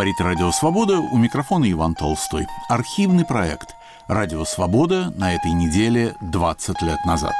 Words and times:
Говорит 0.00 0.20
Радио 0.22 0.50
Свобода, 0.50 0.98
у 0.98 1.18
микрофона 1.18 1.70
Иван 1.70 1.94
Толстой. 1.94 2.46
Архивный 2.70 3.26
проект 3.26 3.74
«Радио 4.08 4.46
Свобода» 4.46 5.12
на 5.18 5.34
этой 5.34 5.52
неделе 5.52 6.14
20 6.22 6.80
лет 6.80 7.04
назад. 7.04 7.34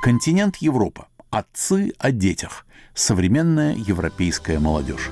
Континент 0.00 0.58
Европа. 0.58 1.08
Отцы 1.30 1.92
о 1.98 2.12
детях. 2.12 2.66
Современная 2.94 3.74
европейская 3.74 4.60
молодежь 4.60 5.10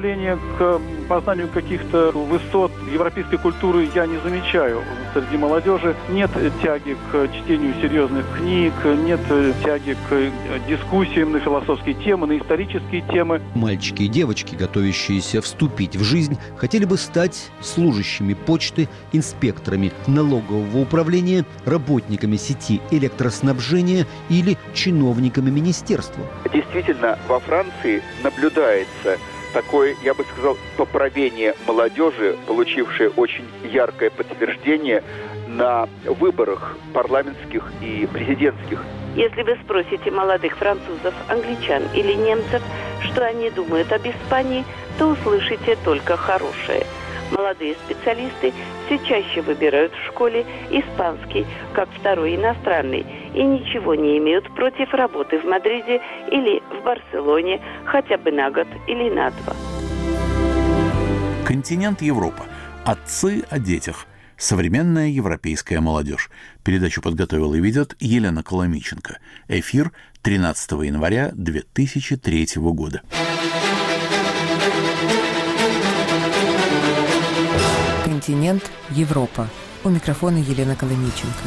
стремления 0.00 0.36
к 0.58 0.80
познанию 1.10 1.48
каких-то 1.48 2.12
высот 2.12 2.70
европейской 2.92 3.36
культуры 3.36 3.88
я 3.96 4.06
не 4.06 4.18
замечаю 4.18 4.84
среди 5.12 5.36
молодежи. 5.36 5.96
Нет 6.08 6.30
тяги 6.62 6.96
к 7.10 7.26
чтению 7.34 7.74
серьезных 7.82 8.24
книг, 8.38 8.72
нет 8.84 9.18
тяги 9.64 9.96
к 10.08 10.68
дискуссиям 10.68 11.32
на 11.32 11.40
философские 11.40 11.96
темы, 11.96 12.28
на 12.28 12.38
исторические 12.38 13.02
темы. 13.10 13.42
Мальчики 13.56 14.04
и 14.04 14.08
девочки, 14.08 14.54
готовящиеся 14.54 15.42
вступить 15.42 15.96
в 15.96 16.04
жизнь, 16.04 16.38
хотели 16.56 16.84
бы 16.84 16.96
стать 16.96 17.50
служащими 17.60 18.34
почты, 18.34 18.88
инспекторами 19.12 19.90
налогового 20.06 20.78
управления, 20.78 21.44
работниками 21.64 22.36
сети 22.36 22.80
электроснабжения 22.92 24.06
или 24.28 24.56
чиновниками 24.74 25.50
министерства. 25.50 26.22
Действительно, 26.54 27.18
во 27.26 27.40
Франции 27.40 28.00
наблюдается 28.22 29.18
такое, 29.52 29.96
я 30.02 30.14
бы 30.14 30.24
сказал, 30.24 30.56
поправение 30.76 31.54
молодежи, 31.66 32.36
получившее 32.46 33.10
очень 33.10 33.44
яркое 33.64 34.10
подтверждение 34.10 35.02
на 35.48 35.88
выборах 36.04 36.76
парламентских 36.94 37.72
и 37.80 38.06
президентских. 38.12 38.82
Если 39.16 39.42
вы 39.42 39.58
спросите 39.64 40.10
молодых 40.10 40.56
французов, 40.56 41.14
англичан 41.28 41.82
или 41.94 42.12
немцев, 42.14 42.62
что 43.04 43.24
они 43.26 43.50
думают 43.50 43.92
об 43.92 44.06
Испании, 44.06 44.64
то 44.98 45.08
услышите 45.08 45.76
только 45.84 46.16
хорошее– 46.16 46.86
Молодые 47.30 47.76
специалисты 47.86 48.52
все 48.90 48.98
чаще 49.06 49.40
выбирают 49.42 49.92
в 49.92 50.06
школе 50.08 50.44
испанский 50.70 51.46
как 51.74 51.88
второй 51.90 52.34
иностранный 52.34 53.06
и 53.34 53.42
ничего 53.42 53.94
не 53.94 54.18
имеют 54.18 54.52
против 54.56 54.92
работы 54.92 55.38
в 55.38 55.44
Мадриде 55.44 56.00
или 56.32 56.60
в 56.74 56.82
Барселоне 56.82 57.60
хотя 57.84 58.18
бы 58.18 58.32
на 58.32 58.50
год 58.50 58.66
или 58.88 59.08
на 59.10 59.30
два. 59.30 59.54
Континент 61.46 62.02
Европа. 62.02 62.44
Отцы 62.84 63.44
о 63.48 63.58
детях. 63.58 64.06
Современная 64.36 65.08
европейская 65.08 65.80
молодежь. 65.80 66.30
Передачу 66.64 67.02
подготовила 67.02 67.54
и 67.54 67.60
ведет 67.60 67.94
Елена 68.00 68.42
Коломиченко. 68.42 69.18
Эфир 69.48 69.92
13 70.22 70.72
января 70.72 71.30
2003 71.34 72.48
года. 72.56 73.02
Континент 78.20 78.70
Европа. 78.90 79.48
У 79.82 79.88
микрофона 79.88 80.36
Елена 80.36 80.76
Коломиченко. 80.76 81.42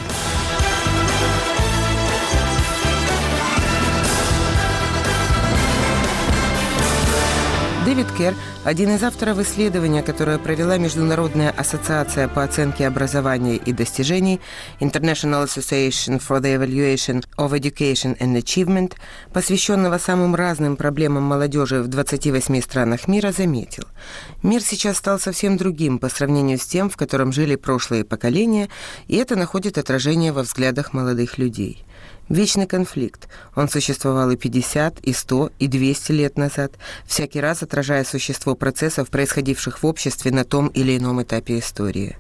Дэвид 7.86 8.09
Керр– 8.17 8.34
один 8.64 8.92
из 8.92 9.03
авторов 9.03 9.39
исследования, 9.39 10.03
которое 10.03 10.38
провела 10.38 10.78
Международная 10.78 11.50
ассоциация 11.50 12.30
по 12.30 12.42
оценке 12.42 12.88
образования 12.88 13.58
и 13.58 13.73
достижений 13.73 14.39
International 14.80 15.44
Association 15.44 16.22
for 16.26 16.39
the 16.39 16.56
Evaluation 16.56 17.26
of 17.38 17.52
Education 17.52 18.17
and 18.20 18.38
Achievement, 18.38 18.94
посвященного 19.34 19.98
самым 19.98 20.34
разным 20.34 20.78
проблемам 20.78 21.23
молодежи 21.23 21.81
в 21.81 21.89
28 21.89 22.61
странах 22.61 23.09
мира, 23.09 23.34
заметил. 23.34 23.84
Мир 24.44 24.61
сейчас 24.61 24.98
стал 24.98 25.20
совсем 25.20 25.58
другим 25.58 26.00
по 26.00 26.08
сравнению 26.08 26.60
с 26.60 26.65
тем, 26.65 26.89
в 26.89 26.95
котором 26.95 27.33
жили 27.33 27.58
прошлые 27.58 28.05
поколения, 28.05 28.70
и 29.10 29.17
это 29.17 29.36
находит 29.36 29.77
отражение 29.77 30.32
во 30.32 30.44
взглядах 30.44 30.94
молодых 30.94 31.38
людей– 31.38 31.83
Вечный 32.30 32.67
конфликт. 32.67 33.28
Он 33.56 33.67
существовал 33.67 34.32
и 34.32 34.38
50, 34.38 35.00
и 35.02 35.14
100, 35.14 35.52
и 35.60 35.67
200 35.67 36.11
лет 36.14 36.38
назад, 36.38 36.73
всякий 37.06 37.42
раз 37.42 37.64
отражая 37.64 38.04
существо 38.06 38.56
процессов, 38.56 39.10
происходивших 39.10 39.84
в 39.84 39.86
обществе 39.86 40.32
на 40.32 40.45
том 40.45 40.67
или 40.67 40.98
ином 40.98 41.22
этапе 41.22 41.60
истории. 41.60 42.17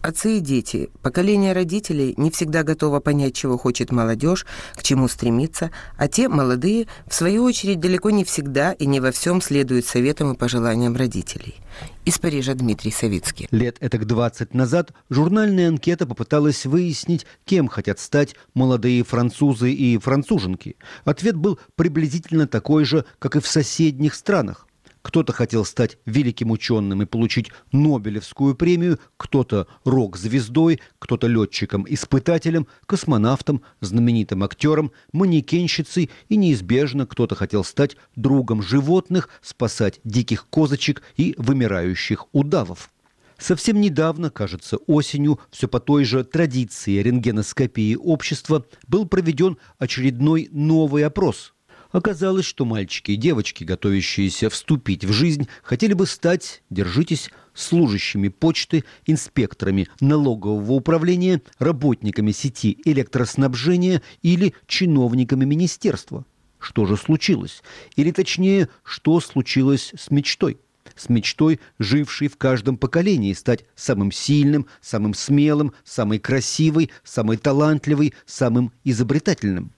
Отцы 0.00 0.38
и 0.38 0.40
дети, 0.40 0.90
поколение 1.02 1.52
родителей 1.52 2.14
не 2.16 2.30
всегда 2.30 2.62
готово 2.62 3.00
понять, 3.00 3.34
чего 3.34 3.58
хочет 3.58 3.90
молодежь, 3.90 4.46
к 4.74 4.82
чему 4.84 5.08
стремиться, 5.08 5.72
а 5.96 6.06
те, 6.06 6.28
молодые, 6.28 6.86
в 7.08 7.14
свою 7.14 7.42
очередь, 7.42 7.80
далеко 7.80 8.10
не 8.10 8.24
всегда 8.24 8.72
и 8.72 8.86
не 8.86 9.00
во 9.00 9.10
всем 9.10 9.42
следуют 9.42 9.86
советам 9.86 10.32
и 10.32 10.36
пожеланиям 10.36 10.94
родителей. 10.94 11.56
Из 12.04 12.16
Парижа 12.18 12.54
Дмитрий 12.54 12.92
Савицкий. 12.92 13.48
Лет 13.50 13.76
этак 13.80 14.06
20 14.06 14.54
назад 14.54 14.92
журнальная 15.10 15.68
анкета 15.68 16.06
попыталась 16.06 16.64
выяснить, 16.64 17.26
кем 17.44 17.66
хотят 17.66 17.98
стать 17.98 18.36
молодые 18.54 19.02
французы 19.02 19.72
и 19.72 19.98
француженки. 19.98 20.76
Ответ 21.04 21.34
был 21.34 21.58
приблизительно 21.74 22.46
такой 22.46 22.84
же, 22.84 23.04
как 23.18 23.34
и 23.34 23.40
в 23.40 23.48
соседних 23.48 24.14
странах. 24.14 24.67
Кто-то 25.08 25.32
хотел 25.32 25.64
стать 25.64 25.96
великим 26.04 26.50
ученым 26.50 27.00
и 27.00 27.06
получить 27.06 27.50
Нобелевскую 27.72 28.54
премию, 28.54 28.98
кто-то 29.16 29.66
рок-звездой, 29.84 30.82
кто-то 30.98 31.26
летчиком-испытателем, 31.28 32.66
космонавтом, 32.84 33.62
знаменитым 33.80 34.44
актером, 34.44 34.92
манекенщицей 35.14 36.10
и 36.28 36.36
неизбежно 36.36 37.06
кто-то 37.06 37.36
хотел 37.36 37.64
стать 37.64 37.96
другом 38.16 38.60
животных, 38.60 39.30
спасать 39.40 39.98
диких 40.04 40.46
козочек 40.50 41.02
и 41.16 41.34
вымирающих 41.38 42.26
удавов. 42.32 42.90
Совсем 43.38 43.80
недавно, 43.80 44.28
кажется, 44.28 44.76
осенью, 44.76 45.40
все 45.50 45.68
по 45.68 45.80
той 45.80 46.04
же 46.04 46.22
традиции 46.22 47.00
рентгеноскопии 47.00 47.94
общества, 47.94 48.66
был 48.86 49.08
проведен 49.08 49.56
очередной 49.78 50.50
новый 50.52 51.06
опрос– 51.06 51.54
Оказалось, 51.90 52.44
что 52.44 52.66
мальчики 52.66 53.12
и 53.12 53.16
девочки, 53.16 53.64
готовящиеся 53.64 54.50
вступить 54.50 55.06
в 55.06 55.12
жизнь, 55.12 55.48
хотели 55.62 55.94
бы 55.94 56.06
стать, 56.06 56.62
держитесь, 56.68 57.30
служащими 57.54 58.28
почты, 58.28 58.84
инспекторами 59.06 59.88
налогового 60.00 60.72
управления, 60.72 61.40
работниками 61.58 62.32
сети 62.32 62.78
электроснабжения 62.84 64.02
или 64.22 64.54
чиновниками 64.66 65.46
министерства. 65.46 66.26
Что 66.58 66.84
же 66.84 66.96
случилось? 66.96 67.62
Или 67.96 68.10
точнее, 68.10 68.68
что 68.84 69.18
случилось 69.20 69.92
с 69.96 70.10
мечтой? 70.10 70.58
С 70.94 71.08
мечтой, 71.08 71.60
жившей 71.78 72.28
в 72.28 72.36
каждом 72.36 72.76
поколении, 72.76 73.32
стать 73.32 73.64
самым 73.76 74.12
сильным, 74.12 74.66
самым 74.80 75.14
смелым, 75.14 75.72
самой 75.84 76.18
красивой, 76.18 76.90
самой 77.02 77.38
талантливой, 77.38 78.14
самым 78.26 78.72
изобретательным– 78.84 79.72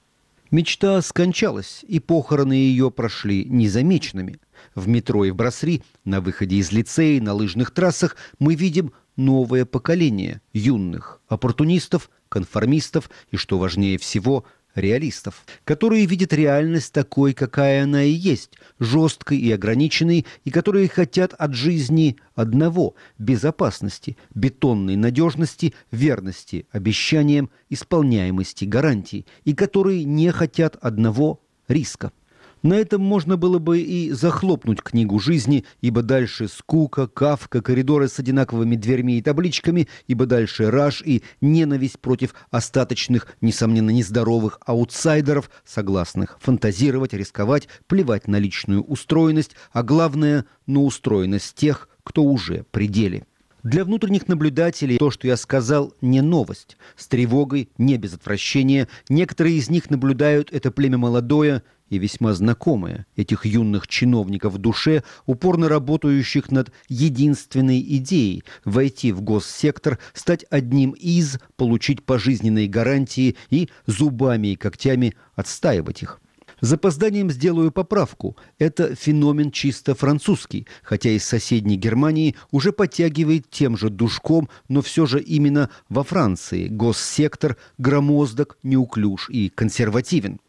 Мечта 0.50 1.00
скончалась, 1.00 1.84
и 1.86 2.00
похороны 2.00 2.54
ее 2.54 2.90
прошли 2.90 3.44
незамеченными. 3.44 4.40
В 4.74 4.88
метро 4.88 5.24
и 5.24 5.30
в 5.30 5.36
Брасри, 5.36 5.82
на 6.04 6.20
выходе 6.20 6.56
из 6.56 6.72
лицея, 6.72 7.20
на 7.20 7.34
лыжных 7.34 7.70
трассах 7.70 8.16
мы 8.40 8.56
видим 8.56 8.92
новое 9.16 9.64
поколение 9.64 10.40
юных 10.52 11.20
оппортунистов, 11.28 12.10
конформистов 12.28 13.10
и, 13.30 13.36
что 13.36 13.58
важнее 13.58 13.96
всего, 13.98 14.44
реалистов, 14.74 15.44
которые 15.64 16.06
видят 16.06 16.32
реальность 16.32 16.92
такой, 16.92 17.32
какая 17.32 17.84
она 17.84 18.04
и 18.04 18.10
есть, 18.10 18.52
жесткой 18.78 19.38
и 19.38 19.50
ограниченной, 19.52 20.26
и 20.44 20.50
которые 20.50 20.88
хотят 20.88 21.34
от 21.34 21.54
жизни 21.54 22.16
одного– 22.34 22.94
безопасности, 23.18 24.16
бетонной 24.34 24.96
надежности, 24.96 25.74
верности, 25.90 26.66
обещаниям, 26.70 27.50
исполняемости, 27.68 28.64
гарантий, 28.64 29.26
и 29.44 29.54
которые 29.54 30.04
не 30.04 30.30
хотят 30.32 30.76
одного– 30.80 31.40
риска. 31.68 32.12
На 32.62 32.74
этом 32.74 33.00
можно 33.00 33.38
было 33.38 33.58
бы 33.58 33.80
и 33.80 34.10
захлопнуть 34.10 34.82
книгу 34.82 35.18
жизни, 35.18 35.64
ибо 35.80 36.02
дальше 36.02 36.46
скука, 36.46 37.06
кавка, 37.06 37.62
коридоры 37.62 38.08
с 38.08 38.18
одинаковыми 38.18 38.76
дверьми 38.76 39.18
и 39.18 39.22
табличками, 39.22 39.88
ибо 40.08 40.26
дальше 40.26 40.70
раж 40.70 41.02
и 41.04 41.22
ненависть 41.40 41.98
против 42.00 42.34
остаточных, 42.50 43.28
несомненно, 43.40 43.90
нездоровых 43.90 44.60
аутсайдеров, 44.66 45.50
согласных 45.64 46.38
фантазировать, 46.40 47.14
рисковать, 47.14 47.68
плевать 47.86 48.28
на 48.28 48.36
личную 48.36 48.82
устроенность, 48.82 49.52
а 49.72 49.82
главное– 49.82 50.44
на 50.66 50.82
устроенность 50.82 51.54
тех, 51.54 51.88
кто 52.04 52.22
уже 52.22 52.64
при 52.70 52.86
деле. 52.86 53.24
Для 53.62 53.84
внутренних 53.84 54.26
наблюдателей 54.26 54.98
то, 54.98 55.10
что 55.10 55.26
я 55.26 55.36
сказал, 55.36 55.94
не 56.00 56.22
новость. 56.22 56.76
С 56.96 57.06
тревогой, 57.08 57.68
не 57.76 57.98
без 57.98 58.14
отвращения. 58.14 58.88
Некоторые 59.08 59.56
из 59.56 59.68
них 59.68 59.90
наблюдают 59.90 60.50
это 60.52 60.70
племя 60.70 60.96
молодое 60.96 61.62
и 61.90 61.98
весьма 61.98 62.32
знакомое 62.32 63.06
этих 63.16 63.44
юных 63.44 63.86
чиновников 63.86 64.54
в 64.54 64.58
душе, 64.58 65.02
упорно 65.26 65.68
работающих 65.68 66.50
над 66.50 66.72
единственной 66.88 67.80
идеей– 67.80 68.44
войти 68.64 69.12
в 69.12 69.20
госсектор, 69.22 69.98
стать 70.14 70.46
одним 70.50 70.92
из, 70.92 71.38
получить 71.56 72.04
пожизненные 72.04 72.68
гарантии 72.68 73.36
и 73.50 73.68
зубами 73.86 74.48
и 74.48 74.56
когтями 74.56 75.14
отстаивать 75.34 76.02
их. 76.02 76.20
Запозданием 76.60 77.30
сделаю 77.30 77.70
поправку. 77.72 78.36
Это 78.58 78.94
феномен 78.94 79.50
чисто 79.50 79.94
французский, 79.94 80.66
хотя 80.82 81.10
из 81.10 81.24
соседней 81.24 81.76
Германии 81.76 82.36
уже 82.50 82.72
подтягивает 82.72 83.50
тем 83.50 83.76
же 83.76 83.90
душком, 83.90 84.48
но 84.68 84.82
все 84.82 85.06
же 85.06 85.20
именно 85.20 85.70
во 85.88 86.04
Франции 86.04 86.68
госсектор 86.68 87.56
громоздок, 87.78 88.58
неуклюж 88.62 89.30
и 89.30 89.48
консервативен. 89.48 90.40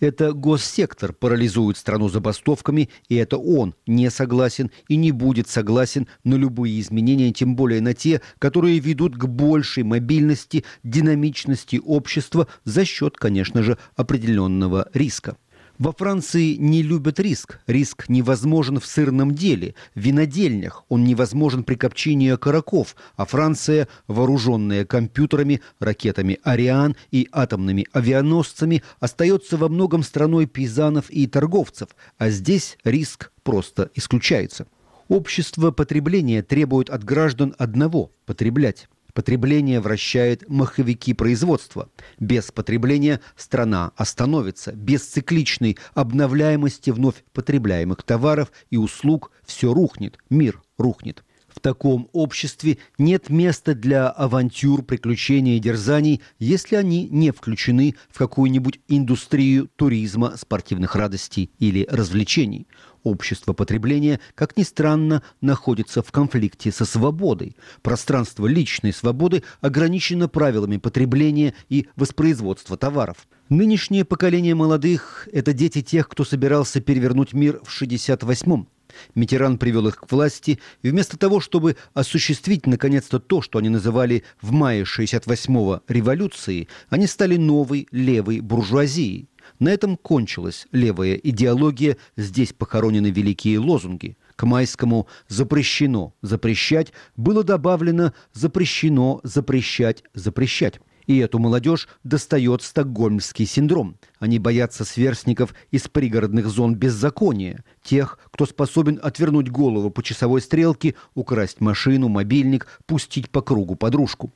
Это 0.00 0.32
госсектор 0.32 1.12
парализует 1.12 1.76
страну 1.76 2.08
забастовками, 2.08 2.88
и 3.08 3.16
это 3.16 3.36
он 3.36 3.74
не 3.86 4.10
согласен 4.10 4.70
и 4.88 4.96
не 4.96 5.10
будет 5.10 5.48
согласен 5.48 6.06
на 6.24 6.36
любые 6.36 6.80
изменения, 6.80 7.32
тем 7.32 7.56
более 7.56 7.80
на 7.80 7.94
те, 7.94 8.20
которые 8.38 8.78
ведут 8.78 9.16
к 9.16 9.24
большей 9.26 9.82
мобильности, 9.82 10.64
динамичности 10.84 11.80
общества 11.84 12.46
за 12.64 12.84
счет, 12.84 13.16
конечно 13.16 13.62
же, 13.62 13.76
определенного 13.96 14.88
риска. 14.94 15.36
Во 15.78 15.92
Франции 15.92 16.56
не 16.56 16.82
любят 16.82 17.20
риск. 17.20 17.60
Риск 17.68 18.08
невозможен 18.08 18.80
в 18.80 18.86
сырном 18.86 19.32
деле, 19.32 19.76
в 19.94 20.00
винодельнях. 20.00 20.84
Он 20.88 21.04
невозможен 21.04 21.62
при 21.62 21.76
копчении 21.76 22.30
окороков. 22.30 22.96
А 23.14 23.24
Франция, 23.24 23.86
вооруженная 24.08 24.84
компьютерами, 24.84 25.60
ракетами 25.78 26.40
«Ариан» 26.42 26.96
и 27.12 27.28
атомными 27.30 27.86
авианосцами, 27.92 28.82
остается 28.98 29.56
во 29.56 29.68
многом 29.68 30.02
страной 30.02 30.46
пейзанов 30.46 31.10
и 31.10 31.28
торговцев. 31.28 31.90
А 32.18 32.28
здесь 32.30 32.76
риск 32.82 33.30
просто 33.44 33.90
исключается. 33.94 34.66
Общество 35.06 35.70
потребления 35.70 36.42
требует 36.42 36.90
от 36.90 37.04
граждан 37.04 37.54
одного– 37.56 38.10
потреблять. 38.26 38.88
Потребление 39.18 39.80
вращает 39.80 40.48
маховики 40.48 41.12
производства. 41.12 41.88
Без 42.20 42.52
потребления 42.52 43.20
страна 43.34 43.90
остановится. 43.96 44.70
Без 44.70 45.04
цикличной 45.08 45.76
обновляемости 45.94 46.90
вновь 46.90 47.24
потребляемых 47.32 48.04
товаров 48.04 48.52
и 48.70 48.76
услуг 48.76 49.32
все 49.44 49.74
рухнет, 49.74 50.18
мир 50.30 50.62
рухнет. 50.78 51.24
В 51.58 51.60
таком 51.60 52.08
обществе 52.12 52.78
нет 52.98 53.30
места 53.30 53.74
для 53.74 54.10
авантюр, 54.10 54.84
приключений 54.84 55.56
и 55.56 55.58
дерзаний, 55.58 56.22
если 56.38 56.76
они 56.76 57.08
не 57.08 57.32
включены 57.32 57.96
в 58.08 58.16
какую-нибудь 58.16 58.78
индустрию 58.86 59.68
туризма, 59.74 60.36
спортивных 60.36 60.94
радостей 60.94 61.50
или 61.58 61.84
развлечений. 61.90 62.68
Общество 63.02 63.54
потребления, 63.54 64.20
как 64.36 64.56
ни 64.56 64.62
странно, 64.62 65.24
находится 65.40 66.00
в 66.00 66.12
конфликте 66.12 66.70
со 66.70 66.84
свободой. 66.84 67.56
Пространство 67.82 68.46
личной 68.46 68.92
свободы 68.92 69.42
ограничено 69.60 70.28
правилами 70.28 70.76
потребления 70.76 71.54
и 71.68 71.88
воспроизводства 71.96 72.76
товаров. 72.76 73.26
Нынешнее 73.48 74.04
поколение 74.04 74.54
молодых– 74.54 75.28
это 75.32 75.52
дети 75.52 75.82
тех, 75.82 76.08
кто 76.08 76.24
собирался 76.24 76.80
перевернуть 76.80 77.32
мир 77.32 77.60
в 77.64 77.82
68-м. 77.82 78.68
Митеран 79.14 79.58
привел 79.58 79.88
их 79.88 79.96
к 79.96 80.10
власти, 80.10 80.58
и 80.82 80.90
вместо 80.90 81.18
того, 81.18 81.40
чтобы 81.40 81.76
осуществить 81.94 82.66
наконец-то 82.66 83.18
то, 83.18 83.42
что 83.42 83.58
они 83.58 83.68
называли 83.68 84.24
в 84.40 84.52
мае 84.52 84.84
68-го 84.84 85.82
революцией, 85.88 86.68
они 86.88 87.06
стали 87.06 87.36
новой 87.36 87.88
левой 87.90 88.40
буржуазией. 88.40 89.28
На 89.58 89.70
этом 89.70 89.96
кончилась 89.96 90.66
левая 90.72 91.14
идеология, 91.14 91.96
здесь 92.16 92.52
похоронены 92.52 93.08
великие 93.10 93.58
лозунги. 93.58 94.16
К 94.36 94.44
майскому 94.44 95.08
«запрещено 95.26 96.14
запрещать» 96.22 96.92
было 97.16 97.42
добавлено 97.42 98.12
«запрещено 98.32 99.20
запрещать 99.24 100.04
запрещать». 100.14 100.80
И 101.08 101.16
эту 101.18 101.38
молодежь 101.38 101.88
достает 102.04 102.60
стокгольмский 102.60 103.46
синдром. 103.46 103.96
Они 104.18 104.38
боятся 104.38 104.84
сверстников 104.84 105.54
из 105.70 105.88
пригородных 105.88 106.46
зон 106.46 106.74
беззакония, 106.74 107.64
тех, 107.82 108.18
кто 108.30 108.44
способен 108.44 109.00
отвернуть 109.02 109.48
голову 109.48 109.90
по 109.90 110.02
часовой 110.02 110.42
стрелке, 110.42 110.94
украсть 111.14 111.62
машину, 111.62 112.08
мобильник, 112.08 112.66
пустить 112.84 113.30
по 113.30 113.40
кругу 113.40 113.74
подружку. 113.74 114.34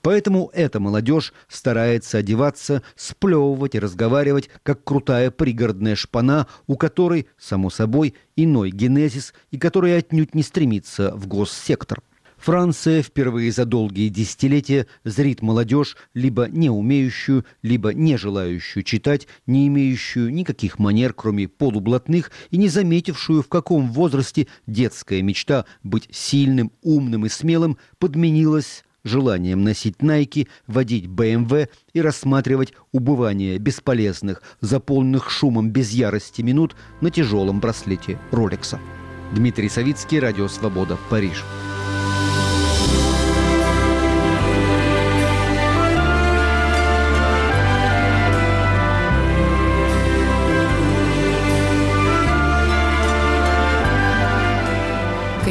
Поэтому 0.00 0.50
эта 0.54 0.78
молодежь 0.78 1.34
старается 1.48 2.18
одеваться, 2.18 2.84
сплевывать 2.94 3.74
и 3.74 3.80
разговаривать, 3.80 4.50
как 4.62 4.84
крутая 4.84 5.32
пригородная 5.32 5.96
шпана, 5.96 6.46
у 6.68 6.76
которой, 6.76 7.26
само 7.36 7.70
собой, 7.70 8.14
иной 8.36 8.70
генезис 8.70 9.34
и 9.50 9.58
которая 9.58 9.98
отнюдь 9.98 10.36
не 10.36 10.44
стремится 10.44 11.12
в 11.16 11.26
госсектор. 11.26 12.00
Франция 12.38 13.02
впервые 13.02 13.50
за 13.50 13.64
долгие 13.64 14.08
десятилетия 14.08 14.86
зрит 15.04 15.42
молодежь, 15.42 15.96
либо 16.14 16.48
не 16.48 16.70
умеющую, 16.70 17.44
либо 17.62 17.92
не 17.92 18.16
желающую 18.16 18.84
читать, 18.84 19.26
не 19.46 19.66
имеющую 19.66 20.32
никаких 20.32 20.78
манер, 20.78 21.12
кроме 21.12 21.48
полублатных, 21.48 22.30
и 22.50 22.56
не 22.56 22.68
заметившую, 22.68 23.42
в 23.42 23.48
каком 23.48 23.90
возрасте 23.92 24.46
детская 24.66 25.20
мечта 25.20 25.64
быть 25.82 26.08
сильным, 26.12 26.70
умным 26.82 27.26
и 27.26 27.28
смелым 27.28 27.76
подменилась 27.98 28.84
желанием 29.04 29.64
носить 29.64 30.02
найки, 30.02 30.48
водить 30.66 31.08
БМВ 31.08 31.68
и 31.92 32.00
рассматривать 32.00 32.72
убывание 32.92 33.58
бесполезных, 33.58 34.42
заполненных 34.60 35.30
шумом 35.30 35.70
без 35.70 35.90
ярости 35.90 36.42
минут 36.42 36.76
на 37.00 37.10
тяжелом 37.10 37.60
браслете 37.60 38.18
Ролекса. 38.30 38.78
Дмитрий 39.34 39.68
Савицкий, 39.68 40.20
Радио 40.20 40.48
Свобода, 40.48 40.96
Париж. 41.10 41.44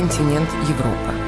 Континент 0.07 0.49
Европа 0.69 1.27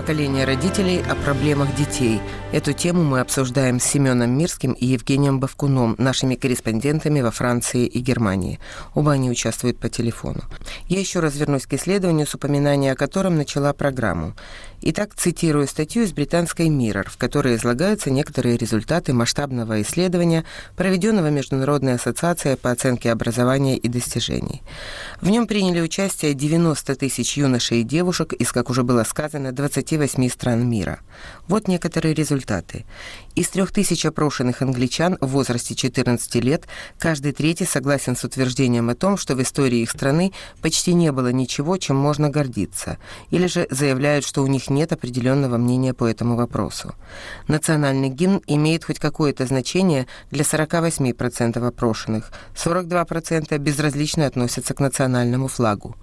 поколения 0.00 0.44
родителей 0.44 1.02
о 1.10 1.14
проблемах 1.14 1.74
детей. 1.74 2.20
Эту 2.52 2.72
тему 2.72 3.02
мы 3.02 3.20
обсуждаем 3.20 3.78
с 3.78 3.84
Семеном 3.84 4.30
Мирским 4.30 4.72
и 4.72 4.86
Евгением 4.86 5.40
Бавкуном, 5.40 5.94
нашими 5.98 6.36
корреспондентами 6.36 7.20
во 7.20 7.30
Франции 7.30 7.86
и 7.86 8.00
Германии. 8.00 8.58
Оба 8.94 9.12
они 9.12 9.30
участвуют 9.30 9.78
по 9.78 9.90
телефону. 9.90 10.40
Я 10.88 11.00
еще 11.00 11.20
раз 11.20 11.36
вернусь 11.36 11.66
к 11.66 11.74
исследованию, 11.74 12.26
с 12.26 12.34
упоминания 12.34 12.92
о 12.92 12.96
котором 12.96 13.36
начала 13.36 13.74
программу. 13.74 14.34
Итак, 14.82 15.14
цитирую 15.14 15.66
статью 15.66 16.04
из 16.04 16.12
британской 16.12 16.68
Mirror, 16.68 17.10
в 17.10 17.18
которой 17.18 17.56
излагаются 17.56 18.10
некоторые 18.10 18.56
результаты 18.56 19.12
масштабного 19.12 19.82
исследования, 19.82 20.46
проведенного 20.74 21.28
Международной 21.28 21.96
ассоциацией 21.96 22.56
по 22.56 22.70
оценке 22.70 23.12
образования 23.12 23.76
и 23.76 23.88
достижений. 23.88 24.62
В 25.20 25.28
нем 25.28 25.46
приняли 25.46 25.82
участие 25.82 26.32
90 26.32 26.94
тысяч 26.96 27.36
юношей 27.36 27.82
и 27.82 27.84
девушек 27.84 28.32
из, 28.32 28.52
как 28.52 28.70
уже 28.70 28.82
было 28.82 29.04
сказано, 29.04 29.52
28 29.52 30.30
стран 30.30 30.66
мира. 30.66 31.00
Вот 31.46 31.68
некоторые 31.68 32.14
результаты. 32.14 32.86
Из 33.36 33.48
3000 33.48 34.08
опрошенных 34.08 34.60
англичан 34.60 35.16
в 35.20 35.28
возрасте 35.28 35.76
14 35.76 36.34
лет 36.36 36.66
каждый 36.98 37.32
третий 37.32 37.64
согласен 37.64 38.16
с 38.16 38.24
утверждением 38.24 38.90
о 38.90 38.96
том, 38.96 39.16
что 39.16 39.36
в 39.36 39.42
истории 39.42 39.78
их 39.78 39.90
страны 39.90 40.32
почти 40.60 40.94
не 40.94 41.12
было 41.12 41.30
ничего, 41.30 41.76
чем 41.76 41.96
можно 41.96 42.28
гордиться, 42.28 42.98
или 43.30 43.46
же 43.46 43.68
заявляют, 43.70 44.24
что 44.24 44.42
у 44.42 44.48
них 44.48 44.68
нет 44.68 44.92
определенного 44.92 45.58
мнения 45.58 45.94
по 45.94 46.04
этому 46.04 46.34
вопросу. 46.34 46.94
Национальный 47.46 48.08
гимн 48.08 48.42
имеет 48.48 48.84
хоть 48.84 48.98
какое-то 48.98 49.46
значение 49.46 50.08
для 50.32 50.42
48% 50.42 51.64
опрошенных, 51.64 52.32
42% 52.56 53.56
безразлично 53.58 54.26
относятся 54.26 54.74
к 54.74 54.80
национальному 54.80 55.46
флагу. 55.46 55.96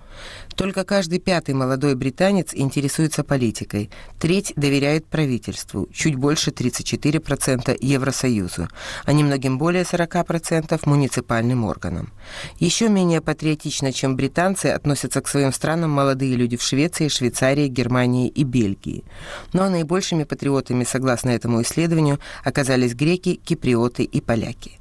Только 0.56 0.84
каждый 0.84 1.20
пятый 1.20 1.54
молодой 1.54 1.96
британец 1.96 2.54
интересуется 2.54 3.24
политикой, 3.24 3.90
треть 4.20 4.54
доверяет 4.56 5.06
правительству, 5.06 5.88
чуть 5.94 6.16
больше 6.16 6.52
34% 6.52 7.78
Евросоюзу, 7.80 8.68
а 9.06 9.14
немногим 9.14 9.58
более 9.58 9.84
40% 9.84 10.80
муниципальным 10.86 11.64
органам. 11.66 12.12
Еще 12.60 12.90
менее 12.90 13.22
патриотично, 13.22 13.94
чем 13.94 14.16
британцы, 14.16 14.68
относятся 14.68 15.22
к 15.22 15.28
своим 15.28 15.54
странам 15.54 15.92
молодые 15.92 16.36
люди 16.36 16.58
в 16.58 16.62
Швеции, 16.62 17.08
Швейцарии, 17.08 17.68
Германии 17.68 18.28
и 18.28 18.44
Бельгии. 18.44 19.04
Но 19.54 19.70
наибольшими 19.70 20.24
патриотами, 20.24 20.84
согласно 20.84 21.30
этому 21.30 21.62
исследованию, 21.62 22.20
оказались 22.44 22.96
греки, 22.96 23.36
киприоты 23.36 24.04
и 24.04 24.22
поляки. 24.22 24.80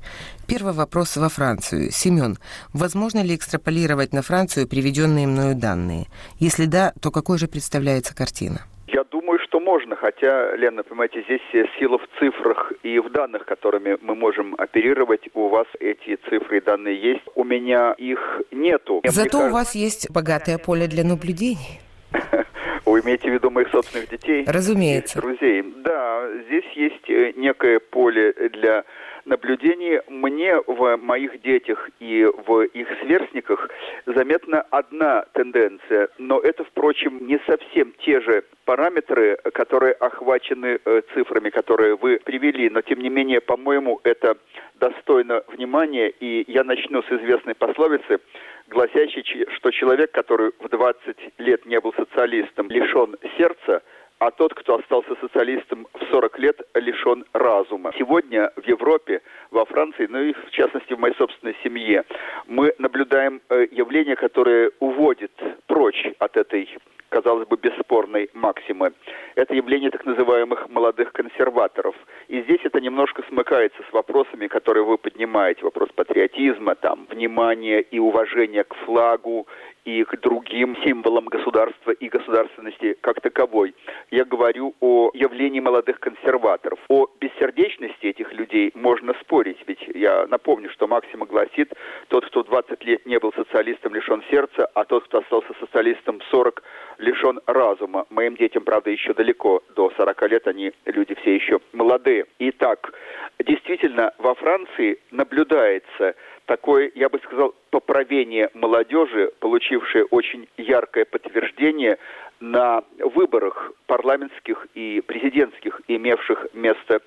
Первый 0.48 0.74
вопрос 0.74 1.16
во 1.16 1.28
Францию. 1.28 1.90
Семен, 1.90 2.38
возможно 2.72 3.20
ли 3.22 3.34
экстраполировать 3.34 4.12
на 4.12 4.22
Францию 4.22 4.68
приведенные 4.68 5.26
мною 5.26 5.56
данные? 5.56 6.06
Если 6.38 6.66
да, 6.66 6.92
то 7.02 7.10
какой 7.10 7.38
же 7.38 7.48
представляется 7.48 8.14
картина? 8.14 8.60
Я 8.86 9.02
думаю, 9.02 9.40
что 9.40 9.58
можно, 9.58 9.96
хотя, 9.96 10.54
Лена, 10.54 10.84
понимаете, 10.84 11.22
здесь 11.24 11.40
сила 11.80 11.98
в 11.98 12.06
цифрах 12.20 12.72
и 12.84 13.00
в 13.00 13.10
данных, 13.10 13.44
которыми 13.44 13.96
мы 14.00 14.14
можем 14.14 14.54
оперировать. 14.56 15.22
У 15.34 15.48
вас 15.48 15.66
эти 15.80 16.16
цифры 16.28 16.58
и 16.58 16.60
данные 16.60 16.96
есть, 17.00 17.24
у 17.34 17.42
меня 17.42 17.92
их 17.98 18.42
нету. 18.52 19.00
Зато 19.04 19.30
кажется... 19.30 19.48
у 19.48 19.50
вас 19.50 19.74
есть 19.74 20.10
богатое 20.10 20.58
поле 20.58 20.86
для 20.86 21.02
наблюдений. 21.02 21.80
Вы 22.86 23.00
имеете 23.00 23.30
в 23.30 23.34
виду 23.34 23.50
моих 23.50 23.68
собственных 23.70 24.08
детей? 24.08 24.44
Разумеется. 24.46 25.20
Друзей. 25.20 25.64
Да, 25.78 26.28
здесь 26.46 26.70
есть 26.76 27.10
э, 27.10 27.32
некое 27.36 27.80
поле 27.80 28.32
для 28.52 28.84
наблюдений 29.26 30.00
мне 30.08 30.56
в 30.66 30.96
моих 30.96 31.42
детях 31.42 31.90
и 32.00 32.24
в 32.46 32.62
их 32.62 32.88
сверстниках 33.00 33.68
заметна 34.06 34.62
одна 34.70 35.26
тенденция, 35.32 36.08
но 36.18 36.38
это, 36.40 36.64
впрочем, 36.64 37.26
не 37.26 37.38
совсем 37.46 37.92
те 37.98 38.20
же 38.20 38.44
параметры, 38.64 39.36
которые 39.52 39.92
охвачены 39.92 40.78
э, 40.84 41.02
цифрами, 41.12 41.50
которые 41.50 41.96
вы 41.96 42.18
привели, 42.24 42.70
но 42.70 42.80
тем 42.82 43.00
не 43.00 43.10
менее, 43.10 43.40
по-моему, 43.40 44.00
это 44.04 44.36
достойно 44.76 45.42
внимания, 45.48 46.08
и 46.08 46.44
я 46.50 46.64
начну 46.64 47.02
с 47.02 47.10
известной 47.10 47.54
пословицы, 47.54 48.20
гласящей, 48.68 49.46
что 49.54 49.70
человек, 49.70 50.12
который 50.12 50.52
в 50.58 50.68
20 50.68 51.16
лет 51.38 51.66
не 51.66 51.80
был 51.80 51.92
социалистом, 51.94 52.70
лишен 52.70 53.16
сердца– 53.36 53.82
а 54.18 54.30
тот, 54.30 54.54
кто 54.54 54.76
остался 54.76 55.14
социалистом 55.20 55.86
в 55.92 56.10
40 56.10 56.38
лет, 56.38 56.60
лишен 56.74 57.24
разума. 57.32 57.92
Сегодня 57.98 58.50
в 58.56 58.66
Европе, 58.66 59.22
во 59.50 59.64
Франции, 59.64 60.06
ну 60.08 60.20
и 60.20 60.32
в 60.32 60.50
частности 60.50 60.94
в 60.94 60.98
моей 60.98 61.14
собственной 61.16 61.56
семье, 61.62 62.04
мы 62.46 62.74
наблюдаем 62.78 63.40
э, 63.48 63.66
явление, 63.70 64.16
которое 64.16 64.70
уводит 64.80 65.32
прочь 65.66 66.06
от 66.18 66.36
этой 66.36 66.68
казалось 67.08 67.48
бы, 67.48 67.56
бесспорной 67.56 68.28
максимы. 68.34 68.92
Это 69.36 69.54
явление 69.54 69.90
так 69.90 70.04
называемых 70.04 70.68
молодых 70.68 71.12
консерваторов. 71.12 71.94
И 72.28 72.42
здесь 72.42 72.60
это 72.64 72.80
немножко 72.80 73.22
смыкается 73.28 73.82
с 73.88 73.92
вопросами, 73.92 74.48
которые 74.48 74.84
вы 74.84 74.98
поднимаете. 74.98 75.62
Вопрос 75.62 75.88
патриотизма, 75.94 76.74
там, 76.74 77.06
внимания 77.08 77.80
и 77.80 77.98
уважения 77.98 78.64
к 78.64 78.74
флагу 78.84 79.46
и 79.86 80.02
к 80.04 80.20
другим 80.20 80.76
символам 80.84 81.26
государства 81.26 81.92
и 81.92 82.08
государственности 82.08 82.96
как 83.00 83.20
таковой. 83.20 83.74
Я 84.10 84.24
говорю 84.24 84.74
о 84.80 85.10
явлении 85.14 85.60
молодых 85.60 86.00
консерваторов. 86.00 86.80
О 86.88 87.06
бессердечности 87.20 88.06
этих 88.06 88.32
людей 88.32 88.72
можно 88.74 89.14
спорить, 89.20 89.58
ведь 89.66 89.88
я 89.94 90.26
напомню, 90.26 90.70
что 90.70 90.88
Максима 90.88 91.24
гласит, 91.24 91.72
тот, 92.08 92.26
кто 92.26 92.42
20 92.42 92.84
лет 92.84 93.06
не 93.06 93.18
был 93.20 93.32
социалистом, 93.32 93.94
лишен 93.94 94.24
сердца, 94.28 94.66
а 94.74 94.84
тот, 94.84 95.04
кто 95.04 95.18
остался 95.18 95.54
социалистом 95.60 96.20
40, 96.30 96.62
лишен 96.98 97.40
разума. 97.46 98.06
Моим 98.10 98.36
детям, 98.36 98.64
правда, 98.64 98.90
еще 98.90 99.14
далеко 99.14 99.62
до 99.76 99.92
40 99.96 100.30
лет, 100.30 100.48
они 100.48 100.72
люди 100.84 101.14
все 101.22 101.36
еще 101.36 101.60
молодые. 101.72 102.26
Итак, 102.40 102.92
действительно, 103.38 104.12
во 104.18 104.34
Франции 104.34 104.98
наблюдается 105.12 106.16
такое, 106.46 106.90
я 106.94 107.08
бы 107.08 107.18
сказал, 107.24 107.54
поправение 107.70 108.50
молодежи, 108.54 109.30
получившее 109.40 110.04
очень 110.06 110.48
яркое 110.56 111.04
подтверждение 111.04 111.98
на 112.40 112.82
выборах 112.98 113.72
парламентских 113.86 114.66
и 114.74 115.02
президентских, 115.06 115.80
имевших 115.88 116.46
место, 116.54 117.00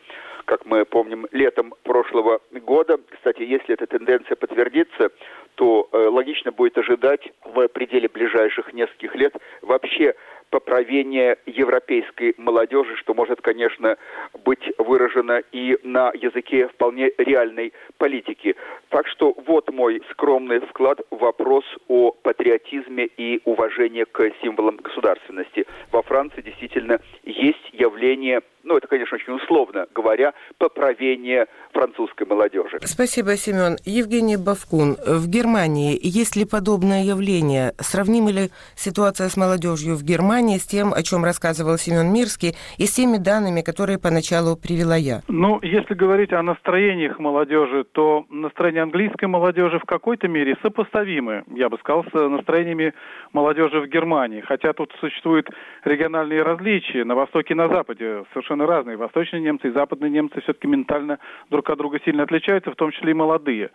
как 0.46 0.66
мы 0.66 0.86
помним, 0.86 1.28
летом 1.32 1.74
прошлого 1.84 2.40
года. 2.52 3.00
Кстати, 3.10 3.44
если 3.44 3.76
эта 3.76 3.86
тенденция 3.86 4.36
подтвердится, 4.36 5.10
то 5.56 5.88
э, 5.92 5.98
логично 5.98 6.52
будет 6.52 6.78
ожидать 6.78 7.32
в 7.44 7.68
пределе 7.68 8.08
ближайших 8.08 8.74
нескольких 8.74 9.16
лет 9.16 9.36
вообще 9.62 10.16
поправение 10.50 11.38
европейской 11.46 12.34
молодежи, 12.38 12.96
что 12.98 13.14
может, 13.14 13.42
конечно, 13.42 13.98
быть 14.44 14.72
выражено 14.78 15.42
и 15.52 15.78
на 15.84 16.12
языке 16.14 16.68
вполне 16.68 17.12
реальной 17.18 17.74
политики. 17.98 18.56
Так 18.90 19.08
что 19.08 19.36
вот 19.46 19.72
мой 19.72 20.02
скромный 20.12 20.60
вклад 20.60 21.00
в 21.12 21.18
вопрос 21.18 21.64
о 21.88 22.12
патриотизме 22.12 23.06
и 23.06 23.42
уважении 23.46 24.04
к 24.04 24.32
символам 24.42 24.78
государственности. 24.78 25.66
Во 25.92 26.02
Франции 26.02 26.42
действительно 26.42 27.00
есть 27.24 27.70
явление 27.72 28.42
ну, 28.64 28.78
это, 28.78 28.88
конечно, 28.88 29.16
очень 29.16 29.34
условно 29.34 29.86
говоря, 29.94 30.34
поправение 30.58 31.48
французской 31.72 32.26
молодежи. 32.28 32.78
Спасибо, 32.82 33.36
Семен. 33.36 33.78
Евгений 33.86 34.38
Бавкун, 34.38 34.96
в 35.06 35.28
Германии 35.28 36.00
есть 36.02 36.36
ли 36.36 36.46
подобное 36.46 37.04
явление? 37.04 37.74
Сравнима 37.78 38.32
ли 38.32 38.50
ситуация 38.76 39.30
с 39.30 39.38
молодежью 39.38 39.96
в 39.96 40.04
Германии 40.04 40.58
с 40.58 40.66
тем, 40.66 40.94
о 40.94 41.04
чем 41.04 41.24
рассказывал 41.24 41.78
Семен 41.78 42.12
Мирский, 42.12 42.56
и 42.78 42.86
с 42.86 42.94
теми 42.94 43.18
данными, 43.18 43.62
которые 43.62 44.00
поначалу 44.00 44.56
привела 44.56 44.96
я? 44.96 45.22
Ну, 45.28 45.60
если 45.62 45.94
говорить 45.94 46.34
о 46.34 46.42
настроениях 46.42 47.20
молодежи, 47.20 47.84
то 47.84 48.26
настроение 48.30 48.84
английской 48.84 49.26
молодежи 49.26 49.80
в 49.80 49.86
какой-то 49.86 50.28
мере 50.28 50.58
сопоставимы, 50.62 51.44
я 51.56 51.70
бы 51.70 51.78
сказал, 51.78 52.06
с 52.06 52.14
настроениями 52.14 52.94
молодежи 53.34 53.80
в 53.80 53.88
Германии. 53.88 54.42
Хотя 54.42 54.74
тут 54.74 54.92
существуют 55.00 55.50
региональные 55.84 56.42
различия 56.42 57.04
на 57.04 57.16
Востоке 57.16 57.54
и 57.54 57.58
на 57.58 57.68
Западе, 57.68 58.24
совершенно 58.34 58.49
совершенно 58.50 58.66
разные. 58.66 58.98
Восточные 58.98 59.42
немцы 59.42 59.68
и 59.68 59.72
западные 59.72 60.10
немцы 60.10 60.42
все-таки 60.42 60.68
ментально 60.68 61.20
друг 61.50 61.70
от 61.70 61.78
друга 61.78 62.00
сильно 62.04 62.24
отличаются, 62.24 62.72
в 62.72 62.76
том 62.76 62.92
числе 62.92 63.12
и 63.12 63.14
молодые. 63.14 63.70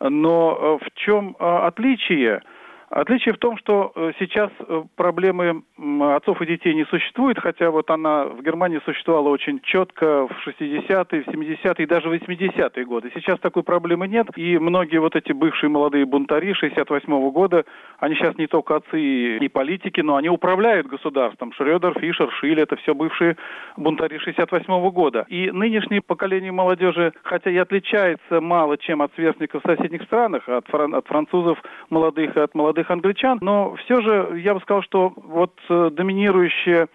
Но 0.00 0.78
э, 0.80 0.84
в 0.84 0.94
чем 0.94 1.36
э, 1.38 1.44
отличие? 1.44 2.42
Отличие 2.94 3.32
в 3.32 3.38
том, 3.38 3.56
что 3.56 3.90
э, 3.96 4.12
сейчас 4.18 4.50
э, 4.58 4.82
проблемы 4.96 5.62
отцов 6.14 6.42
и 6.42 6.46
детей 6.46 6.74
не 6.74 6.84
существует, 6.84 7.38
хотя 7.38 7.70
вот 7.70 7.88
она 7.88 8.26
в 8.26 8.42
Германии 8.42 8.82
существовала 8.84 9.30
очень 9.30 9.60
четко 9.60 10.28
в 10.28 10.46
60-е, 10.46 11.22
в 11.22 11.28
70-е 11.28 11.84
и 11.84 11.86
даже 11.86 12.10
80-е 12.10 12.84
годы. 12.84 13.10
Сейчас 13.14 13.38
такой 13.40 13.62
проблемы 13.62 14.08
нет, 14.08 14.26
и 14.36 14.58
многие 14.58 14.98
вот 14.98 15.16
эти 15.16 15.32
бывшие 15.32 15.70
молодые 15.70 16.04
бунтари 16.04 16.52
68-го 16.52 17.30
года, 17.30 17.64
они 17.98 18.14
сейчас 18.14 18.36
не 18.36 18.46
только 18.46 18.76
отцы 18.76 19.38
и 19.38 19.48
политики, 19.48 20.02
но 20.02 20.16
они 20.16 20.28
управляют 20.28 20.86
государством. 20.86 21.54
Шредер, 21.54 21.98
Фишер, 21.98 22.30
Шиль, 22.40 22.60
это 22.60 22.76
все 22.76 22.94
бывшие 22.94 23.38
бунтари 23.78 24.20
68-го 24.22 24.90
года. 24.90 25.24
И 25.28 25.50
нынешнее 25.50 26.02
поколение 26.02 26.52
молодежи, 26.52 27.14
хотя 27.22 27.50
и 27.50 27.56
отличается 27.56 28.42
мало 28.42 28.76
чем 28.76 29.00
от 29.00 29.14
сверстников 29.14 29.62
в 29.64 29.66
соседних 29.66 30.02
странах, 30.02 30.46
от, 30.46 30.66
фран- 30.68 30.94
от 30.94 31.06
французов 31.06 31.58
молодых 31.88 32.36
и 32.36 32.40
от 32.40 32.54
молодых 32.54 32.81
молодых 32.82 32.90
англичан, 32.90 33.38
но 33.40 33.74
все 33.76 34.00
же 34.00 34.40
я 34.40 34.54
бы 34.54 34.60
сказал, 34.60 34.82
что 34.82 35.12
вот 35.16 35.58
э, 35.68 35.90
доминирующая 35.92 36.88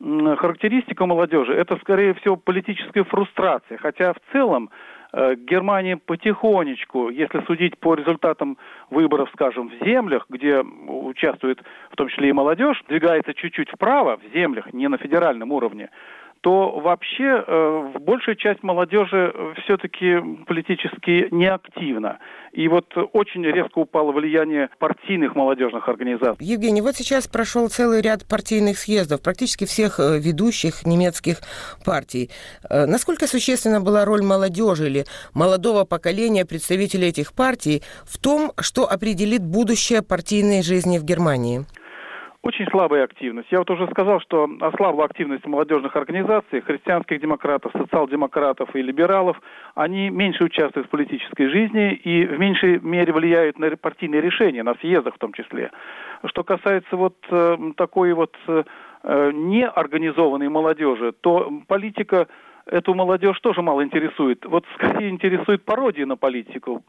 характеристика 0.00 1.06
молодежи 1.06 1.52
это, 1.54 1.76
скорее 1.78 2.14
всего, 2.14 2.36
политическая 2.36 3.02
фрустрация. 3.02 3.78
Хотя 3.78 4.12
в 4.12 4.18
целом 4.32 4.70
э, 5.12 5.34
Германия 5.34 5.96
потихонечку, 5.96 7.10
если 7.10 7.40
судить 7.46 7.78
по 7.78 7.94
результатам 7.94 8.58
выборов, 8.90 9.28
скажем, 9.32 9.70
в 9.70 9.84
землях, 9.84 10.26
где 10.28 10.60
участвует 10.60 11.60
в 11.90 11.96
том 11.96 12.08
числе 12.08 12.28
и 12.28 12.32
молодежь, 12.32 12.82
двигается 12.88 13.34
чуть-чуть 13.34 13.70
вправо, 13.70 14.18
в 14.18 14.34
землях, 14.34 14.72
не 14.72 14.88
на 14.88 14.98
федеральном 14.98 15.50
уровне, 15.52 15.88
то 16.40 16.80
вообще 16.80 17.44
э, 17.46 17.92
большая 18.00 18.36
часть 18.36 18.62
молодежи 18.62 19.32
э, 19.34 19.54
все-таки 19.62 20.18
политически 20.46 21.28
неактивна. 21.30 22.18
И 22.52 22.68
вот 22.68 22.86
очень 23.12 23.44
резко 23.44 23.78
упало 23.78 24.12
влияние 24.12 24.70
партийных 24.78 25.34
молодежных 25.34 25.88
организаций. 25.88 26.44
Евгений, 26.44 26.80
вот 26.80 26.96
сейчас 26.96 27.26
прошел 27.28 27.68
целый 27.68 28.00
ряд 28.00 28.26
партийных 28.26 28.78
съездов, 28.78 29.22
практически 29.22 29.64
всех 29.64 30.00
э, 30.00 30.18
ведущих 30.18 30.86
немецких 30.86 31.38
партий. 31.84 32.30
Э, 32.68 32.86
насколько 32.86 33.26
существенна 33.26 33.80
была 33.80 34.04
роль 34.04 34.22
молодежи 34.22 34.86
или 34.86 35.04
молодого 35.34 35.84
поколения 35.84 36.44
представителей 36.44 37.08
этих 37.08 37.32
партий 37.34 37.82
в 38.04 38.18
том, 38.18 38.52
что 38.60 38.90
определит 38.90 39.44
будущее 39.44 40.02
партийной 40.02 40.62
жизни 40.62 40.98
в 40.98 41.04
Германии? 41.04 41.66
Очень 42.48 42.66
слабая 42.70 43.04
активность. 43.04 43.52
Я 43.52 43.58
вот 43.58 43.68
уже 43.68 43.86
сказал, 43.88 44.20
что 44.20 44.48
ослабла 44.62 45.04
активность 45.04 45.44
молодежных 45.44 45.94
организаций, 45.96 46.62
христианских 46.62 47.20
демократов, 47.20 47.72
социал-демократов 47.76 48.74
и 48.74 48.80
либералов. 48.80 49.38
Они 49.74 50.08
меньше 50.08 50.44
участвуют 50.44 50.86
в 50.86 50.90
политической 50.90 51.50
жизни 51.50 51.92
и 51.92 52.24
в 52.24 52.38
меньшей 52.38 52.80
мере 52.80 53.12
влияют 53.12 53.58
на 53.58 53.76
партийные 53.76 54.22
решения, 54.22 54.62
на 54.62 54.74
съездах 54.76 55.16
в 55.16 55.18
том 55.18 55.34
числе. 55.34 55.70
Что 56.24 56.42
касается 56.42 56.96
вот 56.96 57.16
э, 57.30 57.58
такой 57.76 58.14
вот 58.14 58.34
э, 58.46 58.62
неорганизованной 59.02 60.48
молодежи, 60.48 61.12
то 61.20 61.52
политика 61.66 62.28
эту 62.70 62.94
молодежь 62.94 63.38
тоже 63.40 63.62
мало 63.62 63.82
интересует. 63.82 64.44
Вот 64.44 64.64
скорее 64.74 65.10
интересует 65.10 65.64
пародии 65.64 66.04
на 66.04 66.16
политику. 66.16 66.82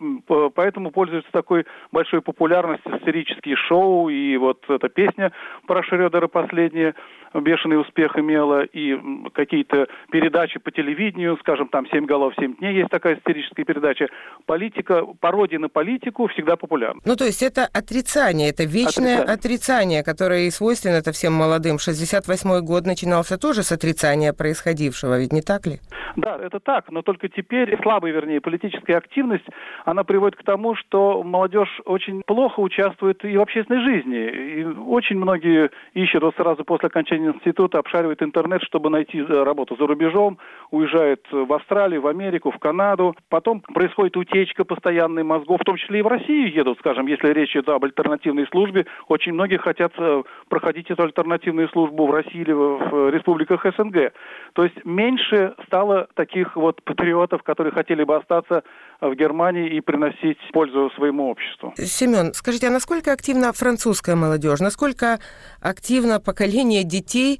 Поэтому 0.55 0.91
пользуются 0.91 1.31
такой 1.31 1.65
большой 1.91 2.21
популярностью 2.21 2.91
сатирические 2.91 3.55
шоу 3.55 4.09
и 4.09 4.38
вот 4.38 4.63
эта 4.69 4.89
песня 4.89 5.31
про 5.67 5.83
Шредера 5.83 6.27
последняя 6.27 6.95
бешеный 7.33 7.79
успех 7.79 8.17
имела, 8.17 8.63
и 8.63 8.98
какие-то 9.33 9.88
передачи 10.12 10.59
по 10.59 10.71
телевидению, 10.71 11.38
скажем, 11.41 11.67
там 11.67 11.88
«Семь 11.91 12.05
голов, 12.05 12.33
семь 12.39 12.55
дней» 12.55 12.75
есть 12.75 12.89
такая 12.89 13.15
историческая 13.15 13.63
передача. 13.63 14.07
Политика, 14.45 15.03
пародия 15.19 15.59
на 15.59 15.69
политику 15.69 16.27
всегда 16.27 16.55
популярна. 16.55 17.01
Ну, 17.05 17.15
то 17.15 17.25
есть 17.25 17.43
это 17.43 17.67
отрицание, 17.74 18.50
это 18.50 18.63
вечное 18.63 19.21
отрицание, 19.21 19.39
отрицание 19.50 20.03
которое 20.03 20.48
и 20.48 20.51
свойственно 20.51 20.98
это 20.98 21.12
всем 21.12 21.33
молодым. 21.33 21.77
68-й 21.77 22.62
год 22.62 22.86
начинался 22.86 23.38
тоже 23.38 23.63
с 23.63 23.71
отрицания 23.71 24.33
происходившего, 24.33 25.19
ведь 25.19 25.33
не 25.33 25.41
так 25.41 25.65
ли? 25.65 25.79
Да, 26.15 26.38
это 26.38 26.59
так, 26.59 26.91
но 26.91 27.01
только 27.01 27.29
теперь 27.29 27.77
слабая, 27.81 28.12
вернее, 28.12 28.41
политическая 28.41 28.98
активность, 28.98 29.45
она 29.86 30.03
приводит 30.03 30.38
к 30.38 30.43
тому, 30.43 30.75
что 30.75 31.24
молодежь 31.24 31.81
очень 31.86 32.21
плохо 32.25 32.59
участвует 32.59 33.24
и 33.24 33.38
в 33.38 33.41
общественной 33.41 33.81
жизни. 33.83 34.17
И 34.59 34.63
очень 34.65 35.17
многие 35.17 35.69
ищут 35.93 36.24
вот 36.24 36.36
сразу 36.36 36.63
после 36.63 36.88
окончания 36.88 37.18
пединститута 37.19 37.79
обшаривает 37.79 38.21
интернет, 38.21 38.61
чтобы 38.63 38.89
найти 38.89 39.19
э, 39.19 39.43
работу 39.43 39.75
за 39.75 39.88
рубежом, 39.88 40.38
уезжает 40.71 41.25
в 41.31 41.51
Австралию, 41.53 42.01
в 42.01 42.07
Америку, 42.07 42.51
в 42.51 42.59
Канаду. 42.59 43.15
Потом 43.29 43.61
происходит 43.61 44.17
утечка 44.17 44.63
постоянной 44.63 45.23
мозгов, 45.23 45.61
в 45.61 45.65
том 45.65 45.77
числе 45.77 45.99
и 45.99 46.01
в 46.01 46.07
Россию 46.07 46.51
едут, 46.51 46.79
скажем, 46.79 47.07
если 47.07 47.29
речь 47.29 47.51
идет 47.51 47.69
об 47.69 47.83
альтернативной 47.83 48.47
службе. 48.47 48.85
Очень 49.07 49.33
многие 49.33 49.57
хотят 49.57 49.91
э, 49.97 50.23
проходить 50.47 50.89
эту 50.89 51.03
альтернативную 51.03 51.69
службу 51.69 52.07
в 52.07 52.11
России 52.11 52.41
или 52.41 52.53
в 52.53 53.09
республиках 53.09 53.65
СНГ. 53.65 54.13
То 54.53 54.63
есть 54.63 54.85
меньше 54.85 55.55
стало 55.65 56.07
таких 56.15 56.55
вот 56.55 56.81
патриотов, 56.83 57.43
которые 57.43 57.73
хотели 57.73 58.03
бы 58.03 58.15
остаться 58.15 58.63
в 59.01 59.15
Германии 59.15 59.70
и 59.70 59.82
приносить 59.82 60.38
пользу 60.51 60.91
своему 60.96 61.29
обществу. 61.29 61.74
Семен, 61.77 62.34
скажите, 62.34 62.68
а 62.68 62.72
насколько 62.72 63.12
активна 63.12 63.53
французская 63.53 64.15
молодежь? 64.15 64.60
Насколько 64.60 65.20
активно 65.62 66.20
поколение 66.20 66.84
детей 66.84 67.39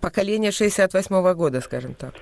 поколения 0.00 0.50
68 0.50 1.14
-го 1.16 1.34
года, 1.34 1.60
скажем 1.60 1.94
так? 1.94 2.14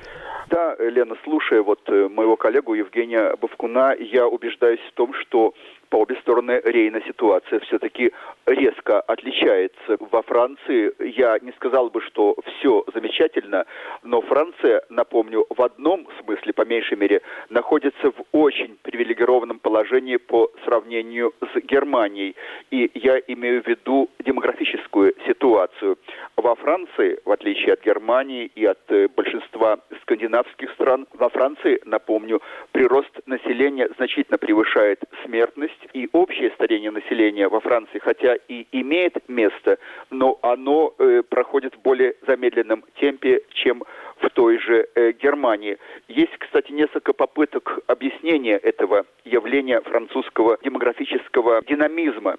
Да, 0.50 0.76
Лена, 0.78 1.16
слушая 1.24 1.62
вот 1.62 1.80
э, 1.88 2.08
моего 2.08 2.36
коллегу 2.36 2.74
Евгения 2.74 3.34
Бавкуна, 3.40 3.94
я 3.98 4.26
убеждаюсь 4.26 4.80
в 4.90 4.92
том, 4.94 5.14
что 5.14 5.54
по 5.94 5.98
обе 5.98 6.16
стороны 6.16 6.60
Рейна 6.64 7.00
ситуация 7.06 7.60
все-таки 7.60 8.10
резко 8.46 9.00
отличается. 9.00 9.96
Во 10.10 10.22
Франции 10.22 10.92
я 10.98 11.38
не 11.40 11.52
сказал 11.52 11.88
бы, 11.88 12.00
что 12.00 12.34
все 12.44 12.84
замечательно, 12.92 13.64
но 14.02 14.20
Франция, 14.20 14.82
напомню, 14.88 15.46
в 15.48 15.62
одном 15.62 16.08
смысле, 16.20 16.52
по 16.52 16.62
меньшей 16.62 16.96
мере, 16.96 17.22
находится 17.48 18.10
в 18.10 18.24
очень 18.32 18.76
привилегированном 18.82 19.60
положении 19.60 20.16
по 20.16 20.50
сравнению 20.64 21.32
с 21.40 21.60
Германией. 21.60 22.34
И 22.72 22.90
я 22.94 23.20
имею 23.28 23.62
в 23.62 23.68
виду 23.68 24.10
демографическую 24.18 25.14
ситуацию. 25.28 25.96
Во 26.36 26.56
Франции, 26.56 27.20
в 27.24 27.30
отличие 27.30 27.74
от 27.74 27.84
Германии 27.84 28.50
и 28.56 28.64
от 28.64 28.80
э, 28.88 29.06
большинства 29.14 29.78
скандинавских 30.02 30.72
стран, 30.72 31.06
во 31.12 31.28
Франции, 31.28 31.80
напомню, 31.84 32.42
прирост 32.72 33.12
населения 33.26 33.88
значительно 33.96 34.38
превышает 34.38 35.00
смертность, 35.24 35.83
и 35.94 36.08
общее 36.12 36.50
старение 36.50 36.90
населения 36.90 37.48
во 37.48 37.60
Франции, 37.60 37.98
хотя 37.98 38.36
и 38.48 38.66
имеет 38.72 39.26
место, 39.28 39.78
но 40.10 40.38
оно 40.42 40.92
э, 40.98 41.22
проходит 41.22 41.74
в 41.76 41.82
более 41.82 42.16
замедленном 42.26 42.84
темпе, 42.98 43.42
чем 43.50 43.84
в 44.18 44.28
той 44.30 44.58
же 44.58 44.88
э, 44.94 45.12
Германии. 45.12 45.78
Есть, 46.08 46.36
кстати, 46.38 46.72
несколько 46.72 47.12
попыток 47.12 47.78
объяснения 47.86 48.56
этого 48.56 49.06
явления 49.24 49.80
французского 49.80 50.58
демографического 50.62 51.62
динамизма. 51.66 52.36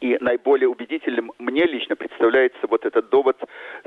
И 0.00 0.16
наиболее 0.20 0.68
убедительным 0.68 1.32
мне 1.38 1.64
лично 1.64 1.96
представляется 1.96 2.66
вот 2.68 2.84
этот 2.84 3.08
довод 3.08 3.36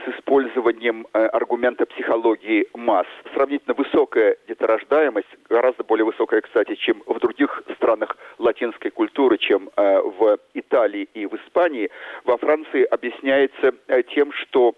с 0.05 0.17
использованием 0.17 1.07
э, 1.13 1.25
аргумента 1.27 1.85
психологии 1.85 2.67
масс. 2.73 3.07
Сравнительно 3.33 3.73
высокая 3.73 4.37
деторождаемость, 4.47 5.27
гораздо 5.49 5.83
более 5.83 6.05
высокая, 6.05 6.41
кстати, 6.41 6.75
чем 6.75 7.03
в 7.05 7.19
других 7.19 7.63
странах 7.75 8.17
латинской 8.37 8.91
культуры, 8.91 9.37
чем 9.37 9.69
э, 9.75 10.01
в 10.01 10.37
Италии 10.53 11.07
и 11.13 11.25
в 11.25 11.35
Испании, 11.35 11.89
во 12.23 12.37
Франции 12.37 12.83
объясняется 12.83 13.73
э, 13.87 14.03
тем, 14.03 14.31
что 14.33 14.73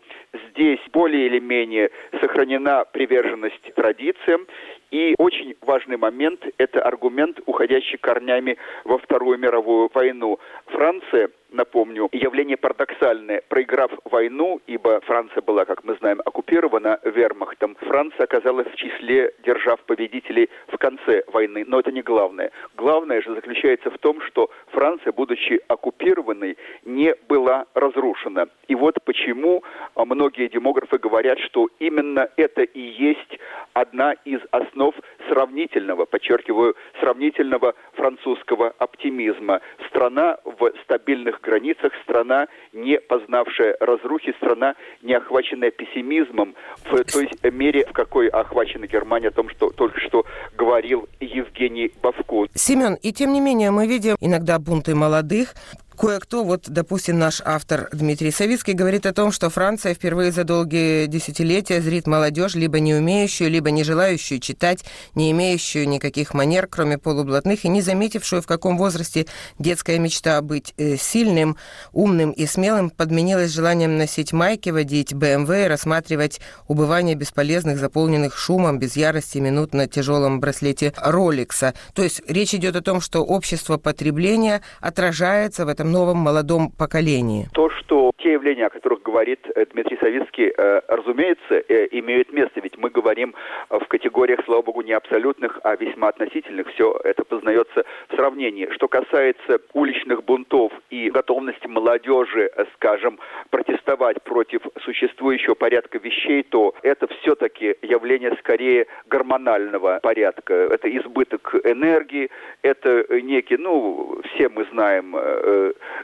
здесь 0.52 0.80
более 0.92 1.28
или 1.28 1.40
менее 1.40 1.92
сохранена 2.20 2.86
приверженность 2.86 3.74
традициям 3.76 4.48
и 4.94 5.16
очень 5.18 5.56
важный 5.62 5.98
момент– 5.98 6.46
это 6.60 6.82
аргумент, 6.84 7.40
уходящий 7.48 7.98
корнями 7.98 8.58
во 8.84 9.00
Вторую 9.00 9.40
мировую 9.40 9.90
войну. 9.92 10.38
Франция 10.68 11.32
напомню, 11.54 12.10
явление 12.12 12.58
парадоксальное. 12.58 13.42
Проиграв 13.48 13.92
войну, 14.06 14.60
ибо 14.68 15.00
Франция 15.02 15.42
была, 15.42 15.66
как 15.66 15.84
мы 15.84 15.96
знаем, 15.96 16.22
оккупирована 16.26 17.00
вермахтом, 17.04 17.76
Франция 17.80 18.26
оказалась 18.26 18.68
в 18.68 18.76
числе 18.76 19.34
держав-победителей 19.46 20.50
в 20.68 20.78
конце 20.78 21.24
войны. 21.28 21.64
Но 21.68 21.80
это 21.80 21.92
не 21.92 22.02
главное. 22.02 22.52
Главное 22.76 23.22
же 23.22 23.34
заключается 23.34 23.90
в 23.90 23.98
том, 24.00 24.22
что 24.22 24.50
Франция, 24.68 25.14
будучи 25.14 25.62
оккупированной, 25.68 26.58
не 26.84 27.16
была 27.30 27.66
разрушена. 27.74 28.48
И 28.68 28.76
вот 28.76 28.98
почему 29.06 29.64
многие 29.96 30.48
демографы 30.48 30.98
говорят, 30.98 31.40
что 31.40 31.70
именно 31.80 32.30
это 32.38 32.64
и 32.64 32.80
есть 32.80 33.40
одна 33.74 34.14
из 34.26 34.42
основ 34.52 34.96
сравнительного, 35.30 36.06
подчеркиваю, 36.06 36.76
сравнительного 37.00 37.76
французского 37.94 38.74
оптимизма. 38.78 39.62
Страна 39.88 40.38
в 40.44 40.72
стабильных 40.84 41.42
границах, 41.44 41.92
страна, 42.04 42.48
не 42.74 43.00
познавшая 43.00 43.76
разрухи, 43.80 44.34
страна, 44.38 44.76
не 45.02 45.14
охваченная 45.14 45.72
пессимизмом 45.72 46.56
в 46.86 47.04
той 47.04 47.30
мере, 47.52 47.86
в 47.86 47.94
какой 47.94 48.28
охвачена 48.28 48.88
Германия, 48.88 49.28
о 49.28 49.32
том, 49.32 49.50
что 49.50 49.70
только 49.70 50.00
что 50.00 50.26
говорил 50.58 51.08
Евгений 51.20 51.92
Бавко. 52.02 52.48
Семен, 52.56 52.96
и 53.02 53.12
тем 53.12 53.34
не 53.34 53.42
менее 53.42 53.72
мы 53.72 53.88
видим 53.88 54.16
иногда 54.20 54.58
бунты 54.60 54.96
молодых, 54.96 55.54
Кое-кто, 55.98 56.44
вот, 56.44 56.70
допустим, 56.70 57.20
наш 57.20 57.42
автор 57.44 57.90
Дмитрий 57.94 58.32
Савицкий 58.32 58.74
говорит 58.74 59.06
о 59.06 59.14
том, 59.14 59.32
что 59.32 59.50
Франция 59.50 59.94
впервые 59.94 60.32
за 60.32 60.44
долгие 60.44 61.06
десятилетия 61.06 61.82
зрит 61.82 62.08
молодежь, 62.08 62.56
либо 62.56 62.80
не 62.80 62.96
умеющую, 62.96 63.50
либо 63.50 63.72
не 63.72 63.84
желающую 63.84 64.40
читать, 64.40 64.84
не 65.16 65.32
имеющую 65.32 65.88
никаких 65.88 66.34
манер, 66.34 66.68
кроме 66.68 66.98
полублатных, 66.98 67.66
и 67.66 67.70
не 67.70 67.82
заметившую, 67.82 68.42
в 68.42 68.48
каком 68.48 68.78
возрасте 68.78 69.28
детская 69.60 70.00
мечта 70.00 70.42
быть 70.42 70.74
э, 70.78 70.98
сильным, 70.98 71.58
умным 71.92 72.32
и 72.32 72.46
смелым 72.46 72.90
подменилась 72.90 73.52
желанием 73.52 73.98
носить 73.98 74.34
майки, 74.34 74.70
водить 74.70 75.14
БМВ 75.14 75.50
и 75.50 75.68
рассматривать 75.68 76.40
убывание 76.68 77.16
бесполезных, 77.16 77.78
заполненных 77.78 78.38
шумом, 78.38 78.80
без 78.80 78.96
ярости 78.96 79.38
минут 79.38 79.74
на 79.74 79.88
тяжелом 79.88 80.40
браслете 80.40 80.94
Роликса. 80.98 81.74
То 81.94 82.04
есть 82.04 82.22
речь 82.28 82.54
идет 82.54 82.76
о 82.76 82.82
том, 82.82 83.00
что 83.00 83.24
общество 83.24 83.78
потребления 83.78 84.62
отражается 84.82 85.66
в 85.66 85.70
этом 85.70 85.83
этом 85.84 85.92
новом 85.92 86.18
молодом 86.18 86.72
поколении? 86.78 87.48
То, 87.54 87.70
что 87.70 88.12
те 88.18 88.34
явления, 88.34 88.68
о 88.68 88.70
которых 88.70 89.04
говорит 89.04 89.40
э, 89.56 89.66
Дмитрий 89.74 89.98
Савицкий, 90.00 90.54
э, 90.56 90.82
разумеется, 90.88 91.64
э, 91.68 91.88
имеют 91.92 92.32
место. 92.32 92.62
Ведь 92.62 92.78
мы 92.78 92.90
говорим 92.90 93.34
в 93.70 93.86
категориях, 93.88 94.40
слава 94.46 94.62
богу, 94.62 94.82
не 94.82 94.94
абсолютных, 94.94 95.60
а 95.64 95.76
весьма 95.76 96.10
относительных. 96.10 96.68
Все 96.74 96.98
это 97.04 97.24
познается 97.26 97.84
в 98.10 98.16
сравнении. 98.16 98.70
Что 98.72 98.88
касается 98.88 99.60
уличных 99.74 100.24
бунтов 100.24 100.72
и 100.90 101.10
готовности 101.10 101.68
молодежи, 101.68 102.50
скажем, 102.76 103.20
протестовать 103.50 104.22
против 104.24 104.62
существующего 104.84 105.56
порядка 105.56 105.98
вещей, 105.98 106.44
то 106.44 106.74
это 106.82 107.08
все-таки 107.08 107.76
явление 107.82 108.36
скорее 108.40 108.88
гормонального 109.08 110.00
порядка. 110.02 110.54
Это 110.54 110.88
избыток 110.98 111.56
энергии, 111.64 112.30
это 112.62 113.06
некий, 113.22 113.58
ну, 113.58 114.22
все 114.34 114.50
мы 114.50 114.66
знаем, 114.72 115.16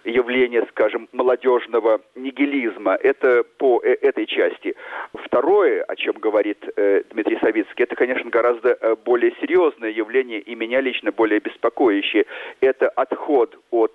явление, 0.04 0.66
скажем, 0.70 1.08
молодежного 1.12 2.02
нигилизма. 2.16 2.96
Это 2.96 3.44
по 3.58 3.82
э, 3.84 3.94
этой 4.02 4.26
части. 4.26 4.76
Второе, 5.14 5.84
о 5.84 5.96
чем 5.96 6.14
говорит 6.14 6.64
э, 6.76 7.04
Дмитрий 7.12 7.38
Савицкий, 7.40 7.84
это, 7.84 7.96
конечно, 7.96 8.30
гораздо 8.30 8.78
э, 8.80 8.96
более 9.06 9.34
серьезное 9.42 9.90
явление 9.90 10.40
и 10.40 10.56
меня 10.56 10.82
лично 10.82 11.12
более 11.12 11.40
беспокоящее. 11.40 12.26
Это 12.62 12.90
отход 12.90 13.58
от 13.72 13.94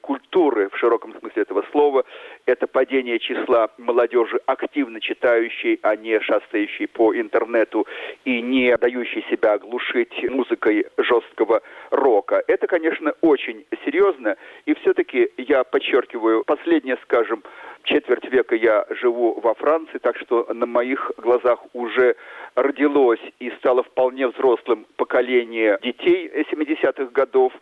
культуры 0.00 0.68
в 0.70 0.76
широком 0.78 1.14
смысле 1.18 1.42
этого 1.42 1.64
слова, 1.70 2.04
это 2.46 2.66
падение 2.66 3.18
числа 3.18 3.68
молодежи, 3.78 4.40
активно 4.46 5.00
читающей, 5.00 5.78
а 5.82 5.96
не 5.96 6.20
шастающей 6.20 6.86
по 6.86 7.14
интернету 7.14 7.86
и 8.24 8.40
не 8.40 8.76
дающей 8.76 9.24
себя 9.30 9.54
оглушить 9.54 10.12
музыкой 10.30 10.86
жесткого 10.96 11.62
рока. 11.90 12.42
Это, 12.46 12.66
конечно, 12.66 13.12
очень 13.20 13.64
серьезно, 13.84 14.36
и 14.66 14.74
все-таки 14.74 15.07
я 15.36 15.64
подчеркиваю, 15.64 16.44
последнее, 16.44 16.98
скажем, 17.02 17.42
четверть 17.84 18.24
века 18.30 18.54
я 18.54 18.86
живу 18.90 19.40
во 19.40 19.54
Франции, 19.54 19.98
так 19.98 20.16
что 20.16 20.46
на 20.52 20.66
моих 20.66 21.12
глазах 21.16 21.60
уже 21.72 22.16
родилось 22.54 23.20
и 23.38 23.50
стало 23.58 23.82
вполне 23.82 24.28
взрослым 24.28 24.86
поколение 24.96 25.78
детей 25.82 26.28
70-х 26.28 27.06
годов. 27.12 27.52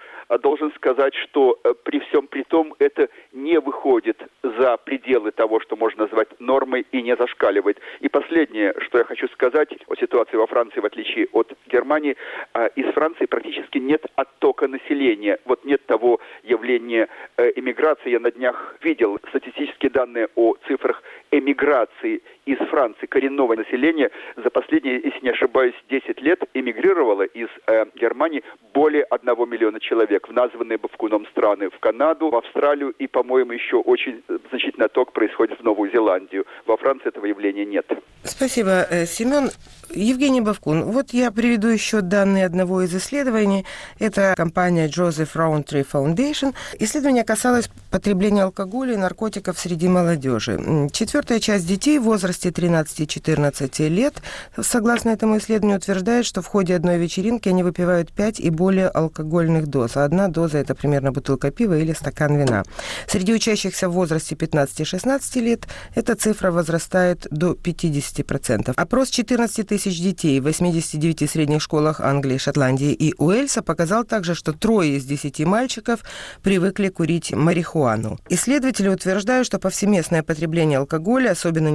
Должен 0.41 0.73
сказать, 0.73 1.15
что 1.15 1.59
э, 1.63 1.75
при 1.85 2.01
всем 2.01 2.27
при 2.27 2.43
том 2.43 2.75
это 2.79 3.09
не 3.33 3.61
выходит 3.61 4.21
за 4.43 4.77
пределы 4.79 5.31
того, 5.31 5.61
что 5.61 5.77
можно 5.77 6.05
назвать 6.05 6.29
нормой 6.41 6.87
и 6.91 7.03
не 7.03 7.15
зашкаливает. 7.17 7.79
И 8.01 8.09
последнее, 8.09 8.75
что 8.81 8.99
я 8.99 9.05
хочу 9.05 9.29
сказать 9.29 9.69
о 9.87 9.95
ситуации 9.95 10.37
во 10.37 10.47
Франции, 10.47 10.81
в 10.81 10.87
отличие 10.87 11.29
от 11.33 11.53
Германии, 11.67 12.17
а, 12.55 12.67
из 12.67 12.93
Франции 12.93 13.27
практически 13.27 13.79
нет 13.79 14.05
оттока 14.17 14.67
населения. 14.67 15.39
Вот 15.45 15.65
нет 15.65 15.85
того 15.87 16.21
явления 16.43 17.09
эмиграции. 17.37 18.11
Я 18.11 18.21
на 18.21 18.31
днях 18.31 18.77
видел 18.83 19.19
статистические 19.29 19.91
данные 19.91 20.06
о 20.35 20.55
цифрах 20.67 21.03
эмиграции 21.31 22.23
из 22.47 22.59
Франции 22.69 23.07
коренного 23.07 23.55
населения 23.57 24.11
за 24.37 24.49
последние, 24.51 25.01
если 25.05 25.21
не 25.23 25.31
ошибаюсь, 25.31 25.75
10 25.91 26.21
лет 26.23 26.43
эмигрировало 26.55 27.23
из 27.23 27.49
э, 27.67 27.85
Германии 27.97 28.43
более 28.73 29.03
1 29.03 29.51
миллиона 29.51 29.81
человек 29.81 30.29
в 30.29 30.33
названные 30.33 30.79
Бавкуном 30.79 31.27
страны. 31.27 31.69
В 31.71 31.79
Канаду, 31.81 32.31
в 32.31 32.37
Австралию 32.37 32.91
и, 32.91 33.07
по-моему, 33.09 33.53
еще 33.53 33.77
очень 33.77 34.23
значительный 34.51 34.87
отток 34.87 35.13
происходит 35.13 35.59
в 35.59 35.65
Новую 35.65 35.91
Зеландию. 35.91 36.47
Во 36.67 36.77
Франции 36.77 37.09
этого 37.09 37.27
явления 37.27 37.65
нет. 37.65 37.87
Спасибо, 38.23 38.87
э, 38.91 39.07
Семен. 39.07 39.51
Евгений 39.91 40.41
Бавкун, 40.41 40.83
вот 40.83 41.11
я 41.11 41.31
приведу 41.31 41.69
еще 41.69 42.01
данные 42.01 42.45
одного 42.45 42.83
из 42.83 42.95
исследований. 42.95 43.65
Это 44.01 44.35
компания 44.37 44.89
Joseph 44.89 45.35
Rowntree 45.35 45.87
Foundation. 45.91 46.55
Исследование 46.79 47.25
касалось 47.25 47.71
потребления 47.91 48.43
алкоголя 48.43 48.95
и 48.95 48.97
наркотиков 48.97 49.59
среди 49.59 49.89
молодежи. 49.89 50.59
Четвертая 50.93 51.39
часть 51.39 51.67
детей 51.69 51.99
в 51.99 52.09
возрасте 52.37 52.49
13-14 52.51 53.89
лет, 53.89 54.23
согласно 54.61 55.11
этому 55.11 55.39
исследованию, 55.39 55.79
утверждает, 55.79 56.27
что 56.27 56.43
в 56.43 56.47
ходе 56.47 56.77
одной 56.77 56.99
вечеринки 56.99 57.49
они 57.49 57.63
выпивают 57.63 58.13
5 58.13 58.41
и 58.41 58.51
более 58.51 58.89
алкогольных 58.89 59.67
доз. 59.67 59.97
А 59.97 60.05
одна 60.05 60.29
доза– 60.29 60.59
это 60.61 60.75
примерно 60.75 61.13
бутылка 61.13 61.51
пива 61.51 61.79
или 61.79 61.93
стакан 61.93 62.37
вина. 62.37 62.63
Среди 63.07 63.35
учащихся 63.35 63.89
в 63.89 63.93
возрасте 63.93 64.35
15-16 64.35 65.41
лет 65.41 65.67
эта 65.95 66.15
цифра 66.15 66.51
возрастает 66.51 67.27
до 67.31 67.53
50%. 67.53 68.73
Опрос 68.77 69.11
14 69.11 69.67
тысяч 69.67 70.01
детей 70.01 70.41
в 70.41 70.45
89 70.45 71.31
средних 71.31 71.63
школах 71.63 72.01
Англии, 72.01 72.39
Шотландии 72.39 72.93
и 72.93 73.15
Уэльса 73.19 73.63
показал 73.63 74.05
также, 74.05 74.35
что 74.35 74.53
трое 74.53 74.97
из 74.97 75.05
10 75.05 75.41
мальчиков 75.47 76.01
привыкли 76.43 76.89
курить 76.89 77.33
марихуану. 77.33 78.19
Исследователи 78.29 78.89
утверждают, 78.89 79.47
что 79.47 79.59
повсеместное 79.59 80.23
потребление 80.23 80.79
алкоголя, 80.79 81.31
особенно 81.31 81.69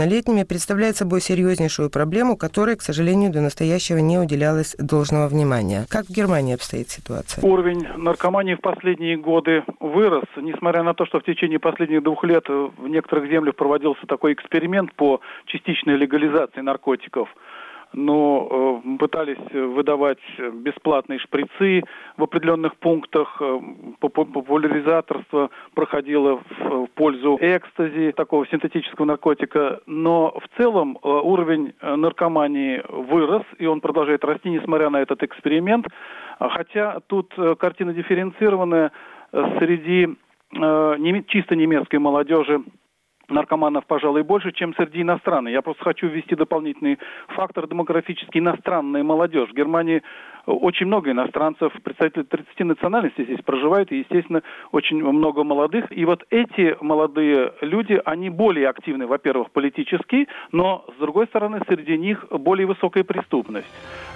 несовершеннолетними, 0.00 0.44
представляет 0.44 0.96
собой 0.96 1.20
серьезнейшую 1.20 1.90
проблему, 1.90 2.36
которой, 2.36 2.76
к 2.76 2.82
сожалению, 2.82 3.30
до 3.30 3.40
настоящего 3.40 3.98
не 3.98 4.18
уделялось 4.18 4.76
должного 4.78 5.28
внимания. 5.28 5.86
Как 5.88 6.06
в 6.06 6.10
Германии 6.10 6.54
обстоит 6.54 6.88
ситуация? 6.88 7.42
Уровень 7.44 7.86
наркомании 7.96 8.54
в 8.54 8.60
последние 8.60 9.16
годы 9.16 9.62
вырос, 9.80 10.24
несмотря 10.36 10.82
на 10.82 10.94
то, 10.94 11.06
что 11.06 11.20
в 11.20 11.24
течение 11.24 11.58
последних 11.58 12.02
двух 12.02 12.24
лет 12.24 12.44
в 12.48 12.88
некоторых 12.88 13.30
землях 13.30 13.54
проводился 13.56 14.06
такой 14.06 14.32
эксперимент 14.32 14.92
по 14.94 15.20
частичной 15.46 15.96
легализации 15.96 16.60
наркотиков– 16.60 17.28
но 17.92 18.82
э, 18.84 18.96
пытались 18.98 19.38
выдавать 19.52 20.20
бесплатные 20.52 21.18
шприцы 21.18 21.82
в 22.16 22.22
определенных 22.22 22.76
пунктах. 22.76 23.36
Э, 23.40 23.60
популяризаторство 24.00 25.50
проходило 25.74 26.40
в 26.60 26.86
пользу 26.94 27.38
экстази, 27.40 28.12
такого 28.12 28.46
синтетического 28.46 29.06
наркотика. 29.06 29.80
Но 29.86 30.38
в 30.38 30.56
целом 30.56 30.98
э, 31.02 31.08
уровень 31.08 31.74
наркомании 31.82 32.82
вырос, 32.88 33.42
и 33.58 33.66
он 33.66 33.80
продолжает 33.80 34.24
расти, 34.24 34.50
несмотря 34.50 34.90
на 34.90 35.00
этот 35.00 35.22
эксперимент. 35.22 35.86
Хотя 36.38 37.00
тут 37.06 37.34
картина 37.58 37.92
дифференцированная 37.92 38.92
среди 39.58 40.16
чисто 41.28 41.54
немецкой 41.54 41.96
молодежи 41.96 42.62
наркоманов, 43.30 43.86
пожалуй, 43.86 44.22
больше, 44.22 44.52
чем 44.52 44.74
среди 44.74 45.02
иностранных. 45.02 45.52
Я 45.52 45.62
просто 45.62 45.84
хочу 45.84 46.08
ввести 46.08 46.34
дополнительный 46.34 46.98
фактор 47.28 47.66
демографически 47.66 48.38
иностранная 48.38 49.02
молодежь. 49.02 49.50
В 49.50 49.54
Германии 49.54 50.02
очень 50.46 50.86
много 50.86 51.10
иностранцев, 51.10 51.72
представители 51.82 52.24
30 52.24 52.60
национальностей 52.60 53.24
здесь 53.24 53.40
проживают, 53.44 53.92
и, 53.92 53.98
естественно, 53.98 54.42
очень 54.72 55.02
много 55.02 55.44
молодых. 55.44 55.86
И 55.90 56.04
вот 56.04 56.24
эти 56.30 56.76
молодые 56.82 57.52
люди, 57.60 58.00
они 58.04 58.30
более 58.30 58.68
активны, 58.68 59.06
во-первых, 59.06 59.50
политически, 59.50 60.28
но, 60.52 60.84
с 60.96 61.00
другой 61.00 61.26
стороны, 61.26 61.60
среди 61.68 61.96
них 61.98 62.26
более 62.30 62.66
высокая 62.66 63.04
преступность, 63.04 63.66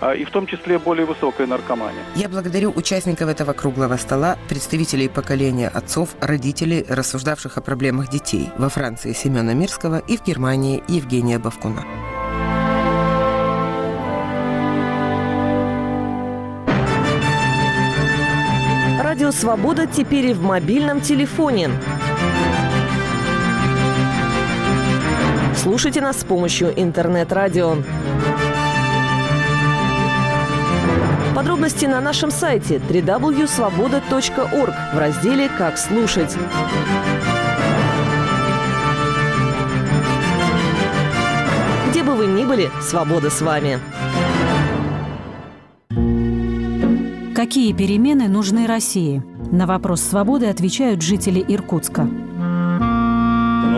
а, 0.00 0.14
и 0.14 0.24
в 0.24 0.31
том 0.31 0.46
числе 0.46 0.79
более 0.79 1.07
высокая 1.07 1.46
наркомания. 1.46 2.03
Я 2.16 2.29
благодарю 2.29 2.72
участников 2.74 3.29
этого 3.29 3.53
круглого 3.53 3.94
стола, 3.94 4.37
представителей 4.48 5.09
поколения 5.09 5.68
отцов, 5.68 6.16
родителей, 6.20 6.85
рассуждавших 6.88 7.59
о 7.59 7.62
проблемах 7.62 8.09
детей 8.11 8.48
во 8.59 8.68
Франции 8.68 9.03
Семена 9.12 9.52
Мирского 9.52 9.98
и 9.98 10.16
в 10.16 10.24
Германии 10.24 10.82
Евгения 10.88 11.38
Бавкуна. 11.38 11.84
Радио 19.02 19.30
«Свобода» 19.30 19.86
теперь 19.86 20.26
и 20.26 20.32
в 20.32 20.42
мобильном 20.42 21.00
телефоне. 21.00 21.70
Слушайте 25.54 26.00
нас 26.00 26.20
с 26.20 26.24
помощью 26.24 26.72
интернет-радио. 26.74 27.76
Подробности 31.34 31.86
на 31.86 32.00
нашем 32.00 32.30
сайте 32.30 32.76
www.svoboda.org 32.76 34.74
в 34.94 34.98
разделе 34.98 35.48
«Как 35.58 35.78
слушать». 35.78 36.36
Были, 42.64 42.83
свобода 42.83 43.31
с 43.31 43.40
вами. 43.40 43.79
Какие 47.35 47.72
перемены 47.72 48.29
нужны 48.29 48.66
России? 48.66 49.22
На 49.50 49.66
вопрос 49.66 50.00
свободы 50.00 50.46
отвечают 50.46 51.03
жители 51.03 51.44
Иркутска 51.46 52.09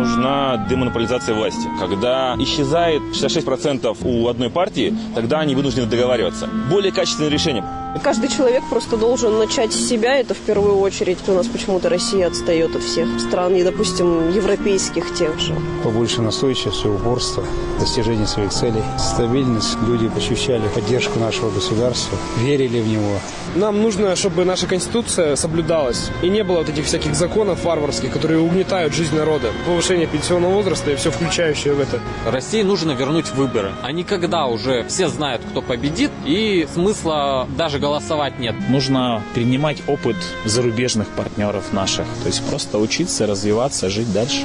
нужна 0.07 0.67
демонополизация 0.69 1.35
власти. 1.35 1.69
Когда 1.81 2.37
исчезает 2.39 3.03
66% 3.13 3.97
у 4.05 4.29
одной 4.29 4.51
партии, 4.51 4.95
тогда 5.15 5.41
они 5.41 5.55
вынуждены 5.55 5.87
договариваться. 5.87 6.49
Более 6.71 6.93
качественное 6.93 7.31
решение. 7.31 7.65
Каждый 8.03 8.29
человек 8.29 8.63
просто 8.71 8.97
должен 8.97 9.39
начать 9.39 9.73
с 9.73 9.89
себя, 9.89 10.17
это 10.17 10.35
в 10.35 10.39
первую 10.39 10.79
очередь. 10.79 11.19
У 11.27 11.33
нас 11.33 11.47
почему-то 11.47 11.89
Россия 11.89 12.27
отстает 12.27 12.75
от 12.77 12.83
всех 12.83 13.09
стран, 13.21 13.55
и, 13.55 13.63
допустим, 13.63 14.31
европейских 14.31 15.15
тех 15.15 15.39
же. 15.39 15.55
Побольше 15.83 16.23
настойчивости, 16.23 16.87
упорства, 16.87 17.45
достижения 17.81 18.27
своих 18.27 18.51
целей, 18.51 18.83
стабильность. 18.99 19.77
Люди 19.87 20.11
ощущали 20.17 20.69
поддержку 20.75 21.19
нашего 21.19 21.51
государства, 21.51 22.19
верили 22.39 22.81
в 22.81 22.89
него. 22.89 23.19
Нам 23.55 23.83
нужно, 23.83 24.15
чтобы 24.17 24.45
наша 24.45 24.67
Конституция 24.67 25.35
соблюдалась, 25.37 26.11
и 26.23 26.29
не 26.29 26.45
было 26.45 26.59
вот 26.59 26.69
этих 26.69 26.85
всяких 26.85 27.15
законов 27.15 27.65
варварских, 27.65 28.13
которые 28.13 28.41
угнетают 28.41 28.93
жизнь 28.93 29.17
народа. 29.17 29.49
Повышение 29.67 30.07
пенсионного 30.07 30.53
возраста 30.53 30.91
и 30.91 30.97
все 30.97 31.11
включающее 31.11 31.73
в 31.73 31.81
это. 31.81 32.01
России 32.27 32.63
нужно 32.63 32.93
вернуть 32.93 33.31
выборы. 33.33 33.73
А 33.83 33.93
не 33.93 34.05
когда 34.05 34.47
уже 34.47 34.85
все 34.89 35.09
знают, 35.09 35.43
кто 35.51 35.63
победит, 35.63 36.11
и 36.27 36.69
смысла 36.75 37.49
даже 37.57 37.79
голосовать 37.87 38.41
нет. 38.41 38.57
Нужно 38.69 39.23
принимать 39.33 39.81
опыт 39.87 40.17
зарубежных 40.45 41.07
партнеров 41.11 41.73
наших. 41.73 42.05
То 42.23 42.27
есть 42.27 42.45
просто 42.49 42.79
учиться, 42.79 43.29
развиваться, 43.29 43.89
жить 43.89 44.13
дальше. 44.13 44.45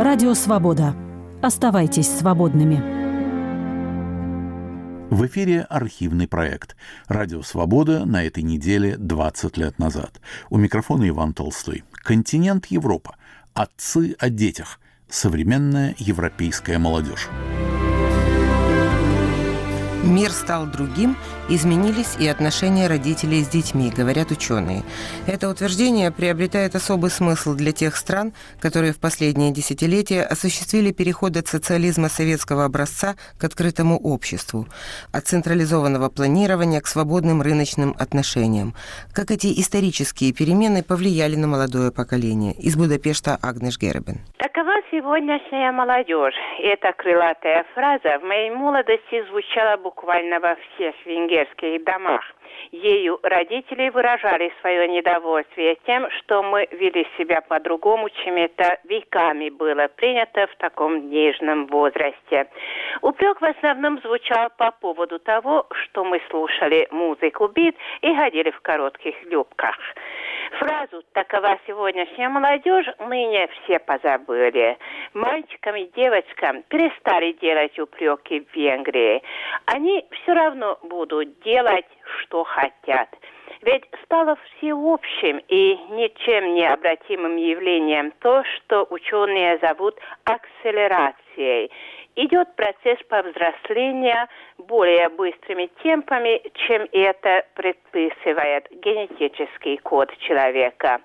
Радио 0.00 0.34
«Свобода». 0.34 0.94
Оставайтесь 1.42 2.08
свободными. 2.08 2.76
В 5.10 5.26
эфире 5.26 5.62
архивный 5.62 6.28
проект 6.28 6.76
«Радио 7.08 7.42
Свобода» 7.42 8.04
на 8.04 8.22
этой 8.22 8.44
неделе 8.44 8.96
20 8.98 9.56
лет 9.56 9.80
назад. 9.80 10.20
У 10.48 10.58
микрофона 10.58 11.08
Иван 11.08 11.34
Толстой. 11.34 11.82
Континент 11.92 12.66
Европа. 12.66 13.16
Отцы 13.52 14.14
о 14.20 14.30
детях. 14.30 14.78
Современная 15.08 15.96
европейская 15.98 16.78
молодежь. 16.78 17.28
Мир 20.04 20.30
стал 20.30 20.66
другим, 20.66 21.16
изменились 21.48 22.16
и 22.18 22.28
отношения 22.28 22.86
родителей 22.86 23.42
с 23.42 23.48
детьми, 23.48 23.90
говорят 23.90 24.30
ученые. 24.30 24.84
Это 25.26 25.48
утверждение 25.48 26.10
приобретает 26.10 26.76
особый 26.76 27.10
смысл 27.10 27.54
для 27.54 27.72
тех 27.72 27.96
стран, 27.96 28.32
которые 28.60 28.92
в 28.92 28.98
последние 28.98 29.50
десятилетия 29.52 30.22
осуществили 30.22 30.92
переход 30.92 31.36
от 31.36 31.48
социализма 31.48 32.08
советского 32.08 32.64
образца 32.64 33.16
к 33.38 33.44
открытому 33.44 33.98
обществу, 33.98 34.68
от 35.12 35.26
централизованного 35.26 36.08
планирования 36.08 36.80
к 36.80 36.86
свободным 36.86 37.42
рыночным 37.42 37.94
отношениям. 37.98 38.74
Как 39.12 39.30
эти 39.30 39.60
исторические 39.60 40.32
перемены 40.32 40.82
повлияли 40.82 41.36
на 41.36 41.46
молодое 41.46 41.90
поколение? 41.90 42.52
Из 42.52 42.76
Будапешта 42.76 43.38
Агнеш 43.42 43.78
Гербен. 43.78 44.20
Такова 44.38 44.75
сегодняшняя 44.90 45.72
молодежь. 45.72 46.34
Эта 46.58 46.92
крылатая 46.92 47.64
фраза 47.74 48.18
в 48.18 48.24
моей 48.24 48.50
молодости 48.50 49.24
звучала 49.28 49.76
буквально 49.76 50.40
во 50.40 50.56
всех 50.56 50.94
венгерских 51.04 51.84
домах. 51.84 52.22
Ею 52.70 53.18
родители 53.22 53.88
выражали 53.90 54.52
свое 54.60 54.88
недовольствие 54.88 55.76
тем, 55.86 56.08
что 56.10 56.42
мы 56.42 56.68
вели 56.70 57.06
себя 57.18 57.40
по-другому, 57.40 58.08
чем 58.10 58.36
это 58.36 58.78
веками 58.84 59.50
было 59.50 59.88
принято 59.88 60.46
в 60.46 60.56
таком 60.56 61.10
нежном 61.10 61.66
возрасте. 61.66 62.46
Упрек 63.02 63.40
в 63.40 63.44
основном 63.44 64.00
звучал 64.00 64.48
по 64.56 64.70
поводу 64.70 65.18
того, 65.18 65.66
что 65.70 66.04
мы 66.04 66.20
слушали 66.30 66.88
музыку 66.90 67.48
бит 67.48 67.76
и 68.00 68.14
ходили 68.14 68.50
в 68.50 68.60
коротких 68.60 69.14
юбках. 69.30 69.76
Фразу 70.52 71.02
«такова 71.12 71.58
сегодняшняя 71.66 72.28
молодежь» 72.28 72.86
ныне 73.00 73.48
все 73.48 73.78
позабыли. 73.78 74.78
Мальчикам 75.12 75.76
и 75.76 75.90
девочкам 75.94 76.62
перестали 76.68 77.32
делать 77.32 77.78
упреки 77.78 78.40
в 78.40 78.54
Венгрии. 78.54 79.22
Они 79.66 80.06
все 80.10 80.32
равно 80.32 80.78
будут 80.82 81.40
делать, 81.40 81.86
что 82.20 82.44
хотят. 82.44 83.08
Ведь 83.62 83.84
стало 84.04 84.36
всеобщим 84.36 85.42
и 85.48 85.76
ничем 85.90 86.54
не 86.54 86.66
обратимым 86.66 87.36
явлением 87.36 88.12
то, 88.20 88.44
что 88.44 88.86
ученые 88.90 89.58
зовут 89.58 89.98
акселерацией 90.24 91.72
идет 92.16 92.54
процесс 92.56 92.98
повзросления 93.08 94.28
более 94.58 95.08
быстрыми 95.10 95.70
темпами, 95.82 96.42
чем 96.66 96.88
это 96.92 97.44
предписывает 97.54 98.66
генетический 98.70 99.78
код 99.78 100.10
человека. 100.18 101.00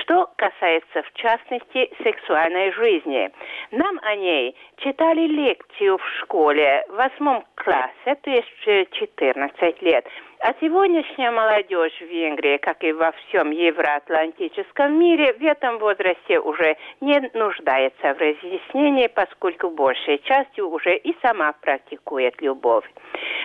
Что 0.00 0.30
касается, 0.36 1.02
в 1.02 1.12
частности, 1.14 1.90
сексуальной 2.02 2.72
жизни. 2.72 3.30
Нам 3.70 3.98
о 4.02 4.14
ней 4.16 4.56
читали 4.78 5.26
лекцию 5.26 5.98
в 5.98 6.06
школе 6.20 6.84
в 6.88 6.94
восьмом 6.94 7.44
классе, 7.54 8.14
то 8.22 8.30
есть 8.30 8.92
14 8.92 9.82
лет– 9.82 10.06
а 10.40 10.54
сегодняшняя 10.60 11.30
молодежь 11.32 11.96
в 12.00 12.04
Венгрии, 12.04 12.58
как 12.58 12.84
и 12.84 12.92
во 12.92 13.12
всем 13.12 13.50
евроатлантическом 13.50 14.98
мире, 14.98 15.32
в 15.32 15.42
этом 15.42 15.78
возрасте 15.78 16.38
уже 16.38 16.76
не 17.00 17.18
нуждается 17.34 18.14
в 18.14 18.20
разъяснении, 18.20 19.08
поскольку 19.08 19.70
большей 19.70 20.18
частью 20.18 20.70
уже 20.70 20.96
и 20.96 21.16
сама 21.22 21.52
практикует 21.60 22.40
любовь. 22.40 22.84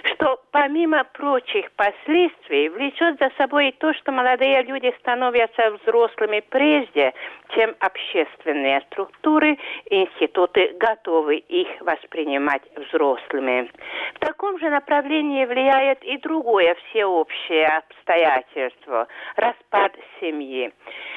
Что 0.03 0.39
помимо 0.51 1.03
прочих 1.03 1.71
последствий 1.71 2.69
влечет 2.69 3.17
за 3.19 3.31
собой 3.37 3.69
и 3.69 3.71
то, 3.71 3.93
что 3.93 4.11
молодые 4.11 4.61
люди 4.63 4.93
становятся 4.99 5.71
взрослыми 5.71 6.43
прежде, 6.49 7.13
чем 7.55 7.75
общественные 7.79 8.81
структуры 8.91 9.57
и 9.89 10.03
институты 10.03 10.75
готовы 10.79 11.37
их 11.37 11.67
воспринимать 11.81 12.61
взрослыми. 12.75 13.71
В 14.15 14.19
таком 14.19 14.59
же 14.59 14.69
направлении 14.69 15.45
влияет 15.45 16.03
и 16.03 16.17
другое 16.17 16.75
всеобщее 16.89 17.67
обстоятельство– 17.67 19.07
распад 19.35 19.93
семьи. 20.19 20.73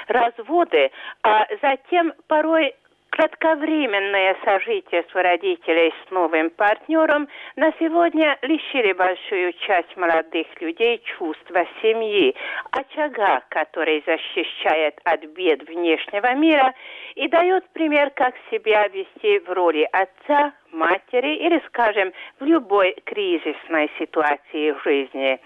Разводы, 0.08 0.90
а 1.22 1.46
затем 1.60 2.12
порой 2.28 2.74
Кратковременное 3.16 4.36
сожительство 4.44 5.22
родителей 5.22 5.90
с 6.04 6.10
новым 6.10 6.50
партнером 6.50 7.28
на 7.56 7.72
сегодня 7.78 8.36
лишили 8.42 8.92
большую 8.92 9.54
часть 9.54 9.96
молодых 9.96 10.46
людей 10.60 11.02
чувства 11.16 11.64
семьи, 11.80 12.36
очага, 12.72 13.40
который 13.48 14.04
защищает 14.04 15.00
от 15.04 15.24
бед 15.28 15.66
внешнего 15.66 16.34
мира 16.34 16.74
и 17.14 17.26
дает 17.28 17.66
пример, 17.70 18.10
как 18.10 18.34
себя 18.50 18.86
вести 18.88 19.38
в 19.38 19.50
роли 19.50 19.88
отца, 19.92 20.52
матери 20.72 21.36
или, 21.36 21.62
скажем, 21.68 22.12
в 22.38 22.44
любой 22.44 22.96
кризисной 23.06 23.90
ситуации 23.98 24.72
в 24.72 24.82
жизни. 24.84 25.40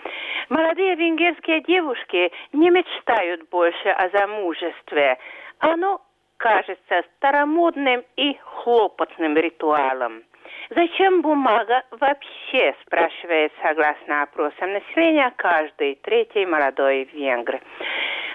Молодые 0.49 0.97
венгерские 0.97 1.61
девушки 1.61 2.33
не 2.53 2.69
мечтают 2.69 3.49
больше 3.49 3.91
о 3.91 4.09
замужестве. 4.09 5.19
Оно 5.61 6.01
кажется 6.41 7.05
старомодным 7.17 8.03
и 8.17 8.37
хлопотным 8.43 9.37
ритуалом. 9.37 10.23
Зачем 10.71 11.21
бумага 11.21 11.83
вообще, 11.91 12.75
спрашивает 12.83 13.53
согласно 13.63 14.23
опросам 14.23 14.73
населения 14.73 15.33
каждый 15.37 15.97
третий 15.97 16.47
молодой 16.47 17.05
венгр. 17.13 17.61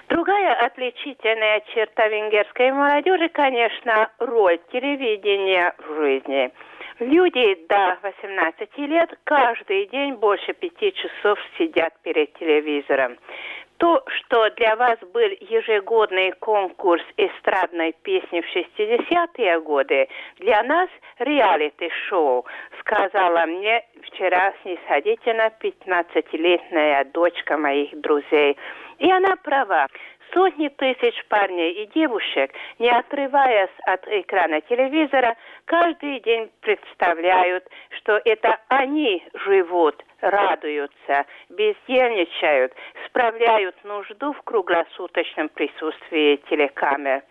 Другая 0.08 0.54
отличительная 0.54 1.60
черта 1.74 2.06
венгерской 2.06 2.70
молодежи, 2.70 3.28
конечно, 3.28 4.08
роль 4.20 4.60
телевидения 4.70 5.74
в 5.78 5.96
жизни. 5.96 6.52
Люди 7.00 7.58
до 7.68 7.98
18 8.02 8.78
лет 8.78 9.18
каждый 9.24 9.86
день 9.86 10.14
больше 10.14 10.54
пяти 10.54 10.92
часов 10.92 11.38
сидят 11.58 11.92
перед 12.02 12.32
телевизором. 12.34 13.18
То, 13.78 14.02
что 14.06 14.48
для 14.56 14.74
вас 14.76 14.98
был 15.12 15.28
ежегодный 15.40 16.32
конкурс 16.32 17.02
эстрадной 17.18 17.94
песни 18.02 18.40
в 18.40 18.56
60-е 18.56 19.60
годы, 19.60 20.08
для 20.38 20.62
нас 20.62 20.88
реалити-шоу, 21.18 22.46
сказала 22.80 23.44
мне 23.44 23.84
вчера 24.02 24.54
снисходительно 24.62 25.52
15-летняя 25.60 27.04
дочка 27.04 27.58
моих 27.58 28.00
друзей. 28.00 28.56
И 28.98 29.10
она 29.10 29.36
права. 29.36 29.88
Сотни 30.32 30.68
тысяч 30.68 31.14
парней 31.28 31.72
и 31.72 31.86
девушек, 31.86 32.52
не 32.78 32.90
отрываясь 32.90 33.70
от 33.86 34.06
экрана 34.08 34.60
телевизора, 34.62 35.36
каждый 35.64 36.20
день 36.20 36.50
представляют, 36.60 37.64
что 37.90 38.20
это 38.24 38.58
они 38.68 39.24
живут, 39.34 40.02
радуются, 40.20 41.26
бездельничают, 41.48 42.72
справляют 43.06 43.76
нужду 43.84 44.32
в 44.32 44.42
круглосуточном 44.42 45.48
присутствии 45.50 46.36
телекамер. 46.48 47.22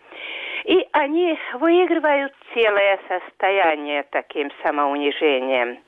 И 0.66 0.84
они 0.90 1.38
выигрывают 1.60 2.32
целое 2.52 2.98
состояние 3.06 4.04
таким 4.10 4.50
самоунижением. 4.64 5.78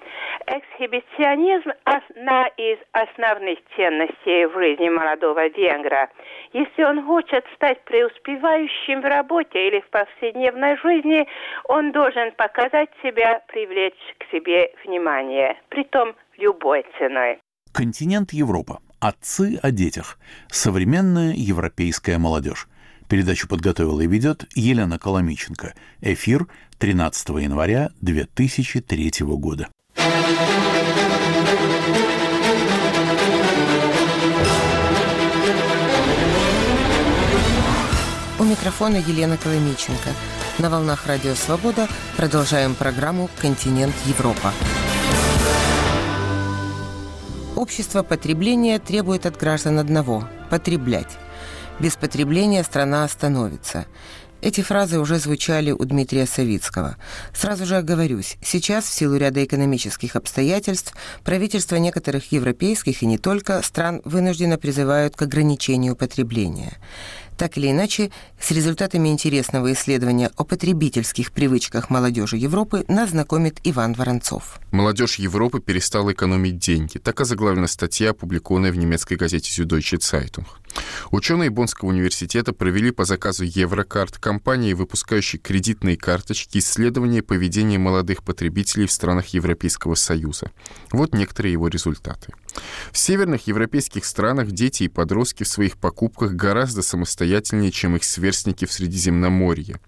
Эксхибиционизм– 0.46 1.70
одна 1.84 2.46
из 2.56 2.78
основных 2.92 3.58
ценностей 3.74 4.46
в 4.46 4.52
жизни 4.52 4.88
молодого 4.88 5.48
венгра. 5.48 6.08
Если 6.52 6.84
он 6.84 7.04
хочет 7.04 7.44
стать 7.56 7.84
преуспевающим 7.86 9.00
в 9.00 9.04
работе 9.04 9.66
или 9.66 9.80
в 9.80 9.90
повседневной 9.90 10.76
жизни, 10.76 11.26
он 11.64 11.90
должен 11.90 12.30
показать 12.36 12.90
себя, 13.02 13.42
привлечь 13.48 14.14
к 14.18 14.30
себе 14.30 14.70
внимание, 14.84 15.60
притом 15.70 16.14
любой 16.36 16.86
ценой. 16.98 17.40
Континент 17.74 18.32
Европа. 18.32 18.78
Отцы 19.00 19.58
о 19.60 19.72
детях. 19.72 20.18
Современная 20.48 21.32
европейская 21.34 22.18
молодежь. 22.18 22.68
Передачу 23.08 23.48
подготовила 23.48 24.02
и 24.02 24.06
ведет 24.06 24.44
Елена 24.54 24.98
Коломиченко. 24.98 25.74
Эфир 26.02 26.46
13 26.78 27.28
января 27.40 27.90
2003 28.02 29.12
года. 29.20 29.68
У 38.38 38.44
микрофона 38.44 38.96
Елена 38.96 39.38
Коломиченко. 39.38 40.10
На 40.58 40.68
волнах 40.68 41.06
Радио 41.06 41.34
Свобода 41.34 41.88
продолжаем 42.16 42.74
программу 42.74 43.30
«Континент 43.40 43.94
Европа». 44.04 44.52
Общество 47.56 48.02
потребления 48.02 48.78
требует 48.78 49.24
от 49.24 49.36
граждан 49.36 49.78
одного– 49.78 50.28
потреблять. 50.50 51.18
Без 51.80 51.94
потребления 51.94 52.64
страна 52.64 53.04
остановится. 53.04 53.86
Эти 54.40 54.62
фразы 54.62 54.98
уже 54.98 55.18
звучали 55.18 55.70
у 55.72 55.84
Дмитрия 55.84 56.26
Савицкого. 56.26 56.96
Сразу 57.32 57.66
же 57.66 57.76
оговорюсь, 57.76 58.36
сейчас 58.42 58.84
в 58.84 58.92
силу 58.92 59.16
ряда 59.16 59.44
экономических 59.44 60.14
обстоятельств 60.16 60.94
правительства 61.24 61.76
некоторых 61.76 62.30
европейских 62.30 63.02
и 63.02 63.06
не 63.06 63.18
только 63.18 63.62
стран 63.62 64.00
вынужденно 64.04 64.56
призывают 64.56 65.16
к 65.16 65.22
ограничению 65.22 65.96
потребления. 65.96 66.78
Так 67.36 67.56
или 67.56 67.70
иначе, 67.70 68.10
с 68.40 68.50
результатами 68.50 69.10
интересного 69.10 69.72
исследования 69.72 70.30
о 70.36 70.42
потребительских 70.42 71.30
привычках 71.30 71.88
молодежи 71.88 72.36
Европы 72.36 72.84
нас 72.88 73.10
знакомит 73.10 73.60
Иван 73.62 73.94
Воронцов. 73.94 74.58
Молодежь 74.72 75.20
Европы 75.20 75.60
перестала 75.60 76.12
экономить 76.12 76.58
деньги. 76.58 76.98
Так 76.98 77.20
озаглавлена 77.20 77.68
статья, 77.68 78.10
опубликованная 78.10 78.72
в 78.72 78.76
немецкой 78.76 79.14
газете 79.14 79.62
«Süddeutsche 79.62 79.98
Zeitung». 79.98 80.46
Ученые 81.10 81.50
Боннского 81.50 81.88
университета 81.88 82.52
провели 82.52 82.90
по 82.90 83.04
заказу 83.04 83.44
Еврокарт, 83.44 84.18
компании, 84.18 84.74
выпускающей 84.74 85.38
кредитные 85.38 85.96
карточки, 85.96 86.58
исследование 86.58 87.22
поведения 87.22 87.78
молодых 87.78 88.22
потребителей 88.22 88.86
в 88.86 88.92
странах 88.92 89.28
Европейского 89.28 89.94
Союза. 89.94 90.50
Вот 90.92 91.14
некоторые 91.14 91.52
его 91.52 91.68
результаты. 91.68 92.32
В 92.92 92.98
северных 92.98 93.46
европейских 93.46 94.04
странах 94.04 94.50
дети 94.50 94.84
и 94.84 94.88
подростки 94.88 95.44
в 95.44 95.48
своих 95.48 95.76
покупках 95.76 96.32
гораздо 96.32 96.82
самостоятельнее, 96.82 97.70
чем 97.70 97.96
их 97.96 98.04
сверстники 98.04 98.64
в 98.64 98.72
Средиземноморье. 98.72 99.80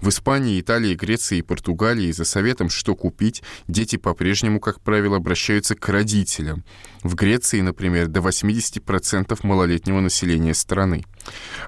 В 0.00 0.08
Испании, 0.08 0.60
Италии, 0.60 0.94
Греции 0.94 1.38
и 1.38 1.42
Португалии 1.42 2.12
за 2.12 2.24
советом, 2.24 2.68
что 2.68 2.94
купить, 2.94 3.42
дети 3.68 3.96
по-прежнему, 3.96 4.60
как 4.60 4.80
правило, 4.80 5.16
обращаются 5.16 5.74
к 5.74 5.88
родителям. 5.88 6.64
В 7.02 7.14
Греции, 7.14 7.60
например, 7.62 8.08
до 8.08 8.20
80% 8.20 9.38
малолетнего 9.42 10.00
населения 10.00 10.52
страны. 10.52 11.04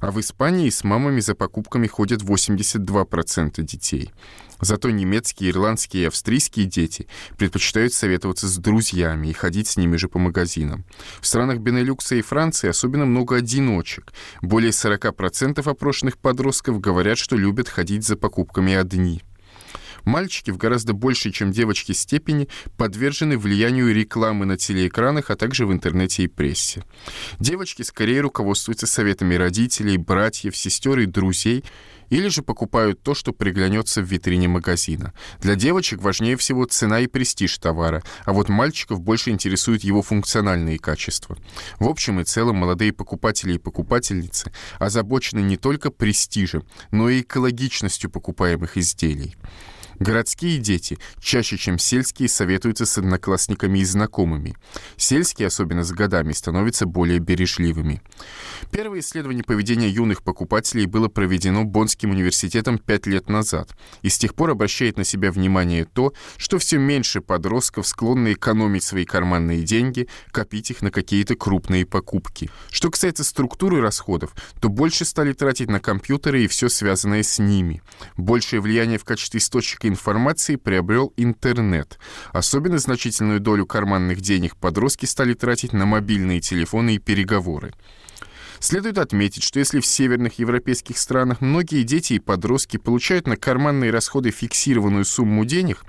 А 0.01 0.11
в 0.11 0.21
Испании 0.21 0.69
с 0.69 0.85
мамами 0.85 1.21
за 1.21 1.35
покупками 1.35 1.87
ходят 1.87 2.23
82% 2.23 3.63
детей. 3.63 4.13
Зато 4.61 4.91
немецкие, 4.91 5.51
ирландские 5.51 6.05
и 6.05 6.07
австрийские 6.07 6.67
дети 6.67 7.09
предпочитают 7.37 7.95
советоваться 7.95 8.47
с 8.47 8.57
друзьями 8.59 9.29
и 9.29 9.33
ходить 9.33 9.69
с 9.69 9.77
ними 9.77 9.97
же 9.97 10.09
по 10.09 10.19
магазинам. 10.19 10.85
В 11.21 11.27
странах 11.27 11.59
Бенелюкса 11.59 12.15
и 12.15 12.23
Франции 12.23 12.69
особенно 12.69 13.05
много 13.05 13.37
одиночек. 13.37 14.13
Более 14.41 14.71
40% 14.71 15.69
опрошенных 15.69 16.19
подростков 16.19 16.81
говорят, 16.81 17.19
что 17.19 17.37
любят 17.37 17.69
ходить 17.69 18.07
за 18.07 18.17
покупками 18.17 18.75
одни. 18.75 19.23
Мальчики 20.05 20.51
в 20.51 20.57
гораздо 20.57 20.93
большей, 20.93 21.33
чем 21.33 21.53
девочки, 21.53 21.93
степени 21.93 22.49
подвержены 22.77 23.39
влиянию 23.39 23.95
рекламы 23.95 24.47
на 24.47 24.57
телеэкранах, 24.57 25.31
а 25.31 25.37
также 25.37 25.67
в 25.67 25.73
интернете 25.73 26.25
и 26.25 26.29
прессе. 26.29 26.85
Девочки 27.39 27.83
скорее 27.83 28.21
руководствуются 28.21 28.87
советами 28.87 29.35
родителей, 29.35 29.97
братьев, 29.97 30.57
сестер 30.57 30.99
и 30.99 31.07
друзей, 31.07 31.65
или 32.13 32.29
же 32.29 32.43
покупают 32.43 33.03
то, 33.03 33.15
что 33.15 33.33
приглянется 33.33 34.03
в 34.03 34.05
витрине 34.05 34.47
магазина. 34.47 35.15
Для 35.41 35.55
девочек 35.55 36.03
важнее 36.03 36.37
всего 36.37 36.67
цена 36.67 37.01
и 37.01 37.07
престиж 37.07 37.57
товара, 37.57 38.03
а 38.27 38.35
вот 38.35 38.51
мальчиков 38.51 39.01
больше 39.01 39.31
интересуют 39.31 39.83
его 39.83 40.03
функциональные 40.03 40.79
качества. 40.79 41.39
В 41.79 41.89
общем 41.89 42.21
и 42.21 42.25
целом 42.25 42.57
молодые 42.57 42.93
покупатели 42.93 43.55
и 43.55 43.59
покупательницы 43.59 44.53
озабочены 44.79 45.41
не 45.41 45.57
только 45.57 45.91
престижем, 45.91 46.67
но 46.91 47.09
и 47.09 47.23
экологичностью 47.23 48.11
покупаемых 48.11 48.77
изделий. 48.77 49.35
Городские 50.03 50.59
дети 50.59 50.99
чаще, 51.21 51.57
чем 51.57 51.79
сельские, 51.79 52.29
советуются 52.29 52.87
с 52.87 52.99
одноклассниками 52.99 53.79
и 53.79 53.85
знакомыми. 53.85 54.57
Сельские, 54.97 55.47
особенно 55.47 55.85
с 55.85 55.93
годами, 55.93 56.33
становятся 56.33 56.87
более 56.87 57.21
бережливыми. 57.21 58.03
Первое 58.73 58.99
исследование 58.99 59.45
поведения 59.45 59.89
юных 59.89 60.25
покупателей 60.25 60.87
было 60.87 61.07
проведено 61.07 61.63
Боннским 61.63 62.11
университетом 62.11 62.79
пять 62.79 63.07
лет 63.07 63.29
назад, 63.29 63.77
и 64.03 64.09
с 64.09 64.19
тех 64.19 64.35
пор 64.35 64.51
обращает 64.51 64.97
на 64.97 65.05
себя 65.05 65.31
внимание 65.31 65.85
то, 65.85 66.13
что 66.37 66.59
все 66.59 66.79
меньше 66.79 67.21
подростков 67.21 67.87
склонны 67.87 68.33
экономить 68.33 68.83
свои 68.83 69.05
карманные 69.05 69.63
деньги, 69.63 70.09
копить 70.33 70.73
их 70.73 70.83
на 70.83 70.91
какие-то 70.91 71.37
крупные 71.37 71.87
покупки. 71.87 72.51
Что 72.73 72.91
касается 72.91 73.23
структуры 73.23 73.81
расходов, 73.81 74.35
то 74.61 74.69
больше 74.69 75.05
стали 75.05 75.33
тратить 75.33 75.71
на 75.71 75.79
компьютеры 75.79 76.43
и 76.43 76.49
все 76.49 76.69
связанное 76.69 77.23
с 77.23 77.39
ними. 77.39 77.83
Большее 78.17 78.61
влияние 78.61 78.99
в 78.99 79.05
качестве 79.05 79.39
источника 79.39 79.92
информации 79.93 80.57
приобрел 80.57 81.13
интернет. 81.17 81.99
Особенно 82.33 82.79
значительную 82.79 83.41
долю 83.41 83.67
карманных 83.67 84.21
денег 84.21 84.57
подростки 84.57 85.07
стали 85.07 85.35
тратить 85.35 85.73
на 85.73 85.87
мобильные 85.87 86.41
телефоны 86.41 86.97
и 86.97 86.99
переговоры. 86.99 87.73
Следует 88.63 88.99
отметить, 88.99 89.43
что 89.43 89.59
если 89.59 89.81
в 89.81 89.87
северных 89.87 90.39
европейских 90.39 90.97
странах 90.97 91.41
многие 91.41 91.83
дети 91.83 92.13
и 92.13 92.21
подростки 92.21 92.77
получают 92.77 93.27
на 93.27 93.37
карманные 93.37 93.91
расходы 93.91 94.31
фиксированную 94.31 95.05
сумму 95.05 95.45
денег, 95.45 95.85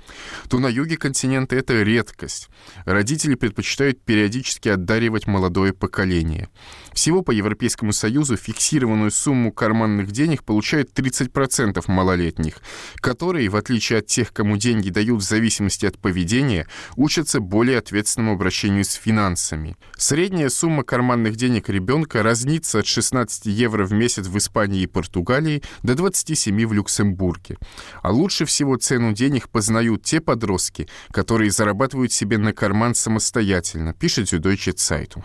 то 0.50 0.58
на 0.58 0.66
юге 0.66 0.96
континента 0.96 1.54
это 1.54 1.80
редкость. 1.84 2.48
Родители 2.84 3.36
предпочитают 3.36 4.02
периодически 4.02 4.70
отдаривать 4.70 5.28
молодое 5.28 5.72
поколение. 5.72 6.48
Всего 6.92 7.22
по 7.22 7.30
Европейскому 7.30 7.92
Союзу 7.92 8.36
фиксированную 8.36 9.12
сумму 9.12 9.52
карманных 9.52 10.10
денег 10.10 10.42
получают 10.42 10.90
30% 10.98 11.80
малолетних, 11.86 12.58
которые, 12.96 13.50
в 13.50 13.56
отличие 13.56 14.00
от 14.00 14.06
тех, 14.06 14.32
кому 14.32 14.56
деньги 14.56 14.90
дают 14.90 15.22
в 15.22 15.24
зависимости 15.24 15.86
от 15.86 15.96
поведения, 15.96 16.66
учатся 16.96 17.38
более 17.38 17.78
ответственному 17.78 18.34
обращению 18.34 18.84
с 18.84 18.94
финансами. 18.94 19.76
Средняя 19.96 20.48
сумма 20.48 20.82
карманных 20.82 21.36
денег 21.36 21.68
ребенка 21.68 22.24
разнится 22.24 22.63
длится 22.64 22.78
от 22.78 22.86
16 22.86 23.46
евро 23.46 23.84
в 23.84 23.92
месяц 23.92 24.26
в 24.26 24.38
Испании 24.38 24.82
и 24.82 24.86
Португалии 24.86 25.62
до 25.82 25.94
27 25.94 26.66
в 26.66 26.72
Люксембурге. 26.72 27.58
А 28.02 28.10
лучше 28.10 28.46
всего 28.46 28.76
цену 28.76 29.12
денег 29.12 29.50
познают 29.50 30.02
те 30.02 30.20
подростки, 30.20 30.88
которые 31.10 31.50
зарабатывают 31.50 32.12
себе 32.12 32.38
на 32.38 32.52
карман 32.54 32.94
самостоятельно, 32.94 33.92
пишет 33.92 34.32
Süddeutsche 34.32 34.74
Zeitung. 34.74 35.24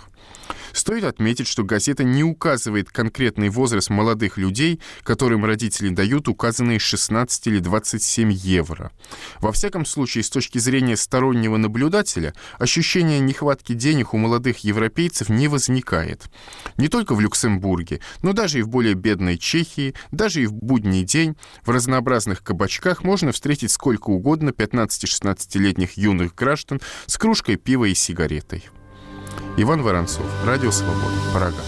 Стоит 0.73 1.03
отметить, 1.03 1.47
что 1.47 1.63
газета 1.63 2.03
не 2.03 2.23
указывает 2.23 2.89
конкретный 2.89 3.49
возраст 3.49 3.89
молодых 3.89 4.37
людей, 4.37 4.79
которым 5.03 5.45
родители 5.45 5.89
дают 5.89 6.27
указанные 6.27 6.79
16 6.79 7.47
или 7.47 7.59
27 7.59 8.31
евро. 8.31 8.91
Во 9.39 9.51
всяком 9.51 9.85
случае, 9.85 10.23
с 10.23 10.29
точки 10.29 10.57
зрения 10.57 10.95
стороннего 10.95 11.57
наблюдателя, 11.57 12.33
ощущение 12.57 13.19
нехватки 13.19 13.73
денег 13.73 14.13
у 14.13 14.17
молодых 14.17 14.59
европейцев 14.59 15.29
не 15.29 15.47
возникает. 15.47 16.29
Не 16.77 16.87
только 16.87 17.15
в 17.15 17.19
Люксембурге, 17.19 17.99
но 18.21 18.33
даже 18.33 18.59
и 18.59 18.61
в 18.61 18.69
более 18.69 18.93
бедной 18.93 19.37
Чехии, 19.37 19.95
даже 20.11 20.43
и 20.43 20.45
в 20.45 20.53
будний 20.53 21.03
день 21.03 21.35
в 21.65 21.71
разнообразных 21.71 22.43
кабачках 22.43 23.03
можно 23.03 23.31
встретить 23.31 23.71
сколько 23.71 24.09
угодно 24.09 24.49
15-16-летних 24.49 25.97
юных 25.97 26.35
граждан 26.35 26.79
с 27.05 27.17
кружкой 27.17 27.55
пива 27.55 27.85
и 27.85 27.93
сигаретой. 27.93 28.69
Иван 29.57 29.81
Воронцов, 29.81 30.25
Радио 30.45 30.71
Свобода, 30.71 31.15
Парага. 31.33 31.63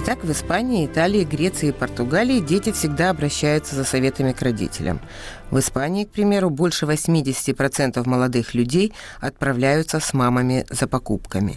Итак, 0.00 0.22
в 0.22 0.30
Испании, 0.30 0.86
Италии, 0.86 1.24
Греции 1.24 1.70
и 1.70 1.72
Португалии 1.72 2.38
дети 2.38 2.70
всегда 2.70 3.10
обращаются 3.10 3.74
за 3.74 3.82
советами 3.82 4.30
к 4.30 4.42
родителям. 4.42 5.00
В 5.50 5.58
Испании, 5.58 6.04
к 6.04 6.12
примеру, 6.12 6.50
больше 6.50 6.86
80% 6.86 8.08
молодых 8.08 8.54
людей 8.54 8.92
отправляются 9.20 9.98
с 9.98 10.14
мамами 10.14 10.64
за 10.70 10.86
покупками. 10.86 11.54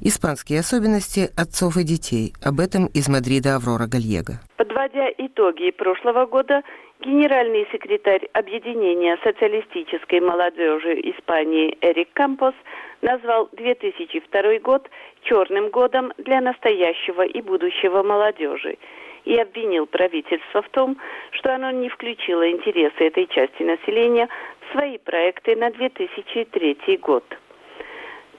Испанские 0.00 0.60
особенности 0.60 1.30
отцов 1.36 1.78
и 1.78 1.82
детей. 1.82 2.32
Об 2.44 2.60
этом 2.60 2.86
из 2.86 3.08
Мадрида 3.08 3.56
Аврора 3.56 3.88
Гальего. 3.88 4.38
Подводя 4.56 5.08
итоги 5.18 5.72
прошлого 5.72 6.26
года, 6.26 6.62
генеральный 7.00 7.66
секретарь 7.72 8.28
Объединения 8.32 9.18
социалистической 9.22 10.20
молодежи 10.20 11.00
Испании 11.00 11.76
Эрик 11.80 12.12
Кампос 12.12 12.54
назвал 13.00 13.48
2002 13.52 14.58
год 14.58 14.88
черным 15.22 15.70
годом 15.70 16.12
для 16.18 16.40
настоящего 16.40 17.22
и 17.22 17.40
будущего 17.40 18.02
молодежи 18.02 18.76
и 19.24 19.36
обвинил 19.36 19.86
правительство 19.86 20.62
в 20.62 20.68
том, 20.70 20.96
что 21.32 21.54
оно 21.54 21.70
не 21.70 21.88
включило 21.88 22.50
интересы 22.50 23.04
этой 23.04 23.26
части 23.26 23.62
населения 23.62 24.28
в 24.60 24.72
свои 24.72 24.98
проекты 24.98 25.56
на 25.56 25.70
2003 25.70 26.96
год. 26.98 27.24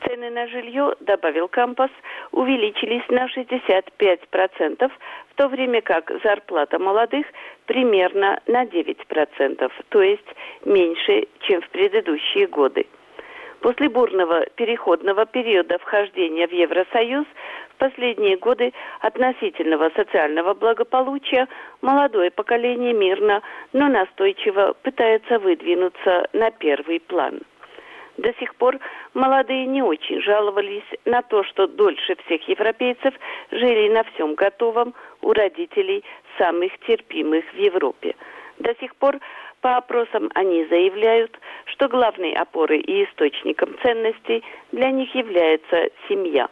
Цены 0.04 0.30
на 0.30 0.48
жилье, 0.48 0.96
добавил 1.00 1.48
Кампас, 1.48 1.92
увеличились 2.32 3.08
на 3.10 3.28
65%, 3.28 4.92
в 5.30 5.36
то 5.36 5.48
время 5.48 5.82
как 5.82 6.12
зарплата 6.24 6.80
молодых 6.80 7.26
примерно 7.66 8.40
на 8.48 8.66
9%, 8.66 9.72
то 9.90 10.02
есть 10.02 10.28
меньше, 10.66 11.28
чем 11.42 11.62
в 11.62 11.70
предыдущие 11.70 12.48
годы. 12.48 12.88
После 13.62 13.90
бурного 13.90 14.48
переходного 14.56 15.28
периода 15.28 15.78
вхождения 15.78 16.48
в 16.48 16.52
Евросоюз 16.52 17.28
в 17.70 17.76
последние 17.78 18.38
годы 18.38 18.74
относительного 19.02 19.92
социального 19.96 20.56
благополучия 20.56 21.48
молодое 21.82 22.32
поколение 22.32 22.94
мирно, 22.94 23.44
но 23.72 23.88
настойчиво 23.88 24.74
пытается 24.82 25.38
выдвинуться 25.38 26.28
на 26.34 26.50
первый 26.50 27.00
план. 27.02 27.42
До 28.18 28.34
сих 28.34 28.56
пор 28.56 28.78
молодые 29.14 29.66
не 29.66 29.82
очень 29.82 30.22
жаловались 30.22 30.84
на 31.06 31.22
то, 31.22 31.44
что 31.44 31.68
дольше 31.68 32.16
всех 32.26 32.48
европейцев 32.48 33.14
жили 33.52 33.90
на 33.90 34.04
всем 34.04 34.36
готовом 34.36 34.94
у 35.22 35.32
родителей 35.34 36.04
самых 36.38 36.78
терпимых 36.80 37.46
в 37.54 37.58
Европе. 37.58 38.16
До 38.60 38.76
сих 38.76 38.96
пор 38.96 39.20
по 39.62 39.78
опросам 39.78 40.30
они 40.34 40.66
заявляют, 40.66 41.40
что 41.66 41.88
главной 41.88 42.34
опорой 42.34 42.80
и 42.80 43.06
источником 43.06 43.76
ценностей 43.82 44.44
для 44.72 44.92
них 44.92 45.14
является 45.16 45.90
семья. 46.10 46.50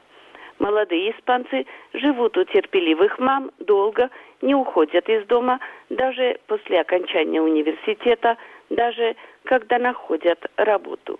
Молодые 0.59 1.11
испанцы 1.11 1.65
живут 1.93 2.37
у 2.37 2.43
терпеливых 2.43 3.17
мам 3.19 3.51
долго, 3.59 4.09
не 4.41 4.55
уходят 4.55 5.07
из 5.09 5.25
дома 5.25 5.59
даже 5.89 6.37
после 6.47 6.81
окончания 6.81 7.41
университета, 7.41 8.37
даже 8.69 9.15
когда 9.45 9.79
находят 9.79 10.45
работу. 10.57 11.19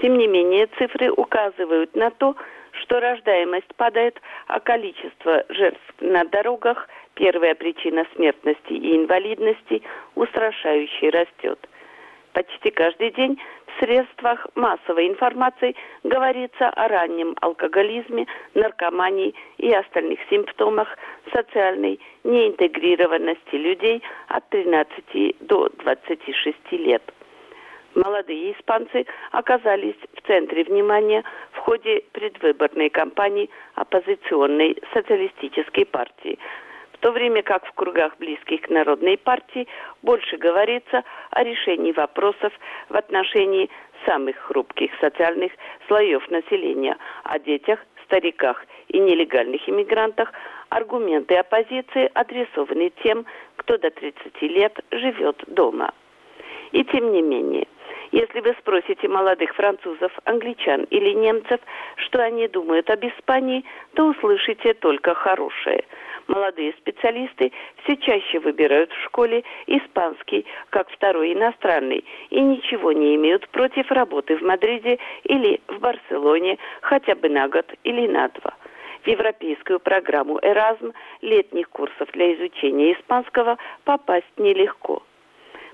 Тем 0.00 0.18
не 0.18 0.26
менее, 0.26 0.66
цифры 0.78 1.10
указывают 1.10 1.94
на 1.94 2.10
то, 2.10 2.36
что 2.82 3.00
рождаемость 3.00 3.74
падает, 3.76 4.20
а 4.46 4.60
количество 4.60 5.44
жертв 5.48 5.80
на 6.00 6.24
дорогах, 6.24 6.88
первая 7.14 7.54
причина 7.54 8.04
смертности 8.14 8.72
и 8.72 8.96
инвалидности, 8.96 9.82
устрашающе 10.16 11.10
растет. 11.10 11.58
Почти 12.32 12.72
каждый 12.72 13.12
день 13.12 13.40
в 13.66 13.78
средствах 13.78 14.48
массовой 14.56 15.06
информации 15.06 15.76
говорится 16.02 16.68
о 16.68 16.88
раннем 16.88 17.36
алкоголизме, 17.40 18.26
наркомании 18.54 19.34
и 19.58 19.72
остальных 19.72 20.18
симптомах 20.28 20.88
социальной 21.32 22.00
неинтегрированности 22.24 23.54
людей 23.54 24.02
от 24.26 24.48
13 24.48 25.36
до 25.40 25.68
26 25.78 26.72
лет. 26.72 27.02
Молодые 27.94 28.52
испанцы 28.54 29.06
оказались 29.30 29.94
в 30.16 30.26
центре 30.26 30.64
внимания 30.64 31.22
в 31.52 31.58
ходе 31.58 32.02
предвыборной 32.12 32.90
кампании 32.90 33.48
оппозиционной 33.76 34.76
социалистической 34.92 35.86
партии, 35.86 36.38
в 36.92 36.98
то 36.98 37.12
время 37.12 37.42
как 37.44 37.64
в 37.64 37.72
кругах 37.72 38.16
близких 38.18 38.62
к 38.62 38.68
Народной 38.68 39.16
партии 39.16 39.68
больше 40.02 40.36
говорится 40.38 41.04
о 41.30 41.44
решении 41.44 41.92
вопросов 41.92 42.52
в 42.88 42.96
отношении 42.96 43.70
самых 44.06 44.36
хрупких 44.38 44.90
социальных 45.00 45.52
слоев 45.86 46.28
населения, 46.30 46.96
о 47.22 47.38
детях, 47.38 47.78
стариках 48.06 48.66
и 48.88 48.98
нелегальных 48.98 49.68
иммигрантах, 49.68 50.32
аргументы 50.68 51.36
оппозиции 51.36 52.10
адресованы 52.12 52.90
тем, 53.04 53.24
кто 53.54 53.78
до 53.78 53.90
30 53.90 54.42
лет 54.42 54.80
живет 54.90 55.44
дома. 55.46 55.92
И 56.72 56.82
тем 56.82 57.12
не 57.12 57.22
менее, 57.22 57.68
если 58.14 58.38
вы 58.40 58.54
спросите 58.60 59.08
молодых 59.08 59.52
французов, 59.56 60.12
англичан 60.24 60.84
или 60.84 61.10
немцев, 61.10 61.60
что 61.96 62.22
они 62.22 62.46
думают 62.46 62.88
об 62.88 63.04
Испании, 63.04 63.64
то 63.94 64.06
услышите 64.06 64.72
только 64.74 65.14
хорошее. 65.14 65.84
Молодые 66.28 66.74
специалисты 66.74 67.50
все 67.82 67.96
чаще 67.96 68.38
выбирают 68.38 68.92
в 68.92 69.04
школе 69.06 69.42
испанский 69.66 70.46
как 70.70 70.88
второй 70.90 71.32
иностранный 71.32 72.04
и 72.30 72.40
ничего 72.40 72.92
не 72.92 73.16
имеют 73.16 73.48
против 73.48 73.90
работы 73.90 74.36
в 74.36 74.42
Мадриде 74.42 75.00
или 75.24 75.60
в 75.66 75.80
Барселоне 75.80 76.58
хотя 76.82 77.16
бы 77.16 77.28
на 77.28 77.48
год 77.48 77.66
или 77.82 78.06
на 78.06 78.28
два 78.28 78.54
в 79.02 79.08
европейскую 79.08 79.80
программу 79.80 80.38
«Эразм» 80.40 80.92
летних 81.20 81.68
курсов 81.68 82.08
для 82.12 82.32
изучения 82.36 82.94
испанского 82.94 83.58
попасть 83.84 84.32
нелегко 84.38 85.02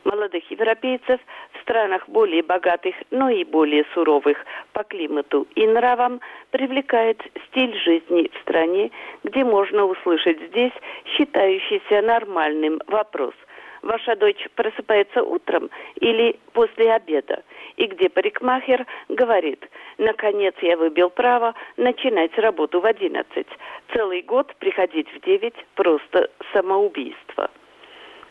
молодых 0.05 0.51
европейцев 0.51 1.21
в 1.53 1.61
странах 1.63 2.09
более 2.09 2.43
богатых, 2.43 2.95
но 3.11 3.29
и 3.29 3.45
более 3.45 3.85
суровых 3.95 4.39
по 4.73 4.85
климату 4.85 5.47
и 5.55 5.67
нравам 5.67 6.21
привлекает 6.51 7.23
стиль 7.49 7.77
жизни 7.79 8.31
в 8.33 8.41
стране, 8.43 8.91
где 9.25 9.45
можно 9.45 9.85
услышать 9.85 10.41
здесь 10.49 10.73
считающийся 11.05 12.03
нормальным 12.03 12.81
вопрос– 12.87 13.35
ваша 13.83 14.17
дочь 14.17 14.47
просыпается 14.55 15.23
утром 15.23 15.71
или 15.97 16.39
после 16.53 16.93
обеда, 16.93 17.43
и 17.77 17.87
где 17.87 18.09
парикмахер 18.09 18.87
говорит, 19.09 19.69
наконец 19.99 20.55
я 20.61 20.77
выбил 20.77 21.11
право 21.11 21.55
начинать 21.77 22.37
работу 22.39 22.81
в 22.81 22.87
одиннадцать, 22.87 23.49
целый 23.93 24.23
год 24.23 24.55
приходить 24.59 25.09
в 25.13 25.21
девять– 25.25 25.55
просто 25.75 26.31
самоубийство. 26.53 27.51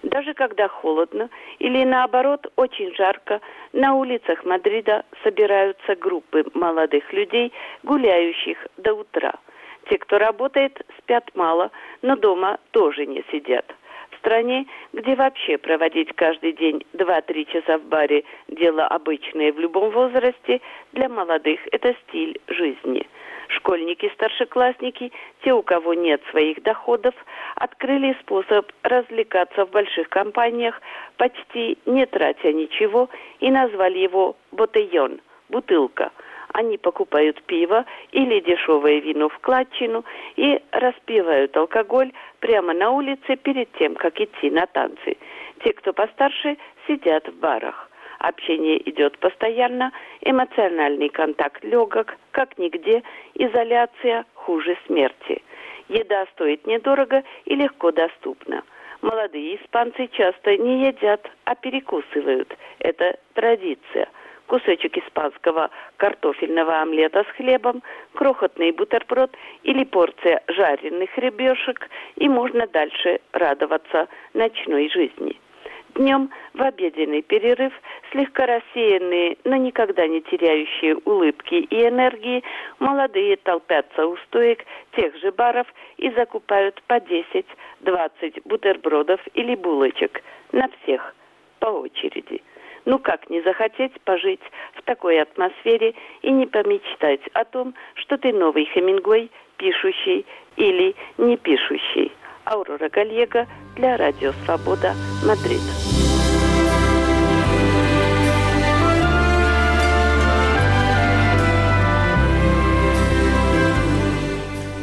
Даже 0.03 0.33
когда 0.33 0.67
холодно 0.67 1.29
или 1.59 1.83
наоборот 1.83 2.51
очень 2.55 2.95
жарко, 2.95 3.41
на 3.73 3.95
улицах 3.95 4.45
Мадрида 4.45 5.03
собираются 5.23 5.95
группы 5.95 6.45
молодых 6.53 7.11
людей, 7.11 7.51
гуляющих 7.83 8.57
до 8.77 8.93
утра. 8.93 9.33
Те, 9.89 9.97
кто 9.97 10.17
работает, 10.17 10.85
спят 10.99 11.29
мало, 11.35 11.71
но 12.01 12.15
дома 12.15 12.59
тоже 12.71 13.05
не 13.05 13.23
сидят. 13.31 13.65
В 14.11 14.17
стране, 14.19 14.67
где 14.93 15.15
вообще 15.15 15.57
проводить 15.57 16.13
каждый 16.15 16.53
день 16.53 16.85
2-3 16.93 17.45
часа 17.51 17.77
в 17.77 17.83
баре– 17.83 18.23
дело 18.47 18.85
обычное 18.87 19.51
в 19.51 19.59
любом 19.59 19.89
возрасте, 19.91 20.61
для 20.93 21.09
молодых 21.09 21.59
это 21.71 21.95
стиль 22.07 22.39
жизни– 22.47 23.05
Школьники, 23.49 24.11
старшеклассники, 24.13 25.11
те, 25.43 25.53
у 25.53 25.63
кого 25.63 25.95
нет 25.95 26.21
своих 26.29 26.61
доходов, 26.61 27.15
открыли 27.55 28.15
способ 28.21 28.71
развлекаться 28.83 29.65
в 29.65 29.71
больших 29.71 30.07
компаниях, 30.09 30.79
почти 31.17 31.79
не 31.87 32.05
тратя 32.05 32.53
ничего, 32.53 33.09
и 33.39 33.49
назвали 33.49 33.97
его 33.97 34.35
«ботейон»– 34.51 35.19
«бутылка». 35.49 36.11
Они 36.53 36.77
покупают 36.77 37.41
пиво 37.43 37.85
или 38.11 38.39
дешевое 38.39 38.99
вино 38.99 39.29
в 39.29 39.39
кладчину 39.39 40.03
и 40.35 40.61
распивают 40.71 41.55
алкоголь 41.57 42.11
прямо 42.39 42.73
на 42.73 42.91
улице 42.91 43.35
перед 43.35 43.71
тем, 43.73 43.95
как 43.95 44.19
идти 44.19 44.49
на 44.49 44.65
танцы. 44.67 45.17
Те, 45.63 45.73
кто 45.73 45.93
постарше, 45.93 46.57
сидят 46.87 47.27
в 47.27 47.39
барах. 47.39 47.88
Общение 48.19 48.77
идет 48.89 49.17
постоянно, 49.19 49.93
эмоциональный 50.21 51.07
контакт 51.07 51.63
легок, 51.63 52.17
как 52.31 52.57
нигде, 52.57 53.01
изоляция 53.33 54.25
хуже 54.33 54.77
смерти. 54.87 55.41
Еда 55.87 56.25
стоит 56.33 56.67
недорого 56.67 57.23
и 57.45 57.55
легко 57.55 57.91
доступна. 57.91 58.63
Молодые 59.01 59.55
испанцы 59.55 60.07
часто 60.11 60.57
не 60.57 60.87
едят, 60.87 61.31
а 61.45 61.55
перекусывают. 61.55 62.53
Это 62.79 63.17
традиция. 63.35 64.09
Кусочек 64.47 64.97
испанского 64.97 65.69
картофельного 65.95 66.81
омлета 66.81 67.23
с 67.23 67.27
хлебом, 67.37 67.81
крохотный 68.15 68.71
бутерброд 68.71 69.31
или 69.63 69.85
порция 69.85 70.43
жареных 70.49 71.17
ребешек, 71.17 71.89
и 72.17 72.27
можно 72.27 72.67
дальше 72.67 73.21
радоваться 73.31 74.09
ночной 74.33 74.89
жизни. 74.89 75.39
Днем 75.95 76.29
в 76.53 76.61
обеденный 76.61 77.21
перерыв 77.21 77.73
слегка 78.11 78.45
рассеянные, 78.45 79.37
но 79.43 79.55
никогда 79.55 80.07
не 80.07 80.21
теряющие 80.21 80.95
улыбки 80.95 81.55
и 81.55 81.87
энергии, 81.87 82.43
молодые 82.79 83.37
толпятся 83.37 84.05
у 84.05 84.15
стоек 84.17 84.65
тех 84.95 85.15
же 85.17 85.31
баров 85.31 85.67
и 85.97 86.09
закупают 86.11 86.81
по 86.83 86.95
10-20 86.95 88.41
бутербродов 88.45 89.19
или 89.33 89.55
булочек 89.55 90.21
на 90.51 90.69
всех 90.81 91.15
по 91.59 91.67
очереди. 91.67 92.41
Ну 92.85 92.99
как 92.99 93.29
не 93.29 93.41
захотеть 93.41 93.99
пожить 94.01 94.43
в 94.75 94.81
такой 94.83 95.19
атмосфере 95.19 95.95
и 96.21 96.31
не 96.31 96.45
помечтать 96.45 97.21
о 97.33 97.45
том, 97.45 97.73
что 97.95 98.17
ты 98.17 98.31
новый 98.31 98.65
Хемингуэй, 98.65 99.29
пишущий 99.57 100.25
или 100.55 100.95
не 101.17 101.35
пишущий. 101.37 102.11
Аурора 102.49 102.89
Гальего 102.89 103.45
для 103.75 103.95
Радио 103.95 104.33
Свобода, 104.43 104.95
Мадрид. 105.23 105.61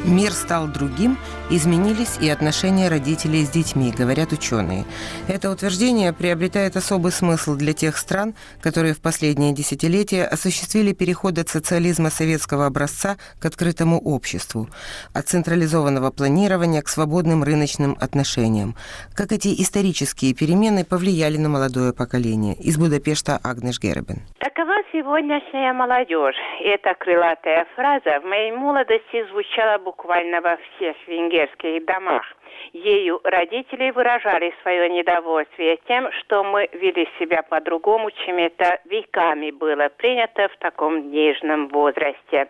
Мир 0.05 0.31
стал 0.31 0.69
другим, 0.69 1.19
изменились 1.51 2.19
и 2.21 2.29
отношения 2.29 2.89
родителей 2.89 3.45
с 3.45 3.51
детьми, 3.51 3.93
говорят 3.93 4.33
ученые. 4.33 4.85
Это 5.29 5.51
утверждение 5.51 6.13
приобретает 6.13 6.77
особый 6.77 7.13
смысл 7.13 7.55
для 7.55 7.73
тех 7.73 7.97
стран, 7.97 8.35
которые 8.61 8.95
в 8.95 9.01
последние 9.01 9.53
десятилетия 9.53 10.25
осуществили 10.25 10.93
переход 10.93 11.39
от 11.39 11.49
социализма 11.49 12.11
советского 12.11 12.67
образца 12.67 13.17
к 13.39 13.47
открытому 13.47 14.01
обществу, 14.01 14.69
от 15.13 15.29
централизованного 15.29 16.11
планирования 16.11 16.83
к 16.83 16.89
свободным 16.89 17.45
рыночным 17.45 17.97
отношениям. 18.01 18.75
Как 19.15 19.33
эти 19.33 19.63
исторические 19.63 20.35
перемены 20.35 20.85
повлияли 20.85 21.37
на 21.37 21.49
молодое 21.49 21.93
поколение? 21.93 22.55
Из 22.55 22.77
Будапешта 22.77 23.39
Агнеш 23.43 23.81
Гербен. 23.81 24.23
Такова 24.41 24.56
сегодняшняя 24.93 25.73
молодежь. 25.73 26.37
Эта 26.61 26.95
крылатая 26.95 27.67
фраза 27.75 28.21
в 28.21 28.25
моей 28.25 28.53
молодости 28.53 29.27
звучала 29.31 29.79
буквально 29.79 30.41
во 30.41 30.57
всех 30.57 30.97
венгерских 31.07 31.85
домах. 31.85 32.25
Ею 32.73 33.21
родители 33.25 33.91
выражали 33.91 34.55
свое 34.63 34.89
недовольствие 34.89 35.79
тем, 35.87 36.11
что 36.13 36.43
мы 36.45 36.69
вели 36.73 37.09
себя 37.19 37.43
по-другому, 37.43 38.11
чем 38.11 38.39
это 38.39 38.81
веками 38.85 39.51
было 39.51 39.89
принято 39.97 40.49
в 40.49 40.57
таком 40.59 41.11
нежном 41.11 41.69
возрасте. 41.69 42.49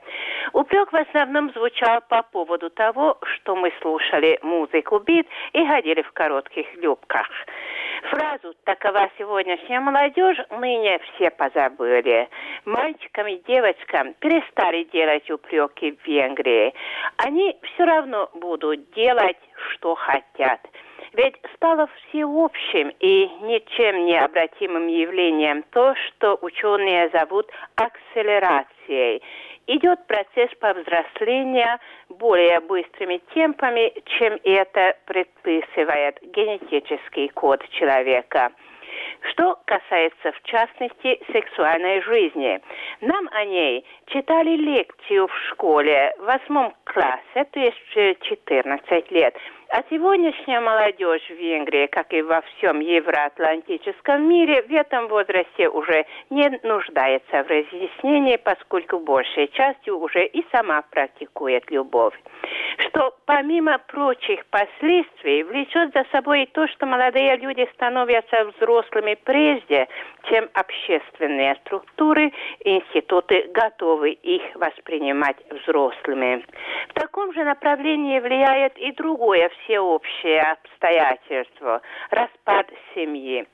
Упрек 0.53 0.93
в 0.93 0.97
основном 0.97 1.51
звучал 1.53 2.01
по 2.09 2.23
поводу 2.23 2.71
того, 2.71 3.19
что 3.35 3.57
мы 3.57 3.73
слушали 3.81 4.39
музыку 4.43 4.99
бит 5.01 5.27
и 5.53 5.65
ходили 5.67 6.03
в 6.03 6.13
коротких 6.13 6.67
юбках. 6.83 7.29
Фразу 8.05 8.55
«такова 8.65 9.11
сегодняшняя 9.19 9.81
молодежь» 9.81 10.39
ныне 10.51 10.99
все 10.99 11.31
позабыли. 11.31 12.29
Мальчикам 12.65 13.27
и 13.27 13.43
девочкам 13.47 14.15
перестали 14.15 14.85
делать 14.85 15.31
упреки 15.31 15.93
в 15.93 16.07
Венгрии. 16.07 16.75
Они 17.17 17.57
все 17.63 17.85
равно 17.85 18.29
будут 18.35 18.91
делать, 18.93 19.39
что 19.71 19.95
хотят. 19.95 20.61
Ведь 21.13 21.37
стало 21.55 21.89
всеобщим 22.09 22.93
и 23.01 23.31
ничем 23.41 24.05
не 24.05 24.19
обратимым 24.19 24.87
явлением 24.89 25.65
то, 25.71 25.95
что 25.95 26.39
ученые 26.43 27.09
зовут 27.09 27.51
акселерацией. 27.77 29.23
Идет 29.67 30.07
процесс 30.07 30.51
повзросления 30.61 31.81
более 32.09 32.61
быстрыми 32.61 33.21
темпами, 33.35 33.93
чем 34.19 34.39
это 34.45 34.97
предписывает 35.07 36.19
генетический 36.23 37.29
код 37.31 37.69
человека. 37.71 38.53
Что 39.31 39.59
касается, 39.65 40.33
в 40.33 40.43
частности, 40.45 41.21
сексуальной 41.33 42.01
жизни. 42.03 42.61
Нам 43.01 43.29
о 43.33 43.45
ней 43.45 43.85
читали 44.07 44.51
лекцию 44.57 45.27
в 45.27 45.35
школе 45.51 46.15
в 46.19 46.25
восьмом 46.25 46.73
классе, 46.85 47.45
то 47.51 47.59
есть 47.59 48.23
14 48.23 49.11
лет. 49.11 49.37
А 49.69 49.83
сегодняшняя 49.91 50.61
молодежь 50.61 51.27
в 51.29 51.35
Венгрии, 51.35 51.87
как 51.89 52.13
и 52.13 52.23
во 52.23 52.41
всем 52.43 52.79
евроатлантическом 52.79 54.29
мире, 54.29 54.63
в 54.63 54.73
этом 54.73 55.09
возрасте 55.09 55.69
уже 55.69 56.07
не 56.31 56.49
нуждается 56.63 57.43
в 57.43 57.51
разъяснении, 57.51 58.37
поскольку 58.37 59.01
большей 59.01 59.49
частью 59.49 59.99
уже 59.99 60.25
и 60.27 60.47
сама 60.53 60.83
практикует 60.83 61.69
любовь. 61.73 62.15
Что 62.79 63.17
помимо 63.27 63.79
прочих 63.79 64.47
последствий 64.47 65.43
влечет 65.43 65.93
за 65.95 66.05
собой 66.13 66.45
и 66.45 66.47
то, 66.47 66.69
что 66.69 66.87
молодые 66.87 67.37
люди 67.37 67.69
становятся 67.75 68.45
взрослыми 68.57 69.19
прежде, 69.25 69.89
чем 70.29 70.49
общественные 70.55 71.57
структуры 71.65 72.33
и 72.61 72.77
институты 72.77 73.51
готовы 73.53 74.13
их 74.13 74.43
воспринимать 74.55 75.37
взрослыми. 75.51 76.45
В 76.91 76.95
таком 77.17 77.33
же 77.33 77.45
направлении 77.45 78.21
влияет 78.21 78.77
и 78.77 78.93
другое 78.93 79.49
всеобщее 79.49 80.43
обстоятельство– 80.43 81.81
распад 82.11 82.67
семьи. 82.95 83.47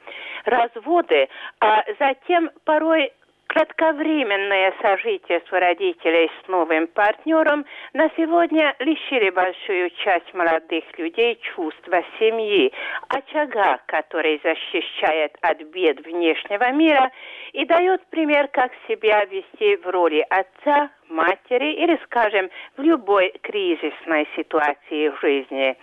Разводы, 0.45 1.29
а 1.61 1.85
затем 2.01 2.51
порой 2.65 3.13
Кратковременное 3.53 4.73
сожительство 4.81 5.61
родителей 5.61 6.31
с 6.43 6.49
новым 6.49 6.87
партнером 6.87 7.67
на 7.93 8.09
сегодня 8.17 8.75
лишили 8.79 9.29
большую 9.29 9.91
часть 9.91 10.33
молодых 10.33 10.85
людей 10.97 11.39
чувства 11.55 12.03
семьи, 12.19 12.73
очага, 13.09 13.79
который 13.89 14.41
защищает 14.43 15.37
от 15.43 15.61
бед 15.65 16.01
внешнего 16.07 16.73
мира 16.73 17.11
и 17.53 17.67
дает 17.67 18.03
пример, 18.07 18.49
как 18.49 18.73
себя 18.89 19.23
вести 19.27 19.77
в 19.77 19.87
роли 19.87 20.25
отца, 20.31 20.89
матери 21.11 21.75
или, 21.75 22.01
скажем, 22.05 22.49
в 22.79 22.81
любой 22.81 23.35
кризисной 23.43 24.27
ситуации 24.35 25.11
в 25.11 25.21
жизни. 25.21 25.77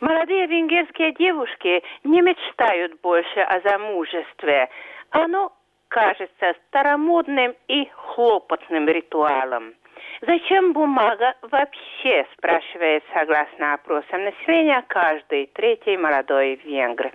Молодые 0.00 0.46
венгерские 0.46 1.12
девушки 1.12 1.82
не 2.02 2.22
мечтают 2.22 2.98
больше 3.02 3.40
о 3.40 3.60
замужестве. 3.60 4.70
Оно 5.10 5.52
кажется 5.90 6.54
старомодным 6.68 7.54
и 7.68 7.88
хлопотным 7.92 8.86
ритуалом. 8.88 9.74
Зачем 10.22 10.72
бумага 10.72 11.34
вообще, 11.42 12.26
спрашивает 12.32 13.02
согласно 13.12 13.74
опросам 13.74 14.24
населения 14.24 14.82
каждый 14.88 15.46
третий 15.48 15.96
молодой 15.96 16.54
венгр. 16.64 17.10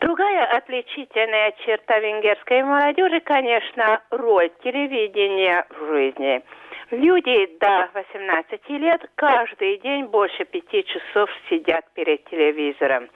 Другая 0.00 0.44
отличительная 0.44 1.52
черта 1.64 1.98
венгерской 1.98 2.62
молодежи, 2.62 3.20
конечно, 3.20 4.02
роль 4.10 4.50
телевидения 4.62 5.64
в 5.70 5.86
жизни. 5.86 6.42
Люди 6.90 7.48
до 7.58 7.88
18 7.94 8.68
лет 8.68 9.10
каждый 9.16 9.78
день 9.78 10.04
больше 10.04 10.44
пяти 10.44 10.84
часов 10.84 11.28
сидят 11.48 11.84
перед 11.94 12.24
телевизором. 12.26 13.08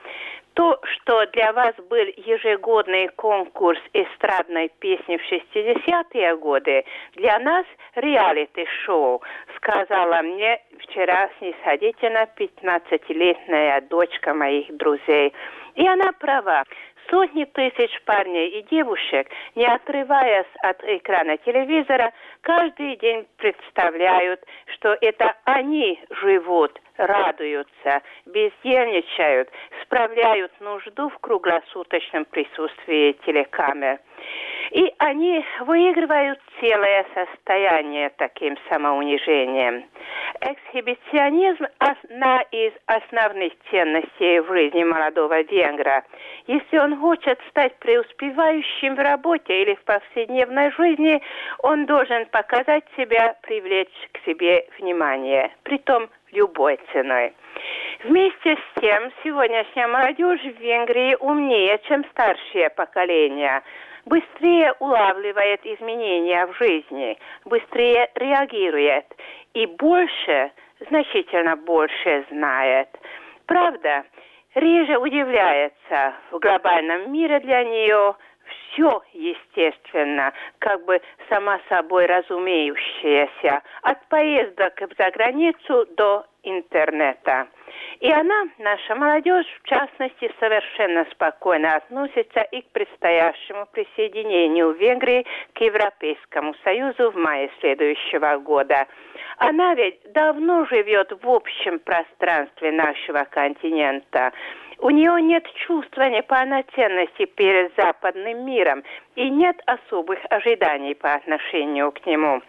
То, 0.53 0.77
что 0.83 1.25
для 1.27 1.53
вас 1.53 1.73
был 1.89 2.05
ежегодный 2.17 3.07
конкурс 3.15 3.79
эстрадной 3.93 4.69
песни 4.79 5.17
в 5.17 5.31
60-е 5.31 6.35
годы, 6.35 6.83
для 7.15 7.39
нас 7.39 7.65
реалити-шоу, 7.95 9.21
сказала 9.55 10.21
мне 10.21 10.61
вчера 10.79 11.29
снисходительно 11.39 12.27
15-летняя 12.37 13.81
дочка 13.81 14.33
моих 14.33 14.75
друзей. 14.75 15.33
И 15.75 15.87
она 15.87 16.11
права. 16.19 16.65
Сотни 17.11 17.43
тысяч 17.43 17.91
парней 18.05 18.47
и 18.59 18.61
девушек, 18.63 19.27
не 19.55 19.65
отрываясь 19.65 20.47
от 20.63 20.81
экрана 20.85 21.37
телевизора, 21.39 22.13
каждый 22.39 22.95
день 22.95 23.27
представляют, 23.35 24.39
что 24.67 24.97
это 25.01 25.35
они 25.43 26.01
живут, 26.21 26.79
радуются, 26.95 28.01
бездельничают, 28.25 29.49
справляют 29.83 30.53
нужду 30.61 31.09
в 31.09 31.19
круглосуточном 31.19 32.23
присутствии 32.25 33.11
телекамер. 33.25 33.99
И 34.71 34.93
они 34.99 35.45
выигрывают 35.65 36.39
целое 36.61 37.05
состояние 37.13 38.09
таким 38.17 38.57
самоунижением. 38.69 39.83
Эксхибиционизм– 40.39 41.65
одна 41.79 42.41
из 42.51 42.71
основных 42.85 43.51
ценностей 43.69 44.39
в 44.39 44.47
жизни 44.47 44.85
молодого 44.85 45.41
венгра. 45.41 46.05
Если 46.47 46.77
он 46.77 46.97
хочет 47.01 47.37
стать 47.49 47.77
преуспевающим 47.79 48.95
в 48.95 48.99
работе 48.99 49.61
или 49.61 49.75
в 49.75 49.83
повседневной 49.83 50.71
жизни, 50.71 51.21
он 51.59 51.85
должен 51.85 52.25
показать 52.27 52.85
себя, 52.95 53.35
привлечь 53.41 54.09
к 54.13 54.25
себе 54.25 54.65
внимание, 54.79 55.51
притом 55.63 56.09
любой 56.31 56.79
ценой. 56.93 57.33
Вместе 58.05 58.55
с 58.55 58.79
тем, 58.79 59.11
сегодняшняя 59.21 59.87
молодежь 59.87 60.41
в 60.41 60.61
Венгрии 60.61 61.17
умнее, 61.19 61.77
чем 61.89 62.05
старшее 62.13 62.69
поколение– 62.69 63.61
быстрее 64.05 64.73
улавливает 64.79 65.65
изменения 65.65 66.45
в 66.47 66.53
жизни, 66.57 67.17
быстрее 67.45 68.09
реагирует 68.15 69.05
и 69.53 69.65
больше, 69.65 70.51
значительно 70.89 71.55
больше 71.55 72.25
знает. 72.29 72.89
Правда, 73.45 74.03
реже 74.55 74.97
удивляется 74.97 76.13
в 76.31 76.39
глобальном 76.39 77.11
мире 77.11 77.39
для 77.39 77.63
нее 77.63 78.15
все 78.73 79.01
естественно, 79.13 80.33
как 80.59 80.83
бы 80.85 81.01
сама 81.29 81.59
собой 81.69 82.05
разумеющееся, 82.05 83.61
от 83.81 84.05
поездок 84.07 84.73
за 84.97 85.11
границу 85.11 85.85
до 85.95 86.25
интернета. 86.43 87.47
И 87.99 88.11
она, 88.11 88.45
наша 88.57 88.95
молодежь, 88.95 89.45
в 89.63 89.67
частности, 89.67 90.31
совершенно 90.39 91.05
спокойно 91.11 91.75
относится 91.75 92.41
и 92.51 92.61
к 92.61 92.71
предстоящему 92.71 93.67
присоединению 93.71 94.71
Венгрии 94.71 95.25
к 95.53 95.61
Европейскому 95.61 96.55
Союзу 96.63 97.11
в 97.11 97.15
мае 97.15 97.49
следующего 97.59 98.37
года. 98.37 98.87
Она 99.37 99.75
ведь 99.75 99.99
давно 100.13 100.65
живет 100.65 101.11
в 101.21 101.29
общем 101.29 101.79
пространстве 101.79 102.71
нашего 102.71 103.23
континента. 103.25 104.31
У 104.79 104.89
нее 104.89 105.21
нет 105.21 105.45
чувства 105.67 106.09
неполноценности 106.09 107.25
перед 107.25 107.71
западным 107.75 108.45
миром 108.45 108.83
и 109.15 109.29
нет 109.29 109.61
особых 109.67 110.19
ожиданий 110.31 110.95
по 110.95 111.13
отношению 111.13 111.91
к 111.91 112.03
нему. 112.07 112.41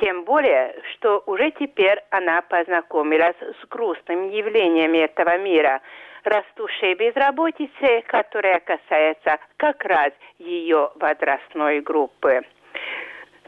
Тем 0.00 0.24
более, 0.24 0.80
что 0.92 1.22
уже 1.26 1.50
теперь 1.52 1.98
она 2.10 2.42
познакомилась 2.42 3.36
с 3.40 3.66
грустными 3.68 4.32
явлениями 4.32 4.98
этого 4.98 5.38
мира, 5.38 5.80
растущей 6.22 6.94
безработицы, 6.94 8.02
которая 8.06 8.60
касается 8.60 9.38
как 9.56 9.84
раз 9.84 10.12
ее 10.38 10.90
возрастной 10.96 11.80
группы. 11.80 12.42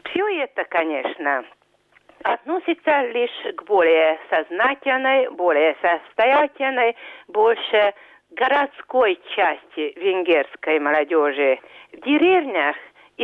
Все 0.03 0.43
это, 0.43 0.65
конечно, 0.65 1.45
относится 2.23 3.05
лишь 3.11 3.55
к 3.55 3.63
более 3.63 4.19
сознательной, 4.29 5.29
более 5.29 5.75
состоятельной, 5.81 6.97
больше 7.29 7.93
городской 8.31 9.19
части 9.35 9.93
венгерской 9.97 10.79
молодежи. 10.79 11.59
В 11.93 12.01
деревнях 12.01 12.75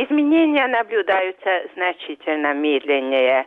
изменения 0.04 0.66
наблюдаются 0.68 1.62
значительно 1.74 2.54
медленнее. 2.54 3.46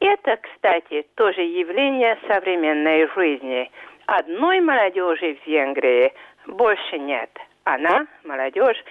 Это, 0.00 0.36
кстати, 0.36 1.06
тоже 1.14 1.42
явление 1.42 2.18
современной 2.26 3.08
жизни. 3.14 3.70
Одной 4.06 4.60
молодежи 4.60 5.36
в 5.36 5.46
Венгрии 5.46 6.12
больше 6.46 6.98
нет. 6.98 7.30
Она, 7.64 8.06
молодежь, 8.24 8.82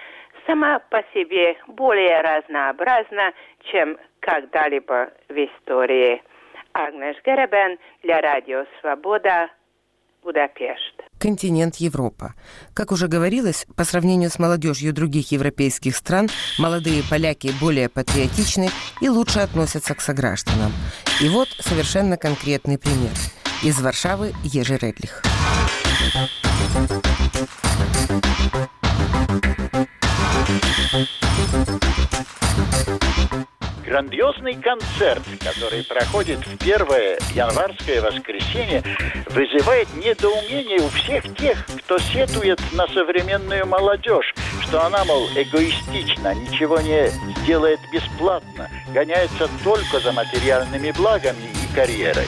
сама 0.46 0.80
по 0.90 1.04
себе 1.12 1.56
более 1.66 2.20
разнообразна, 2.20 3.32
чем 3.64 3.98
когда-либо 4.20 5.10
в 5.28 5.36
истории. 5.36 6.22
Агнеш 6.72 7.16
Геребен 7.24 7.78
для 8.02 8.20
Радио 8.20 8.64
Свобода, 8.80 9.50
Будапешт. 10.22 11.04
Континент 11.24 11.76
Европа. 11.76 12.34
Как 12.74 12.92
уже 12.92 13.08
говорилось, 13.08 13.64
по 13.76 13.84
сравнению 13.84 14.30
с 14.30 14.38
молодежью 14.38 14.92
других 14.92 15.32
европейских 15.32 15.96
стран, 15.96 16.28
молодые 16.58 17.02
поляки 17.02 17.50
более 17.58 17.88
патриотичны 17.88 18.68
и 19.00 19.08
лучше 19.08 19.38
относятся 19.38 19.94
к 19.94 20.02
согражданам. 20.02 20.70
И 21.22 21.30
вот 21.30 21.48
совершенно 21.60 22.18
конкретный 22.18 22.76
пример. 22.76 23.12
Из 23.62 23.80
Варшавы 23.80 24.34
Ежи 24.44 24.76
Редлих. 24.76 25.22
Грандиозный 33.94 34.54
концерт, 34.54 35.22
который 35.38 35.84
проходит 35.84 36.44
в 36.44 36.58
первое 36.58 37.16
январское 37.32 38.02
воскресенье, 38.02 38.82
вызывает 39.30 39.86
недоумение 39.94 40.80
у 40.80 40.88
всех 40.88 41.22
тех, 41.36 41.64
кто 41.84 42.00
сетует 42.00 42.58
на 42.72 42.88
современную 42.88 43.64
молодежь, 43.68 44.34
что 44.62 44.84
она, 44.84 45.04
мол, 45.04 45.28
эгоистична, 45.36 46.34
ничего 46.34 46.80
не 46.80 47.08
сделает 47.42 47.78
бесплатно, 47.92 48.68
гоняется 48.92 49.48
только 49.62 50.00
за 50.00 50.10
материальными 50.10 50.90
благами 50.90 51.52
и 51.62 51.72
карьерой. 51.72 52.26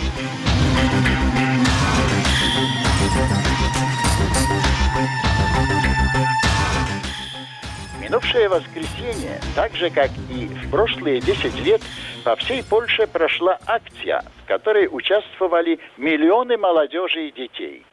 Минувшее 8.06 8.48
воскресенье, 8.48 9.40
так 9.56 9.72
же 9.74 9.90
как 9.90 10.10
и 10.30 10.46
в 10.46 10.70
прошлые 10.70 11.20
10 11.20 11.66
лет, 11.66 11.80
по 12.24 12.36
всей 12.36 12.62
Польше 12.62 13.06
прошла 13.06 13.58
акция, 13.66 14.22
в 14.42 14.46
которой 14.46 14.88
участвовали 14.90 15.80
миллионы 15.96 16.56
молодежи 16.56 17.28
и 17.28 17.32
детей. 17.32 17.84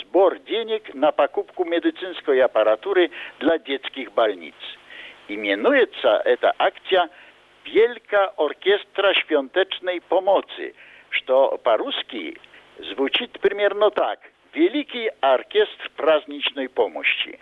Сбор 0.00 0.38
денег 0.40 0.94
на 0.94 1.10
покупку 1.10 1.64
медицинской 1.64 2.42
аппаратуры 2.42 3.10
для 3.40 3.58
детских 3.58 4.12
больниц. 4.12 4.54
Именуется 5.28 6.20
эта 6.24 6.52
акция 6.58 7.08
«Wielka 7.64 8.34
Orkiestra 8.36 9.14
Świątecznej 9.14 10.02
Pomocy», 10.08 10.74
что 11.10 11.58
по-русски 11.58 12.36
звучит 12.78 13.40
примерно 13.40 13.90
так– 13.90 14.18
Великий 14.54 15.10
оркестр 15.22 15.90
праздничной 15.96 16.68
помощи. 16.68 17.38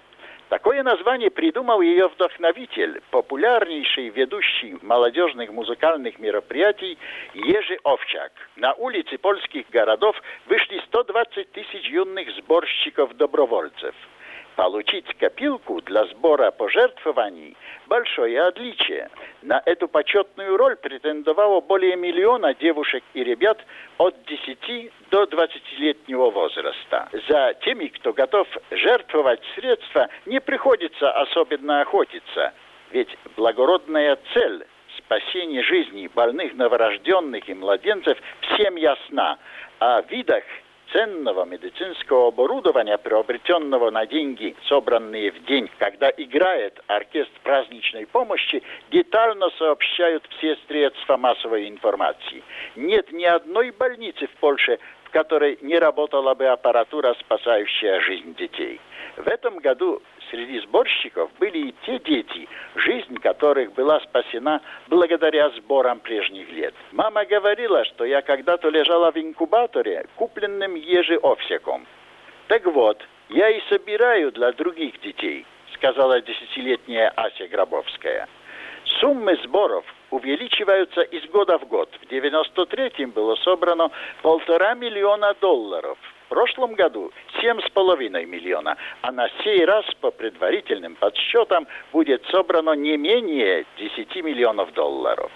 Такое 0.51 0.82
название 0.82 1.30
придумал 1.30 1.80
ее 1.80 2.09
вдохновитель, 2.09 3.01
популярнейший 3.12 4.09
ведущий 4.09 4.76
молодежных 4.82 5.53
музыкальных 5.53 6.18
мероприятий 6.18 6.98
Ежи 7.34 7.78
Овчак. 7.84 8.32
На 8.57 8.74
улицы 8.74 9.16
польских 9.16 9.70
городов 9.70 10.20
вышли 10.46 10.82
120 10.86 11.53
тысяч 11.53 11.88
юных 11.88 12.28
сборщиков-добровольцев– 12.36 13.94
получить 14.61 15.06
копилку 15.14 15.80
для 15.80 16.04
сбора 16.04 16.50
пожертвований– 16.50 17.56
большое 17.86 18.42
отличие. 18.42 19.08
На 19.40 19.62
эту 19.64 19.88
почетную 19.88 20.58
роль 20.58 20.76
претендовало 20.76 21.62
более 21.62 21.96
миллиона 21.96 22.52
девушек 22.52 23.02
и 23.14 23.24
ребят 23.24 23.58
от 23.96 24.14
10 24.26 24.92
до 25.11 25.22
20-летнего 25.22 26.30
возраста. 26.30 27.08
За 27.26 27.54
теми, 27.62 27.86
кто 27.86 28.12
готов 28.12 28.46
жертвовать 28.70 29.40
средства, 29.54 30.11
не 30.26 30.42
приходится 30.42 31.11
особенно 31.11 31.80
охотиться, 31.80 32.52
ведь 32.90 33.16
благородная 33.36 34.18
цель 34.34 34.66
спасение 34.98 35.62
жизни 35.62 36.11
больных 36.14 36.52
новорожденных 36.52 37.48
и 37.48 37.54
младенцев 37.54 38.18
всем 38.42 38.76
ясна. 38.76 39.38
О 39.78 40.02
видах 40.02 40.44
ценного 40.93 41.45
медицинского 41.45 42.28
оборудования, 42.28 42.99
приобретенного 42.99 43.91
на 43.91 44.07
деньги, 44.07 44.57
собранные 44.66 45.32
в 45.32 45.45
день, 45.45 45.70
когда 45.78 46.11
играет 46.16 46.80
оркестр 46.86 47.38
праздничной 47.43 48.07
помощи, 48.07 48.62
детально 48.91 49.51
сообщают 49.59 50.26
все 50.38 50.57
средства 50.68 51.16
массовой 51.16 51.68
информации. 51.68 52.43
Нет 52.76 53.12
ни 53.12 53.24
одной 53.24 53.70
больницы 53.70 54.26
в 54.26 54.32
Польше, 54.41 54.78
в 55.05 55.11
которой 55.11 55.59
не 55.61 55.78
работала 55.78 56.34
бы 56.34 56.47
аппаратура, 56.47 57.14
спасающая 57.20 58.01
жизнь 58.01 58.34
детей. 58.36 58.80
В 59.16 59.26
этом 59.26 59.59
году 59.59 60.03
среди 60.31 60.61
сборщиков 60.61 61.31
были 61.39 61.68
и 61.68 61.74
те 61.85 61.99
дети, 61.99 62.49
жизнь 62.76 63.16
которых 63.16 63.72
была 63.74 64.01
спасена 64.01 64.61
благодаря 64.89 65.51
сборам 65.51 66.01
прежних 66.01 66.51
лет. 66.53 66.74
Мама 66.93 67.24
говорила, 67.24 67.85
что 67.85 68.05
я 68.05 68.22
когда-то 68.22 68.68
лежала 68.68 69.11
в 69.12 69.16
инкубаторе, 69.16 70.07
купленным 70.16 70.74
ежеовсеком. 70.74 71.87
Так 72.49 72.64
вот, 72.66 73.03
я 73.28 73.49
и 73.49 73.61
собираю 73.68 74.33
для 74.33 74.53
других 74.53 75.01
детей, 75.01 75.47
сказала 75.74 76.20
десятилетняя 76.20 77.11
Ася 77.11 77.47
Гробовская. 77.49 78.28
Суммы 79.01 79.37
сборов 79.45 79.85
увеличиваются 80.11 81.03
из 81.03 81.24
года 81.31 81.59
в 81.59 81.66
год. 81.68 81.89
В 82.01 82.11
93-м 82.11 83.11
было 83.11 83.37
собрано 83.37 83.91
полтора 84.22 84.74
миллиона 84.74 85.35
долларов– 85.41 85.99
прошлом 86.31 86.74
году 86.74 87.12
7,5 87.43 88.24
миллиона, 88.24 88.76
а 89.03 89.12
на 89.12 89.28
сей 89.43 89.64
раз 89.66 89.85
по 90.01 90.11
предварительным 90.11 90.95
подсчетам 90.95 91.66
будет 91.93 92.24
собрано 92.26 92.72
не 92.72 92.97
менее 92.97 93.66
10 93.76 94.16
миллионов 94.24 94.72
долларов. 94.72 95.31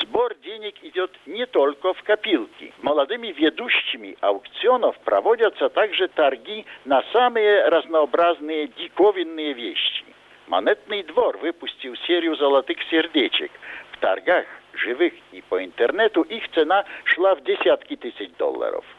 Сбор 0.00 0.34
денег 0.42 0.74
идет 0.82 1.10
не 1.26 1.44
только 1.46 1.92
в 1.92 2.02
копилки. 2.02 2.72
Молодыми 2.80 3.28
ведущими 3.28 4.16
аукционов 4.20 4.98
проводятся 5.00 5.68
также 5.68 6.08
торги 6.08 6.64
на 6.86 7.02
самые 7.12 7.68
разнообразные 7.68 8.68
диковинные 8.68 9.52
вещи. 9.52 10.04
Монетный 10.46 11.02
двор 11.02 11.36
выпустил 11.38 11.94
серию 12.06 12.36
золотых 12.36 12.78
сердечек. 12.90 13.52
В 13.92 13.98
торгах, 13.98 14.46
живых 14.72 15.12
и 15.30 15.42
по 15.42 15.62
интернету, 15.62 16.22
их 16.22 16.48
цена 16.52 16.84
шла 17.04 17.34
в 17.34 17.42
десятки 17.42 17.96
тысяч 17.96 18.30
долларов– 18.38 18.84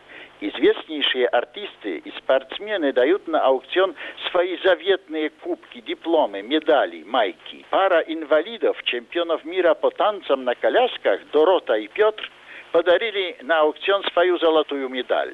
Известнейшие 0.45 1.27
артисты 1.27 1.99
и 1.99 2.11
спортсмены 2.17 2.91
дают 2.91 3.29
на 3.29 3.39
аукцион 3.39 3.95
свои 4.29 4.57
заветные 4.57 5.29
кубки, 5.29 5.79
дипломы, 5.79 6.41
медали, 6.41 7.01
майки. 7.03 7.65
Пара 7.69 8.01
инвалидов, 8.01 8.75
чемпионов 8.83 9.45
мира 9.45 9.73
по 9.73 9.89
танцам 9.89 10.43
на 10.43 10.53
колясках, 10.53 11.21
Дорота 11.31 11.75
и 11.75 11.87
Петр, 11.87 12.29
подарили 12.73 13.37
на 13.41 13.61
аукцион 13.61 14.03
свою 14.11 14.37
золотую 14.37 14.89
медаль. 14.89 15.33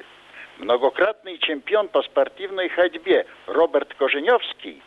Многократный 0.58 1.38
чемпион 1.38 1.88
по 1.88 2.02
спортивной 2.02 2.68
ходьбе 2.68 3.26
Роберт 3.48 3.92
Коженевский 3.94 4.80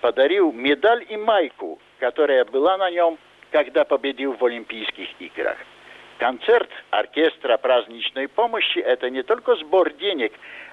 подарил 0.00 0.50
медаль 0.50 1.06
и 1.08 1.16
майку, 1.16 1.78
которая 2.00 2.44
была 2.44 2.78
на 2.78 2.90
нем, 2.90 3.16
когда 3.52 3.84
победил 3.84 4.32
в 4.32 4.44
Олимпийских 4.44 5.08
играх. 5.20 5.56
Концерт 6.18 6.68
оркестра 6.90 7.56
праздничной 7.58 8.26
помощи– 8.26 8.78
это 8.80 9.08
не 9.08 9.22
только 9.22 9.54
сбор 9.54 9.92
денег, 9.92 10.32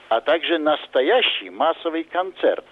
а 0.10 0.20
также 0.20 0.58
настоящий 0.58 1.52
массовый 1.52 2.04
концерт. 2.04 2.66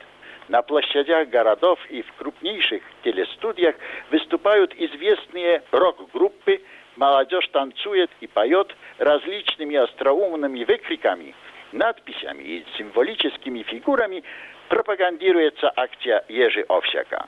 На 0.47 0.63
площадях 0.63 1.29
городов 1.29 1.79
и 1.89 2.01
в 2.01 2.11
крупнейших 2.13 2.81
телестудиях 3.03 3.75
выступают 4.09 4.73
известные 4.73 5.61
рок-группы, 5.71 6.63
молодежь 6.95 7.47
танцует 7.49 8.09
и 8.21 8.27
поет 8.27 8.75
различными 8.97 9.75
остроумными 9.75 10.63
выкриками, 10.63 11.35
надписями 11.73 12.41
и 12.41 12.65
символическими 12.75 13.61
фигурами 13.61 14.23
пропагандируется 14.67 15.71
акция 15.75 16.25
Ежи 16.27 16.65
Овсяка. 16.67 17.27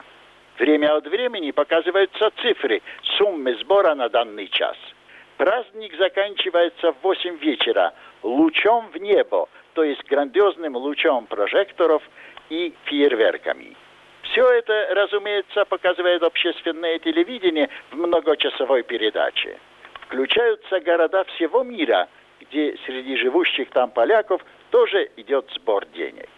Время 0.57 0.95
от 0.95 1.05
времени 1.05 1.51
показываются 1.51 2.31
цифры, 2.41 2.81
суммы 3.17 3.55
сбора 3.57 3.93
на 3.93 4.09
данный 4.09 4.47
час– 4.47 4.77
Праздник 5.37 5.97
заканчивается 5.97 6.93
в 6.93 7.01
8 7.01 7.37
вечера 7.37 7.93
лучом 8.23 8.89
в 8.91 8.97
небо, 8.97 9.49
то 9.73 9.83
есть 9.83 10.03
грандиозным 10.05 10.77
лучом 10.77 11.27
прожекторов 11.27 12.01
и 12.49 12.73
фейерверками. 12.85 13.75
Все 14.23 14.49
это, 14.49 14.87
разумеется, 14.95 15.65
показывает 15.65 16.23
общественное 16.23 16.99
телевидение 16.99 17.69
в 17.91 17.97
многочасовой 17.97 18.83
передаче. 18.83 19.59
Включаются 20.01 20.79
города 20.79 21.25
всего 21.35 21.63
мира, 21.63 22.07
где 22.39 22.77
среди 22.85 23.17
живущих 23.17 23.69
там 23.71 23.91
поляков 23.91 24.41
тоже 24.71 25.09
идет 25.17 25.49
сбор 25.53 25.85
денег. 25.87 26.29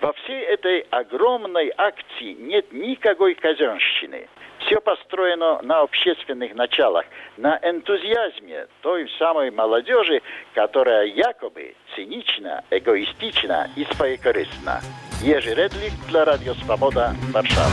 Во 0.00 0.12
всей 0.12 0.42
этой 0.42 0.80
огромной 0.90 1.72
акции 1.76 2.34
нет 2.34 2.72
никакой 2.72 3.34
казенщины. 3.34 4.28
Все 4.60 4.80
построено 4.80 5.60
на 5.62 5.80
общественных 5.80 6.54
началах, 6.54 7.04
на 7.36 7.58
энтузиазме 7.62 8.66
той 8.80 9.08
самой 9.18 9.50
молодежи, 9.50 10.22
которая 10.54 11.06
якобы 11.06 11.74
цинична, 11.94 12.64
эгоистична 12.70 13.70
и 13.76 13.84
своекорыстна. 13.94 14.80
Ежи 15.22 15.54
Редлих 15.54 15.92
для 16.08 16.24
Радио 16.24 16.54
Свобода, 16.54 17.14
Варшава. 17.32 17.70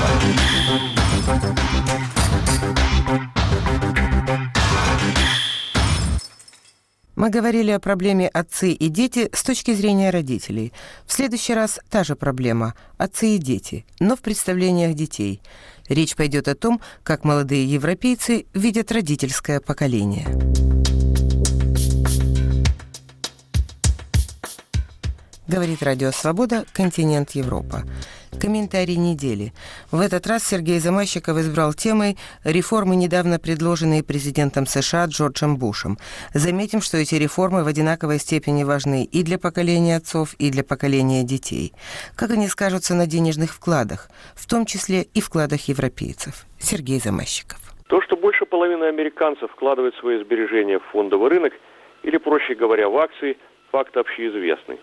Мы 7.15 7.29
говорили 7.29 7.71
о 7.71 7.79
проблеме 7.79 8.27
отцы 8.27 8.71
и 8.71 8.89
дети 8.89 9.29
с 9.31 9.43
точки 9.43 9.71
зрения 9.71 10.09
родителей. 10.09 10.73
В 11.05 11.13
следующий 11.13 11.53
раз 11.53 11.79
та 11.89 12.03
же 12.03 12.15
проблема– 12.15 12.73
отцы 12.97 13.35
и 13.35 13.37
дети, 13.37 13.85
но 13.99 14.15
в 14.15 14.21
представлениях 14.21 14.93
детей. 14.93 15.39
Речь 15.89 16.15
пойдет 16.15 16.47
о 16.47 16.55
том, 16.55 16.81
как 17.03 17.23
молодые 17.23 17.65
европейцы 17.65 18.45
видят 18.53 18.91
родительское 18.91 19.59
поколение. 19.59 20.27
Говорит 25.47 25.83
Радио 25.83 26.11
Свобода, 26.11 26.65
континент 26.71 27.31
Европа. 27.31 27.83
Комментарий 28.39 28.97
недели. 28.97 29.53
В 29.91 29.99
этот 30.01 30.27
раз 30.27 30.43
Сергей 30.43 30.79
Замащиков 30.79 31.37
избрал 31.37 31.73
темой 31.73 32.17
реформы, 32.43 32.95
недавно 32.95 33.39
предложенные 33.39 34.03
президентом 34.03 34.65
США 34.65 35.05
Джорджем 35.05 35.57
Бушем. 35.57 35.97
Заметим, 36.33 36.81
что 36.81 36.97
эти 36.97 37.15
реформы 37.15 37.63
в 37.63 37.67
одинаковой 37.67 38.19
степени 38.19 38.63
важны 38.63 39.05
и 39.05 39.23
для 39.23 39.37
поколения 39.37 39.97
отцов, 39.97 40.33
и 40.39 40.49
для 40.49 40.63
поколения 40.63 41.23
детей. 41.23 41.73
Как 42.15 42.31
они 42.31 42.47
скажутся 42.47 42.95
на 42.95 43.07
денежных 43.07 43.51
вкладах, 43.51 44.09
в 44.35 44.47
том 44.47 44.65
числе 44.65 45.03
и 45.13 45.21
вкладах 45.21 45.67
европейцев. 45.67 46.45
Сергей 46.59 46.99
Замащиков. 46.99 47.59
То, 47.87 48.01
что 48.01 48.15
больше 48.15 48.45
половины 48.45 48.85
американцев 48.85 49.51
вкладывают 49.51 49.95
свои 49.95 50.23
сбережения 50.23 50.79
в 50.79 50.83
фондовый 50.91 51.29
рынок, 51.29 51.53
или, 52.03 52.17
проще 52.17 52.55
говоря, 52.55 52.89
в 52.89 52.97
акции, 52.97 53.37
факт 53.71 53.95
общеизвестный. 53.95 54.79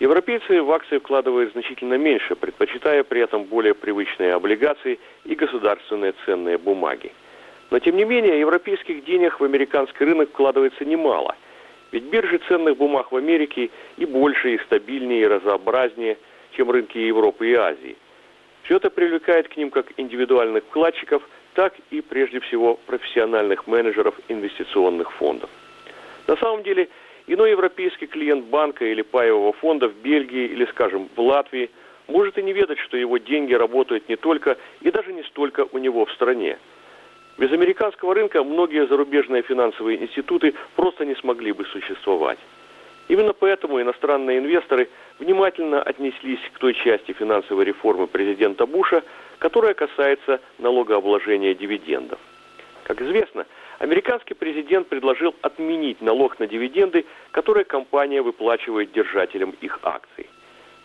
Европейцы 0.00 0.60
в 0.60 0.72
акции 0.72 0.98
вкладывают 0.98 1.52
значительно 1.52 1.94
меньше, 1.94 2.34
предпочитая 2.34 3.04
при 3.04 3.20
этом 3.20 3.44
более 3.44 3.74
привычные 3.74 4.34
облигации 4.34 4.98
и 5.24 5.34
государственные 5.36 6.14
ценные 6.24 6.58
бумаги. 6.58 7.12
Но 7.70 7.78
тем 7.78 7.96
не 7.96 8.04
менее, 8.04 8.40
европейских 8.40 9.04
денег 9.04 9.38
в 9.38 9.44
американский 9.44 10.04
рынок 10.04 10.30
вкладывается 10.30 10.84
немало. 10.84 11.36
Ведь 11.92 12.04
биржи 12.04 12.40
ценных 12.48 12.76
бумаг 12.76 13.12
в 13.12 13.16
Америке 13.16 13.70
и 13.96 14.04
больше, 14.04 14.54
и 14.54 14.58
стабильнее, 14.58 15.22
и 15.22 15.26
разнообразнее, 15.26 16.18
чем 16.56 16.70
рынки 16.70 16.98
Европы 16.98 17.48
и 17.48 17.54
Азии. 17.54 17.96
Все 18.64 18.76
это 18.76 18.90
привлекает 18.90 19.48
к 19.48 19.56
ним 19.56 19.70
как 19.70 19.86
индивидуальных 19.96 20.64
вкладчиков, 20.64 21.22
так 21.54 21.74
и 21.90 22.00
прежде 22.00 22.40
всего 22.40 22.74
профессиональных 22.86 23.68
менеджеров 23.68 24.18
инвестиционных 24.28 25.12
фондов. 25.12 25.50
На 26.26 26.36
самом 26.36 26.62
деле, 26.64 26.88
иной 27.26 27.50
европейский 27.50 28.06
клиент 28.06 28.46
банка 28.46 28.84
или 28.84 29.02
паевого 29.02 29.52
фонда 29.52 29.88
в 29.88 29.94
Бельгии 29.96 30.46
или, 30.46 30.64
скажем, 30.66 31.08
в 31.14 31.20
Латвии 31.20 31.70
может 32.06 32.38
и 32.38 32.42
не 32.42 32.52
ведать, 32.52 32.78
что 32.78 32.96
его 32.96 33.18
деньги 33.18 33.54
работают 33.54 34.08
не 34.08 34.16
только 34.16 34.58
и 34.80 34.90
даже 34.90 35.12
не 35.12 35.22
столько 35.24 35.66
у 35.72 35.78
него 35.78 36.04
в 36.04 36.12
стране. 36.12 36.58
Без 37.38 37.50
американского 37.50 38.14
рынка 38.14 38.44
многие 38.44 38.86
зарубежные 38.86 39.42
финансовые 39.42 40.00
институты 40.02 40.54
просто 40.76 41.04
не 41.04 41.16
смогли 41.16 41.52
бы 41.52 41.64
существовать. 41.64 42.38
Именно 43.08 43.32
поэтому 43.32 43.80
иностранные 43.80 44.38
инвесторы 44.38 44.88
внимательно 45.18 45.82
отнеслись 45.82 46.40
к 46.52 46.58
той 46.58 46.74
части 46.74 47.12
финансовой 47.12 47.64
реформы 47.64 48.06
президента 48.06 48.66
Буша, 48.66 49.02
которая 49.38 49.74
касается 49.74 50.40
налогообложения 50.58 51.54
дивидендов. 51.54 52.18
Как 52.84 53.02
известно, 53.02 53.46
американский 53.78 54.34
президент 54.34 54.88
предложил 54.88 55.34
отменить 55.42 56.00
налог 56.00 56.38
на 56.38 56.46
дивиденды, 56.46 57.04
который 57.30 57.64
компания 57.64 58.22
выплачивает 58.22 58.92
держателям 58.92 59.54
их 59.60 59.78
акций. 59.82 60.28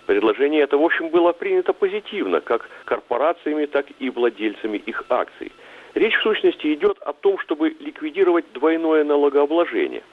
Предложение 0.06 0.62
это, 0.62 0.78
в 0.78 0.84
общем, 0.84 1.10
было 1.10 1.34
принято 1.34 1.72
позитивно, 1.72 2.42
как 2.42 2.68
корпорациями, 2.86 3.66
так 3.68 3.86
и 4.00 4.10
владельцами 4.10 4.78
их 4.78 5.04
акций. 5.10 5.52
Речь, 5.94 6.16
в 6.16 6.22
сущности, 6.24 6.74
идет 6.74 6.98
о 7.00 7.14
том, 7.14 7.38
чтобы 7.40 7.76
ликвидировать 7.80 8.46
двойное 8.54 9.04
налогообложение. 9.04 10.04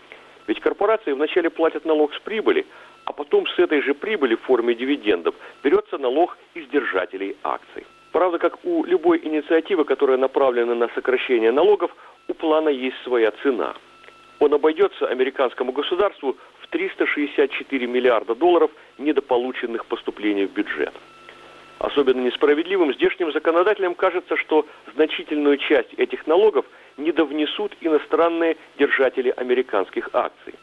Ведь 0.47 0.61
корпорации 0.61 1.13
вначале 1.13 1.51
платят 1.51 1.85
налог 1.85 2.15
с 2.15 2.19
прибыли, 2.21 2.67
а 3.05 3.13
потом 3.13 3.47
с 3.47 3.59
этой 3.59 3.81
же 3.83 3.95
прибыли 3.95 4.35
в 4.35 4.43
форме 4.43 4.75
дивидендов 4.75 5.35
берется 5.63 5.97
налог 5.99 6.37
из 6.55 6.67
держателей 6.69 7.37
акций. 7.43 7.87
Правда, 8.13 8.39
как 8.39 8.65
у 8.65 8.85
любой 8.85 9.21
инициативы, 9.23 9.85
которая 9.85 10.17
направлена 10.17 10.75
на 10.75 10.89
сокращение 10.95 11.53
налогов, 11.53 11.95
у 12.29 12.35
плана 12.35 12.69
есть 12.69 12.97
своя 13.05 13.33
цена. 13.43 13.75
Он 14.39 14.53
обойдется 14.53 15.07
американскому 15.07 15.73
государству 15.73 16.37
в 16.61 16.69
364 16.69 17.87
миллиарда 17.87 18.35
долларов 18.35 18.71
недополученных 18.99 19.87
поступлений 19.87 20.47
в 20.47 20.53
бюджет. 20.53 20.93
Особенно 21.79 22.23
несправедливым 22.23 22.95
здешним 22.95 23.33
законодателям 23.33 23.95
кажется, 23.95 24.37
что 24.37 24.67
значительную 24.95 25.59
часть 25.59 25.93
этих 25.95 26.27
налогов 26.27 26.65
недовнесут 26.97 27.77
иностранные 27.81 28.57
держатели 28.79 29.33
американских 29.37 30.09
акций. 30.13 30.55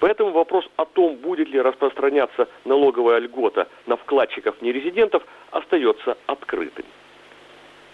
Поэтому 0.00 0.32
вопрос 0.32 0.68
о 0.76 0.84
том, 0.86 1.16
будет 1.16 1.48
ли 1.48 1.60
распространяться 1.60 2.48
налоговая 2.64 3.20
льгота 3.20 3.68
на 3.86 3.96
вкладчиков-нерезидентов, 3.96 5.22
остается 5.50 6.16
открытым. 6.26 6.84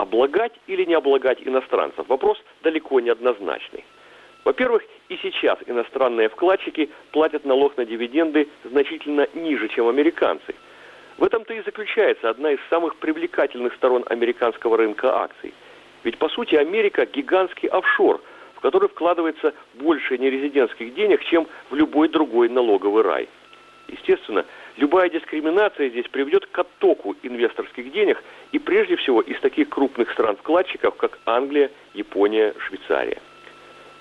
Облагать 0.00 0.54
или 0.66 0.86
не 0.86 0.94
облагать 0.94 1.46
иностранцев– 1.46 2.06
вопрос 2.08 2.42
далеко 2.62 3.00
не 3.00 3.10
однозначный. 3.10 3.84
Во-первых, 4.46 4.82
и 5.10 5.18
сейчас 5.18 5.58
иностранные 5.66 6.30
вкладчики 6.30 6.88
платят 7.12 7.44
налог 7.44 7.76
на 7.76 7.84
дивиденды 7.84 8.48
значительно 8.64 9.28
ниже, 9.34 9.68
чем 9.68 9.88
американцы. 9.88 10.54
В 11.18 11.24
этом-то 11.24 11.52
и 11.52 11.60
заключается 11.60 12.30
одна 12.30 12.52
из 12.52 12.60
самых 12.70 12.96
привлекательных 12.96 13.74
сторон 13.74 14.02
американского 14.08 14.78
рынка 14.78 15.14
акций. 15.18 15.52
Ведь, 16.02 16.16
по 16.16 16.30
сути, 16.30 16.54
Америка– 16.54 17.04
гигантский 17.12 17.68
офшор, 17.68 18.22
в 18.54 18.60
который 18.60 18.88
вкладывается 18.88 19.52
больше 19.74 20.16
нерезидентских 20.16 20.94
денег, 20.94 21.22
чем 21.24 21.46
в 21.68 21.74
любой 21.74 22.08
другой 22.08 22.48
налоговый 22.48 23.02
рай. 23.02 23.28
Естественно, 23.86 24.46
любая 24.80 25.10
дискриминация 25.10 25.90
здесь 25.90 26.08
приведет 26.08 26.46
к 26.46 26.58
оттоку 26.58 27.14
инвесторских 27.22 27.92
денег 27.92 28.22
и 28.50 28.58
прежде 28.58 28.96
всего 28.96 29.20
из 29.20 29.38
таких 29.40 29.68
крупных 29.68 30.10
стран-вкладчиков, 30.12 30.96
как 30.96 31.18
Англия, 31.26 31.70
Япония, 31.92 32.54
Швейцария. 32.58 33.18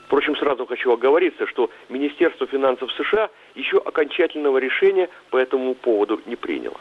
Впрочем, 0.05 0.37
сразу 0.37 0.65
хочу 0.65 0.91
оговориться, 0.91 1.45
что 1.47 1.69
Министерство 1.89 2.47
финансов 2.47 2.91
США 2.93 3.29
еще 3.55 3.77
окончательного 3.77 4.57
решения 4.57 5.09
по 5.29 5.37
этому 5.37 5.75
поводу 5.75 6.21
не 6.25 6.37
приняло. 6.37 6.77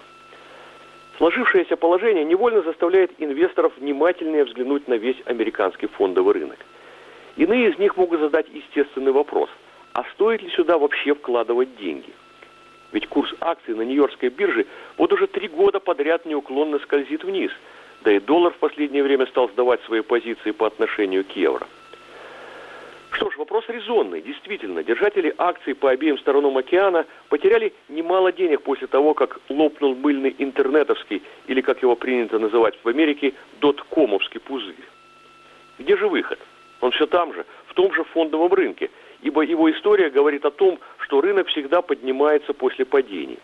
Сложившееся 1.19 1.77
положение 1.77 2.25
невольно 2.25 2.63
заставляет 2.63 3.11
инвесторов 3.19 3.73
внимательнее 3.77 4.45
взглянуть 4.45 4.87
на 4.87 4.95
весь 4.95 5.21
американский 5.27 5.89
фондовый 5.89 6.35
рынок. 6.35 6.59
Иные 7.37 7.71
из 7.71 7.79
них 7.79 7.97
могут 7.97 8.21
задать 8.21 8.47
естественный 8.49 9.11
вопрос, 9.11 9.51
а 9.93 10.05
стоит 10.15 10.41
ли 10.43 10.51
сюда 10.51 10.79
вообще 10.79 11.15
вкладывать 11.15 11.77
деньги? 11.77 12.13
Ведь 12.93 13.07
курс 13.07 13.35
акций 13.41 13.75
на 13.75 13.83
Нью-Йоркской 13.83 14.31
бирже 14.31 14.67
вот 14.97 15.13
уже 15.13 15.27
три 15.27 15.49
года 15.49 15.79
подряд 15.79 16.25
неуклонно 16.25 16.79
скользит 16.79 17.23
вниз, 17.23 17.51
да 18.03 18.13
и 18.13 18.21
доллар 18.21 18.53
в 18.53 18.59
последнее 18.59 19.03
время 19.03 19.27
стал 19.27 19.49
сдавать 19.51 19.83
свои 19.83 20.01
позиции 20.01 20.53
по 20.53 20.67
отношению 20.67 21.25
к 21.25 21.33
евро. 21.33 21.67
Что 23.11 23.31
ж, 23.31 23.37
вопрос 23.37 23.65
резонный. 23.69 24.23
Действительно, 24.23 24.85
держатели 24.85 25.35
акций 25.39 25.75
по 25.75 25.91
обеим 25.91 26.19
сторонам 26.19 26.57
океана 26.57 27.05
потеряли 27.29 27.73
немало 27.89 28.33
денег 28.33 28.63
после 28.63 28.87
того, 28.87 29.13
как 29.15 29.41
лопнул 29.49 29.95
мыльный 29.97 30.35
интернетовский, 30.39 31.23
или 31.47 31.61
как 31.61 31.83
его 31.83 31.97
принято 31.97 32.39
называть 32.39 32.79
в 32.83 32.89
Америке, 32.89 33.35
доткомовский 33.61 34.41
пузырь. 34.41 34.77
Где 35.79 35.97
же 35.97 36.07
выход? 36.07 36.39
Он 36.81 36.93
все 36.93 37.07
там 37.07 37.35
же, 37.35 37.45
в 37.67 37.75
том 37.75 37.93
же 37.93 38.05
фондовом 38.05 38.53
рынке, 38.53 38.91
ибо 39.23 39.43
его 39.43 39.71
история 39.71 40.11
говорит 40.11 40.45
о 40.45 40.51
том, 40.51 40.79
что 40.99 41.21
рынок 41.21 41.49
всегда 41.49 41.83
поднимается 41.83 42.53
после 42.53 42.85
падений. 42.85 43.39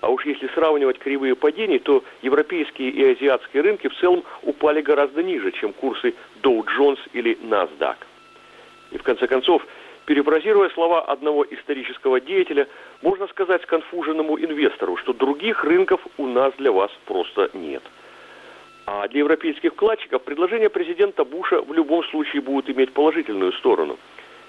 А 0.00 0.10
уж 0.10 0.26
если 0.26 0.46
сравнивать 0.48 0.98
кривые 0.98 1.34
падений, 1.34 1.78
то 1.78 2.04
европейские 2.22 2.90
и 2.90 3.12
азиатские 3.12 3.62
рынки 3.62 3.88
в 3.88 3.96
целом 3.96 4.24
упали 4.42 4.80
гораздо 4.82 5.22
ниже, 5.22 5.52
чем 5.52 5.72
курсы 5.72 6.14
Dow 6.42 6.64
Jones 6.78 7.00
или 7.12 7.36
NASDAQ. 7.42 7.96
И 8.92 8.98
в 8.98 9.02
конце 9.02 9.26
концов, 9.26 9.66
перефразируя 10.04 10.68
слова 10.70 11.02
одного 11.02 11.44
исторического 11.44 12.20
деятеля, 12.20 12.68
можно 13.02 13.26
сказать 13.28 13.62
сконфуженному 13.62 14.38
инвестору, 14.38 14.96
что 14.98 15.12
других 15.12 15.64
рынков 15.64 16.00
у 16.18 16.26
нас 16.26 16.52
для 16.58 16.72
вас 16.72 16.90
просто 17.06 17.50
нет. 17.54 17.82
А 18.84 19.08
для 19.08 19.20
европейских 19.20 19.72
вкладчиков 19.72 20.22
предложения 20.22 20.70
президента 20.70 21.24
Буша 21.24 21.60
в 21.60 21.72
любом 21.72 22.04
случае 22.04 22.42
будут 22.42 22.70
иметь 22.70 22.92
положительную 22.92 23.52
сторону. 23.54 23.98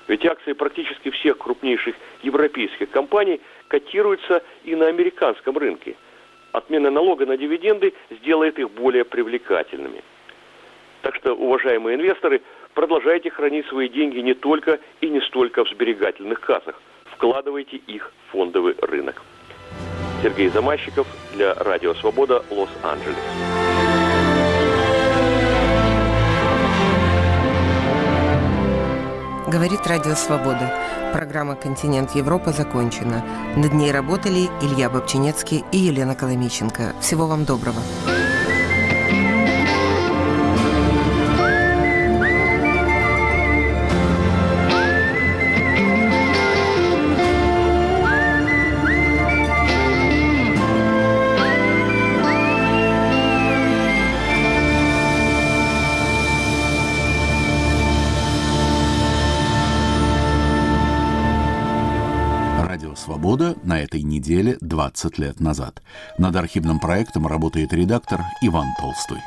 Ведь 0.08 0.26
акции 0.26 0.54
практически 0.54 1.10
всех 1.10 1.38
крупнейших 1.38 1.96
европейских 2.24 2.90
компаний 2.90 3.42
котируются 3.68 4.44
и 4.64 4.76
на 4.76 4.88
американском 4.88 5.58
рынке. 5.58 5.96
Отмена 6.54 6.90
налога 6.90 7.26
на 7.26 7.38
дивиденды 7.38 7.94
сделает 8.10 8.58
их 8.58 8.72
более 8.72 9.04
привлекательными. 9.04 10.02
Так 11.02 11.16
что, 11.16 11.34
уважаемые 11.34 11.96
инвесторы, 11.98 12.42
продолжайте 12.74 13.30
хранить 13.30 13.68
свои 13.68 13.90
деньги 13.90 14.20
не 14.20 14.34
только 14.34 14.80
и 15.02 15.10
не 15.10 15.22
столько 15.22 15.64
в 15.66 15.70
сберегательных 15.70 16.40
кассах. 16.40 16.82
Вкладывайте 17.06 17.78
их 17.78 18.12
в 18.28 18.32
фондовый 18.32 18.76
рынок. 18.82 19.22
Сергей 20.24 20.48
Замащиков 20.50 21.08
для 21.36 21.54
Радио 21.54 21.94
Свобода, 21.94 22.44
Лос-Анджелес. 22.50 23.87
Говорит 29.48 29.88
Радио 29.88 30.14
Свобода. 30.16 30.74
Программа 31.14 31.56
«Континент 31.56 32.16
Европа» 32.16 32.52
закончена. 32.52 33.24
Над 33.56 33.74
ней 33.74 33.92
работали 33.94 34.50
Илья 34.62 34.90
Бобчинецкий 34.90 35.64
и 35.72 35.78
Елена 35.78 36.16
Коломиченко. 36.16 36.94
Всего 37.00 37.28
вам 37.28 37.46
доброго. 37.46 37.80
«Свобода» 38.04 38.27
неделе 64.28 64.58
20 64.60 65.20
лет 65.20 65.40
назад. 65.40 65.82
Над 66.18 66.36
архивным 66.36 66.80
проектом 66.80 67.28
работает 67.28 67.72
редактор 67.74 68.22
Иван 68.42 68.68
Толстой. 68.78 69.20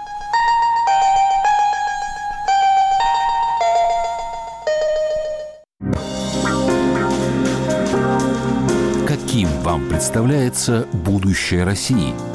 Каким 9.06 9.48
вам 9.62 9.88
представляется 9.88 10.86
будущее 10.92 11.64
России? 11.64 12.29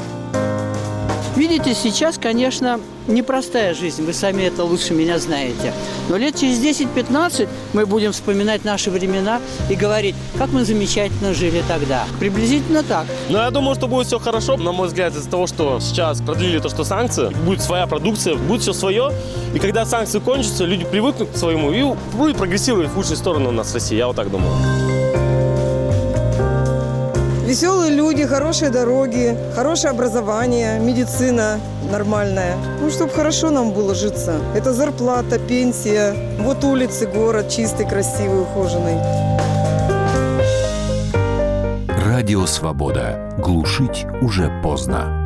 Видите, 1.36 1.74
сейчас, 1.74 2.16
конечно, 2.16 2.80
непростая 3.08 3.74
жизнь, 3.74 4.02
вы 4.02 4.14
сами 4.14 4.44
это 4.44 4.64
лучше 4.64 4.94
меня 4.94 5.18
знаете. 5.18 5.74
Но 6.08 6.16
лет 6.16 6.34
через 6.34 6.58
10-15 6.58 7.46
мы 7.74 7.84
будем 7.84 8.12
вспоминать 8.12 8.64
наши 8.64 8.90
времена 8.90 9.40
и 9.68 9.74
говорить, 9.74 10.14
как 10.38 10.48
мы 10.50 10.64
замечательно 10.64 11.34
жили 11.34 11.62
тогда. 11.68 12.04
Приблизительно 12.18 12.82
так. 12.82 13.04
Но 13.28 13.42
я 13.42 13.50
думаю, 13.50 13.74
что 13.74 13.86
будет 13.86 14.06
все 14.06 14.18
хорошо. 14.18 14.56
На 14.56 14.72
мой 14.72 14.88
взгляд, 14.88 15.14
из-за 15.14 15.28
того, 15.28 15.46
что 15.46 15.78
сейчас 15.78 16.22
продлили 16.22 16.58
то, 16.58 16.70
что 16.70 16.84
санкции, 16.84 17.28
будет 17.44 17.60
своя 17.60 17.86
продукция, 17.86 18.36
будет 18.36 18.62
все 18.62 18.72
свое. 18.72 19.12
И 19.54 19.58
когда 19.58 19.84
санкции 19.84 20.20
кончатся, 20.20 20.64
люди 20.64 20.86
привыкнут 20.86 21.32
к 21.32 21.36
своему 21.36 21.70
и 21.70 21.82
будет 22.16 22.38
прогрессировать 22.38 22.88
в 22.88 22.96
лучшую 22.96 23.18
сторону 23.18 23.50
у 23.50 23.52
нас 23.52 23.72
в 23.72 23.74
России. 23.74 23.96
Я 23.96 24.06
вот 24.06 24.16
так 24.16 24.30
думаю. 24.30 24.54
Веселые 27.56 27.90
люди, 27.90 28.26
хорошие 28.26 28.70
дороги, 28.70 29.34
хорошее 29.54 29.92
образование, 29.92 30.78
медицина 30.78 31.58
нормальная. 31.90 32.54
Ну, 32.82 32.90
чтобы 32.90 33.12
хорошо 33.12 33.50
нам 33.50 33.72
было 33.72 33.94
житься. 33.94 34.34
Это 34.54 34.74
зарплата, 34.74 35.38
пенсия. 35.38 36.14
Вот 36.38 36.62
улицы, 36.64 37.06
город 37.06 37.48
чистый, 37.48 37.88
красивый, 37.88 38.42
ухоженный. 38.42 38.98
Радио 42.04 42.44
«Свобода». 42.44 43.34
Глушить 43.38 44.04
уже 44.20 44.52
поздно. 44.62 45.25